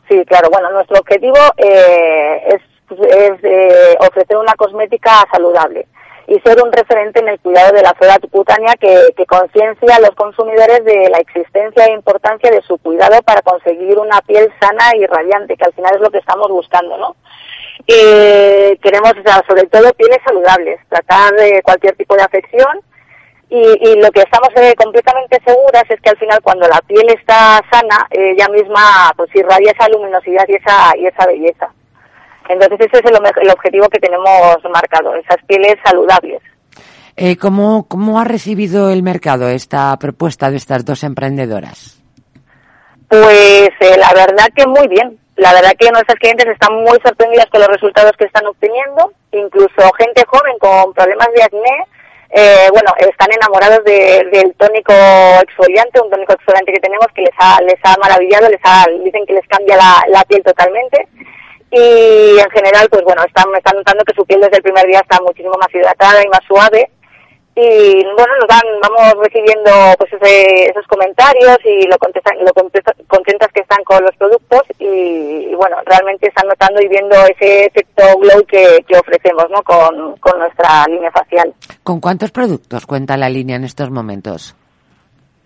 Sí, 0.09 0.21
claro. 0.25 0.49
Bueno, 0.51 0.69
nuestro 0.71 0.99
objetivo 0.99 1.37
eh, 1.55 2.43
es, 2.45 2.61
es 2.91 3.43
eh, 3.43 3.95
ofrecer 4.01 4.35
una 4.35 4.53
cosmética 4.55 5.23
saludable 5.31 5.87
y 6.27 6.39
ser 6.41 6.61
un 6.61 6.71
referente 6.71 7.21
en 7.21 7.29
el 7.29 7.39
cuidado 7.39 7.71
de 7.73 7.81
la 7.81 7.93
flora 7.93 8.17
cutánea 8.29 8.75
que, 8.75 9.13
que 9.15 9.25
conciencia 9.25 9.95
a 9.95 10.01
los 10.01 10.11
consumidores 10.11 10.83
de 10.83 11.09
la 11.09 11.19
existencia 11.19 11.85
e 11.85 11.93
importancia 11.93 12.51
de 12.51 12.61
su 12.63 12.77
cuidado 12.79 13.21
para 13.23 13.41
conseguir 13.41 13.97
una 13.97 14.19
piel 14.21 14.51
sana 14.59 14.91
y 14.97 15.05
radiante, 15.05 15.55
que 15.55 15.63
al 15.63 15.73
final 15.73 15.95
es 15.95 16.01
lo 16.01 16.09
que 16.09 16.17
estamos 16.17 16.49
buscando, 16.49 16.97
¿no? 16.97 17.15
Eh, 17.87 18.77
queremos, 18.81 19.13
sobre 19.47 19.67
todo, 19.67 19.93
pieles 19.93 20.19
saludables, 20.25 20.79
tratar 20.89 21.33
de 21.35 21.61
cualquier 21.63 21.95
tipo 21.95 22.15
de 22.17 22.23
afección 22.23 22.81
y, 23.49 23.59
y 23.59 24.01
lo 24.01 24.11
que 24.11 24.21
estamos 24.21 24.49
eh, 24.57 24.75
completamente 24.75 25.39
seguras 25.45 25.85
es 25.87 26.01
que 26.01 26.09
al 26.09 26.17
final 26.17 26.41
cuando 26.43 26.67
la 26.67 26.81
piel 26.81 27.07
está 27.09 27.61
sana, 27.71 28.05
ella 28.11 28.49
misma 28.49 29.13
pues 29.15 29.33
irradia 29.33 29.71
esa 29.71 29.87
luminosidad 29.87 30.45
y 30.49 30.55
esa, 30.55 30.97
y 30.97 31.07
esa 31.07 31.25
belleza. 31.25 31.73
Entonces 32.49 32.79
ese 32.79 32.99
es 33.03 33.11
el, 33.11 33.49
objetivo 33.49 33.89
que 33.89 33.99
tenemos 33.99 34.57
marcado, 34.71 35.15
esas 35.15 35.37
pieles 35.47 35.75
saludables. 35.83 36.41
Eh, 37.15 37.35
¿cómo, 37.35 37.87
¿Cómo 37.87 38.19
ha 38.19 38.23
recibido 38.23 38.91
el 38.91 39.03
mercado 39.03 39.49
esta 39.49 39.97
propuesta 39.97 40.49
de 40.51 40.57
estas 40.57 40.85
dos 40.85 41.03
emprendedoras? 41.03 42.01
Pues 43.09 43.69
eh, 43.79 43.97
la 43.97 44.11
verdad 44.13 44.47
que 44.55 44.67
muy 44.67 44.87
bien. 44.87 45.17
La 45.35 45.53
verdad 45.53 45.71
que 45.77 45.89
nuestros 45.91 46.17
clientes 46.19 46.47
están 46.47 46.73
muy 46.75 46.97
sorprendidas 47.03 47.47
con 47.47 47.61
los 47.61 47.69
resultados 47.69 48.11
que 48.17 48.25
están 48.25 48.45
obteniendo. 48.45 49.11
Incluso 49.31 49.91
gente 49.97 50.23
joven 50.27 50.57
con 50.59 50.93
problemas 50.93 51.27
de 51.35 51.43
acné, 51.43 51.85
eh, 52.29 52.67
bueno, 52.71 52.91
están 52.97 53.29
enamorados 53.31 53.83
del 53.85 54.53
tónico 54.55 54.93
exfoliante, 55.41 56.01
un 56.01 56.09
tónico 56.09 56.33
exfoliante 56.33 56.73
que 56.73 56.79
tenemos 56.79 57.07
que 57.13 57.21
les 57.21 57.33
ha, 57.39 57.61
les 57.61 57.79
ha 57.83 57.95
maravillado, 57.97 58.49
les 58.49 58.59
ha, 58.63 58.85
dicen 59.03 59.25
que 59.25 59.33
les 59.33 59.47
cambia 59.47 59.77
la, 59.77 60.03
la 60.09 60.23
piel 60.23 60.43
totalmente 60.43 61.07
y 61.71 62.39
en 62.39 62.49
general 62.51 62.87
pues 62.89 63.03
bueno 63.03 63.23
están, 63.25 63.53
están 63.55 63.75
notando 63.75 64.03
que 64.05 64.15
su 64.15 64.25
piel 64.25 64.41
desde 64.41 64.57
el 64.57 64.63
primer 64.63 64.85
día 64.87 64.99
está 64.99 65.21
muchísimo 65.21 65.55
más 65.59 65.73
hidratada 65.73 66.23
y 66.23 66.27
más 66.27 66.41
suave. 66.47 66.89
Y 67.55 68.03
bueno 68.15 68.37
nos 68.39 68.47
dan 68.47 68.61
vamos 68.81 69.13
recibiendo 69.25 69.71
pues 69.97 70.11
esos 70.21 70.85
comentarios 70.87 71.57
y 71.65 71.87
lo 71.87 71.97
contestan 71.97 72.37
lo 72.45 72.53
contentas 72.53 73.51
que 73.51 73.61
están 73.61 73.83
con 73.83 74.03
los 74.03 74.15
productos 74.15 74.61
y, 74.77 75.55
bueno 75.55 75.77
realmente 75.85 76.27
están 76.27 76.47
notando 76.47 76.79
y 76.81 76.87
viendo 76.87 77.15
ese 77.25 77.65
efecto 77.65 78.03
glow 78.19 78.45
que, 78.45 78.85
que 78.87 78.97
ofrecemos 78.99 79.45
no 79.49 79.63
con, 79.63 80.15
con 80.17 80.37
nuestra 80.37 80.85
línea 80.85 81.11
facial. 81.11 81.51
Con 81.81 81.99
cuántos 81.99 82.29
productos 82.31 82.85
cuenta 82.85 83.17
la 83.17 83.27
línea 83.27 83.55
en 83.55 83.63
estos 83.63 83.89
momentos 83.89 84.55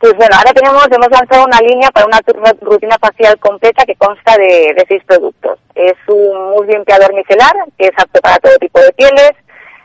pues 0.02 0.16
bueno, 0.16 0.36
ahora 0.36 0.52
tenemos, 0.52 0.84
hemos 0.92 1.12
lanzado 1.12 1.46
una 1.46 1.60
línea 1.60 1.92
para 1.92 2.08
una 2.08 2.20
rutina 2.62 2.98
facial 3.00 3.38
completa 3.38 3.86
que 3.86 3.96
consta 3.96 4.36
de, 4.36 4.84
seis 4.88 5.04
productos. 5.06 5.60
Es 5.76 5.94
un 6.08 6.50
mousse 6.50 6.74
limpiador 6.74 7.14
micelar, 7.14 7.54
que 7.78 7.86
es 7.86 7.94
apto 7.96 8.20
para 8.20 8.40
todo 8.40 8.58
tipo 8.58 8.80
de 8.80 8.92
pieles, 8.94 9.34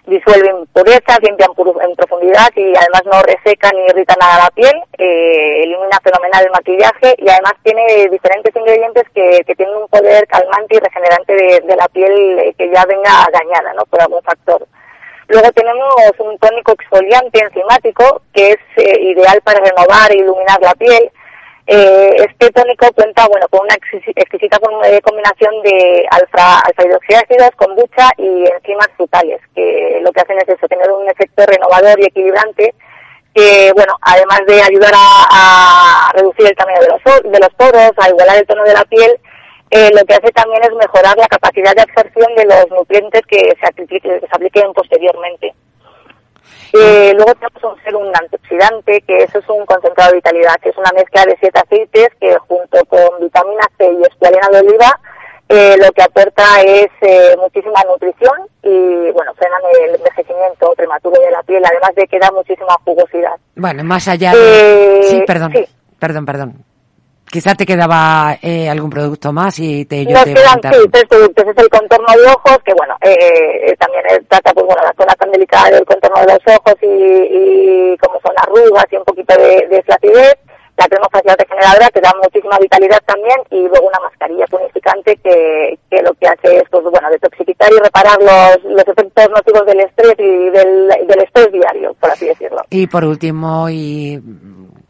disuelve 0.07 0.49
impurezas, 0.49 1.21
limpia 1.21 1.47
en, 1.47 1.97
profundidad 1.97 2.49
y 2.57 2.75
además 2.75 3.03
no 3.05 3.21
reseca 3.23 3.71
ni 3.73 3.85
irrita 3.91 4.17
nada 4.19 4.45
la 4.45 4.51
piel, 4.53 4.75
eh, 4.97 5.65
elimina 5.65 6.01
fenomenal 6.03 6.47
el 6.47 6.51
maquillaje 6.51 7.15
y 7.19 7.29
además 7.29 7.53
tiene 7.63 8.09
diferentes 8.09 8.57
ingredientes 8.57 9.05
que, 9.15 9.45
tienen 9.55 9.77
un 9.77 9.89
poder 9.89 10.27
calmante 10.29 10.77
y 10.77 10.81
regenerante 10.81 11.33
de, 11.35 11.77
la 11.77 11.89
piel 11.89 12.39
eh, 12.39 12.55
que 12.57 12.71
ya 12.71 12.87
venga 12.87 13.29
dañada, 13.33 13.75
¿no? 13.75 13.85
Por 13.85 14.01
algún 14.01 14.23
factor. 14.23 14.67
Luego 15.29 15.51
tenemos 15.53 15.95
un 16.19 16.39
tónico 16.39 16.73
exfoliante 16.73 17.41
enzimático 17.41 18.23
que 18.33 18.51
es 18.51 18.59
eh, 18.77 19.01
ideal 19.03 19.41
para 19.43 19.61
renovar 19.61 20.13
e 20.13 20.19
iluminar 20.19 20.61
la 20.61 20.75
piel. 20.75 21.11
Eh, 21.67 22.15
este 22.19 22.53
tónico 22.53 22.87
cuenta 22.93 23.27
bueno 23.27 23.49
con 23.49 23.63
una 23.63 23.75
exquisita 23.75 24.59
eh, 24.85 25.01
combinación 25.03 25.63
de 25.63 26.07
alfa, 26.13 26.61
alfa 26.61 26.87
hidroxiácidos, 26.87 27.51
kombucha 27.57 28.11
y 28.19 28.47
enzimas 28.47 28.89
frutales, 28.97 29.41
que 29.53 29.99
lo 30.01 30.13
que 30.13 30.21
hacen 30.21 30.39
es 30.39 30.49
eso, 30.49 30.69
tener 30.69 30.89
un 30.91 31.09
efecto 31.11 31.45
renovador 31.45 31.99
y 31.99 32.05
equilibrante 32.05 32.73
que, 33.35 33.71
bueno, 33.75 33.99
además 34.01 34.41
de 34.47 34.63
ayudar 34.63 34.93
a, 34.95 36.09
a 36.09 36.13
reducir 36.15 36.47
el 36.47 36.57
tamaño 36.57 36.81
de 36.81 36.89
los, 36.89 37.33
de 37.33 37.39
los 37.39 37.51
poros, 37.55 37.91
a 37.99 38.09
igualar 38.09 38.39
el 38.39 38.47
tono 38.47 38.63
de 38.65 38.73
la 38.73 38.85
piel, 38.85 39.21
eh, 39.71 39.91
lo 39.93 40.05
que 40.05 40.15
hace 40.15 40.31
también 40.33 40.63
es 40.63 40.73
mejorar 40.75 41.17
la 41.17 41.29
capacidad 41.29 41.75
de 41.75 41.83
absorción 41.83 42.35
de 42.37 42.45
los 42.45 42.71
nutrientes 42.71 43.23
que 43.27 43.55
se, 43.61 43.67
apliquen, 43.67 44.01
que 44.01 44.21
se 44.21 44.29
apliquen 44.33 44.73
posteriormente. 44.73 45.55
Eh, 46.73 47.13
luego 47.15 47.33
tenemos 47.35 47.65
un 47.65 47.83
ser 47.83 47.97
un 47.97 48.13
antioxidante, 48.15 49.01
que 49.03 49.25
eso 49.25 49.39
es 49.39 49.49
un 49.49 49.65
concentrado 49.67 50.11
de 50.11 50.17
vitalidad, 50.17 50.57
que 50.63 50.71
es 50.71 50.77
una 50.77 50.91
mezcla 50.93 51.25
de 51.25 51.37
siete 51.41 51.59
aceites 51.59 52.09
que 52.21 52.37
junto 52.49 52.85
con 52.87 53.21
vitamina 53.21 53.63
C 53.79 53.91
y 53.93 54.03
escualena 54.03 54.49
de 54.53 54.61
oliva 54.61 55.01
eh, 55.49 55.77
lo 55.79 55.93
que 55.93 56.03
aporta 56.03 56.61
es 56.63 56.89
eh, 57.03 57.37
muchísima 57.39 57.81
nutrición 57.89 58.35
y 58.65 59.11
bueno 59.13 59.33
frenan 59.35 59.61
el 59.81 59.95
envejecimiento 59.95 60.73
prematuro 60.77 61.21
de 61.21 61.31
la 61.31 61.43
piel, 61.45 61.63
además 61.65 61.95
de 61.95 62.07
que 62.09 62.19
da 62.19 62.33
muchísima 62.33 62.75
jugosidad. 62.85 63.37
Bueno, 63.55 63.85
más 63.85 64.09
allá 64.09 64.33
de... 64.33 65.03
sí, 65.05 65.23
perdón. 65.25 65.53
Perdón, 66.01 66.27
perdón. 66.27 66.65
Quizá 67.31 67.55
te 67.55 67.67
quedaba 67.67 68.39
eh, 68.41 68.69
algún 68.69 68.91
producto 68.91 69.33
más 69.33 69.59
y 69.59 69.85
te 69.85 70.05
yo 70.05 70.13
Nos 70.13 70.25
quedan 70.25 70.61
sí, 70.63 70.89
tres 70.91 71.05
productos. 71.09 71.45
Es 71.47 71.59
el 71.59 71.69
contorno 71.69 72.07
de 72.17 72.27
ojos, 72.29 72.59
que 72.65 72.73
bueno, 72.75 72.97
eh, 73.03 73.75
también 73.79 74.05
trata 74.29 74.53
pues 74.55 74.67
bueno 74.67 74.83
la 74.83 74.95
zona 74.97 75.15
tan 75.15 75.31
delicada 75.33 75.71
del 75.71 75.85
contorno 75.85 76.21
de 76.21 76.33
los 76.33 76.57
ojos 76.57 76.75
y, 76.83 76.87
y 76.87 77.97
como 77.99 78.21
son 78.21 78.33
arrugas 78.37 78.87
y 78.91 78.97
un 78.97 79.05
poquito 79.05 79.35
de, 79.37 79.67
de 79.69 79.83
flacidez. 79.83 80.37
La 80.79 80.87
crema 80.89 81.09
facial 81.11 81.37
regeneradora 81.39 81.89
que 81.89 82.03
da 82.03 82.13
muchísima 82.23 82.59
vitalidad 82.59 83.01
también 83.07 83.37
y 83.51 83.67
luego 83.67 83.89
una 83.89 83.99
mascarilla 84.01 84.45
tonificante 84.47 85.17
que, 85.25 85.79
que 85.89 86.03
lo 86.03 86.13
que 86.13 86.27
hace 86.29 86.59
es 86.59 86.65
pues 86.71 86.85
bueno 86.85 87.09
detoxificar 87.11 87.73
y 87.73 87.79
reparar 87.79 88.19
los, 88.21 88.63
los 88.73 88.87
efectos 88.87 89.31
nocivos 89.31 89.65
del 89.65 89.81
estrés 89.81 90.15
y 90.19 90.51
del, 90.51 90.89
del 91.09 91.21
estrés 91.23 91.51
diario, 91.51 91.95
por 91.99 92.11
así 92.11 92.27
decirlo. 92.27 92.61
Y 92.69 92.87
por 92.89 93.07
último, 93.07 93.71
y 93.71 94.21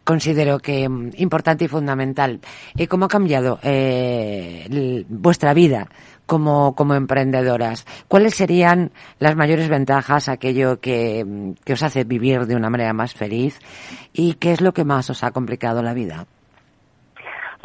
considero 0.07 0.61
que 0.61 0.89
mm, 0.89 1.11
importante 1.17 1.67
y 1.67 1.69
fundamental. 1.69 2.41
¿Cómo 2.89 3.05
ha 3.07 3.09
cambiado 3.09 3.59
eh, 3.63 5.05
vuestra 5.09 5.53
vida 5.53 5.89
como, 6.25 6.75
como 6.75 6.95
emprendedoras? 6.95 7.85
¿Cuáles 8.09 8.35
serían 8.35 8.93
las 9.19 9.37
mayores 9.37 9.69
ventajas, 9.69 10.29
aquello 10.31 10.81
que, 10.81 11.25
mm, 11.25 11.53
que 11.65 11.75
os 11.75 11.83
hace 11.83 12.05
vivir 12.05 12.47
de 12.47 12.55
una 12.55 12.71
manera 12.71 12.95
más 12.95 13.13
feliz? 13.13 13.59
¿Y 14.13 14.35
qué 14.35 14.53
es 14.53 14.61
lo 14.63 14.73
que 14.73 14.85
más 14.85 15.11
os 15.11 15.25
ha 15.25 15.33
complicado 15.33 15.83
la 15.83 15.93
vida? 15.93 16.27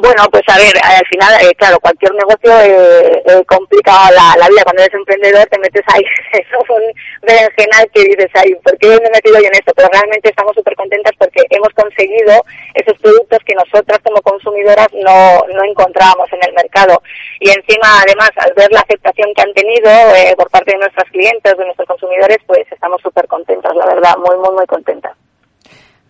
Bueno, 0.02 0.26
pues 0.32 0.42
a 0.48 0.58
ver, 0.58 0.74
al 0.82 1.06
final, 1.06 1.30
eh, 1.46 1.54
claro, 1.54 1.78
cualquier 1.78 2.12
negocio 2.14 2.50
eh, 2.58 3.22
eh, 3.24 3.44
complica 3.46 4.10
la, 4.10 4.48
vida. 4.48 4.64
Cuando 4.64 4.82
eres 4.82 4.94
emprendedor 4.94 5.46
te 5.46 5.60
metes 5.60 5.84
ahí 5.94 6.02
en 6.32 6.44
un 6.58 6.92
berenjenal 7.22 7.88
que 7.94 8.02
dices, 8.10 8.26
ahí, 8.34 8.52
¿por 8.64 8.76
qué 8.78 8.88
me 8.88 9.06
he 9.06 9.10
metido 9.14 9.38
yo 9.38 9.46
en 9.46 9.54
esto? 9.54 9.72
Pero 9.76 9.88
realmente 9.92 10.28
estamos 10.28 10.56
súper 10.56 10.74
contentas 10.74 11.12
porque 11.16 11.46
hemos 11.50 11.68
conseguido 11.74 12.34
esos 12.74 12.98
productos 12.98 13.38
que 13.46 13.54
nosotras 13.54 14.00
como 14.02 14.20
consumidoras 14.22 14.88
no, 14.92 15.46
no 15.54 15.62
encontrábamos 15.62 16.26
en 16.32 16.40
el 16.48 16.52
mercado. 16.54 17.00
Y 17.38 17.50
encima, 17.50 18.02
además, 18.02 18.32
al 18.38 18.52
ver 18.54 18.72
la 18.72 18.80
aceptación 18.80 19.32
que 19.36 19.42
han 19.42 19.54
tenido 19.54 19.88
eh, 20.16 20.34
por 20.36 20.50
parte 20.50 20.72
de 20.72 20.78
nuestros 20.78 21.08
clientes, 21.10 21.56
de 21.56 21.64
nuestros 21.64 21.86
consumidores, 21.86 22.38
pues 22.48 22.66
estamos 22.72 23.00
súper 23.02 23.28
contentas, 23.28 23.70
la 23.76 23.86
verdad, 23.86 24.16
muy, 24.18 24.36
muy, 24.36 24.50
muy 24.50 24.66
contentas. 24.66 25.14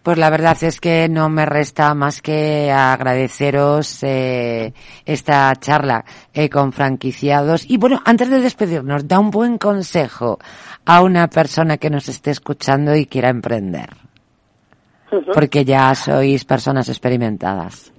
Pues 0.03 0.18
la 0.18 0.30
verdad 0.30 0.57
es 0.62 0.80
que 0.80 1.09
no 1.09 1.28
me 1.28 1.46
resta 1.46 1.94
más 1.94 2.22
que 2.22 2.72
agradeceros 2.72 4.03
eh, 4.03 4.72
esta 5.05 5.55
charla 5.57 6.05
eh, 6.34 6.50
con 6.50 6.72
franquiciados. 6.72 7.64
Y 7.70 7.76
bueno, 7.76 8.00
antes 8.05 8.28
de 8.28 8.40
despedirnos, 8.40 9.07
da 9.07 9.20
un 9.20 9.30
buen 9.30 9.59
consejo 9.59 10.38
a 10.84 11.03
una 11.03 11.28
persona 11.28 11.76
que 11.76 11.90
nos 11.90 12.09
esté 12.09 12.32
escuchando 12.32 12.96
y 12.96 13.07
quiera 13.07 13.28
emprender. 13.28 13.90
Porque 15.32 15.64
ya 15.64 15.94
sois 15.94 16.44
personas 16.44 16.88
experimentadas 16.88 17.91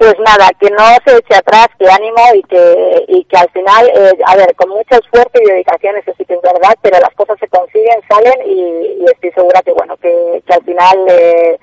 pues 0.00 0.14
nada, 0.24 0.48
que 0.58 0.70
no 0.70 0.86
se 1.04 1.18
eche 1.18 1.34
atrás, 1.36 1.68
que 1.78 1.84
ánimo 1.86 2.22
y 2.34 2.42
que, 2.44 3.04
y 3.06 3.22
que 3.24 3.36
al 3.36 3.50
final, 3.50 3.86
eh, 3.94 4.16
a 4.24 4.34
ver, 4.34 4.56
con 4.56 4.70
mucho 4.70 4.96
esfuerzo 4.96 5.32
y 5.34 5.50
dedicación, 5.50 5.94
eso 5.98 6.10
sí 6.16 6.24
que 6.24 6.32
es 6.32 6.40
verdad, 6.40 6.74
pero 6.80 6.98
las 7.00 7.14
cosas 7.14 7.36
se 7.38 7.46
consiguen, 7.48 8.00
salen 8.08 8.32
y, 8.46 9.04
estoy 9.12 9.30
segura 9.32 9.60
que, 9.60 9.72
bueno, 9.72 9.94
que, 9.98 10.42
que 10.46 10.54
al 10.54 10.64
final, 10.64 10.96
eh, 11.06 11.58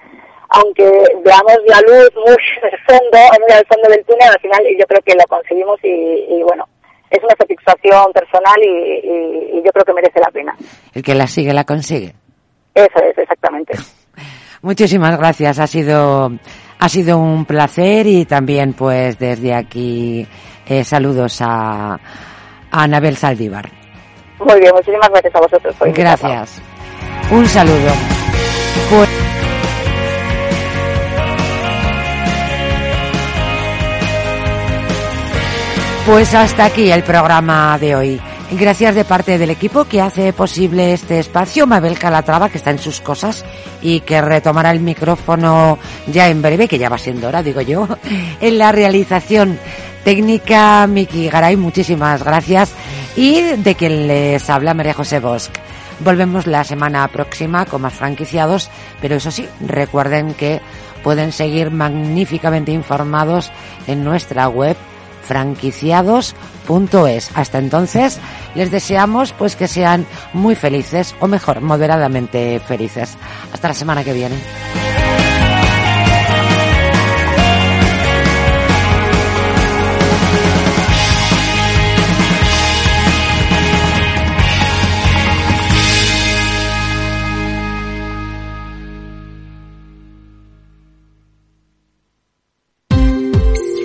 aunque 0.49 0.83
veamos 1.25 1.57
la 1.65 1.81
luz 1.81 2.11
muy 2.13 2.35
el 2.61 2.79
fondo, 2.85 3.17
muy 3.41 3.51
al 3.57 3.65
fondo 3.65 3.89
del 3.89 4.05
túnel, 4.05 4.29
al 4.29 4.39
final 4.39 4.61
yo 4.77 4.85
creo 4.85 5.01
que 5.01 5.15
lo 5.15 5.25
conseguimos 5.25 5.79
y, 5.81 6.37
y 6.37 6.43
bueno, 6.43 6.67
es 7.09 7.23
una 7.23 7.33
satisfacción 7.39 8.13
personal 8.13 8.61
y, 8.61 9.57
y 9.57 9.63
yo 9.65 9.71
creo 9.71 9.83
que 9.83 9.93
merece 9.93 10.19
la 10.19 10.29
pena. 10.29 10.55
El 10.93 11.01
que 11.01 11.15
la 11.15 11.25
sigue, 11.25 11.53
la 11.55 11.63
consigue. 11.63 12.13
Eso 12.75 12.99
es, 12.99 13.17
exactamente. 13.17 13.73
Muchísimas 14.61 15.17
gracias, 15.17 15.57
ha 15.57 15.65
sido 15.65 16.29
ha 16.79 16.89
sido 16.89 17.17
un 17.17 17.45
placer 17.45 18.07
y 18.07 18.25
también 18.25 18.73
pues 18.73 19.17
desde 19.17 19.53
aquí 19.53 20.27
eh, 20.65 20.83
saludos 20.83 21.41
a, 21.41 21.93
a, 21.93 21.99
Anabel 22.71 23.17
Saldívar. 23.17 23.69
Muy 24.39 24.59
bien, 24.59 24.71
muchísimas 24.73 25.09
gracias 25.09 25.35
a 25.35 25.39
vosotros. 25.39 25.75
gracias. 25.93 26.61
Un 27.31 27.45
saludo. 27.47 27.91
Pues... 28.89 29.09
pues 36.05 36.33
hasta 36.33 36.65
aquí 36.65 36.89
el 36.89 37.03
programa 37.03 37.77
de 37.79 37.95
hoy. 37.95 38.21
Gracias 38.51 38.95
de 38.95 39.03
parte 39.03 39.37
del 39.37 39.49
equipo 39.49 39.83
que 39.85 40.01
hace 40.01 40.31
posible 40.31 40.93
este 40.93 41.19
espacio, 41.19 41.67
Mabel 41.67 41.99
Calatrava, 41.99 42.47
que 42.47 42.57
está 42.57 42.71
en 42.71 42.79
sus 42.79 43.01
cosas 43.01 43.43
y 43.81 43.99
que 43.99 44.21
retomará 44.21 44.71
el 44.71 44.79
micrófono 44.79 45.77
ya 46.07 46.29
en 46.29 46.41
breve, 46.41 46.69
que 46.69 46.77
ya 46.77 46.87
va 46.87 46.97
siendo 46.97 47.27
hora, 47.27 47.43
digo 47.43 47.59
yo, 47.59 47.89
en 48.41 48.57
la 48.57 48.71
realización 48.71 49.59
técnica 50.05 50.87
Miki 50.87 51.27
Garay, 51.27 51.57
muchísimas 51.57 52.23
gracias. 52.23 52.73
Y 53.17 53.41
de 53.41 53.75
quien 53.75 54.07
les 54.07 54.49
habla 54.49 54.73
María 54.73 54.93
José 54.93 55.19
Bosch. 55.19 55.49
Volvemos 55.99 56.47
la 56.47 56.63
semana 56.63 57.05
próxima 57.09 57.65
con 57.65 57.81
más 57.81 57.93
franquiciados, 57.93 58.69
pero 59.01 59.15
eso 59.15 59.29
sí, 59.29 59.45
recuerden 59.59 60.33
que 60.33 60.61
pueden 61.03 61.33
seguir 61.33 61.69
magníficamente 61.69 62.71
informados 62.71 63.51
en 63.87 64.05
nuestra 64.05 64.47
web 64.47 64.77
franquiciados.es. 65.27 67.29
Hasta 67.35 67.59
entonces, 67.59 68.19
les 68.55 68.71
deseamos 68.71 69.33
pues 69.33 69.55
que 69.55 69.67
sean 69.67 70.05
muy 70.33 70.55
felices 70.55 71.15
o 71.19 71.27
mejor, 71.27 71.61
moderadamente 71.61 72.59
felices. 72.65 73.15
Hasta 73.53 73.67
la 73.67 73.73
semana 73.73 74.03
que 74.03 74.13
viene. 74.13 74.86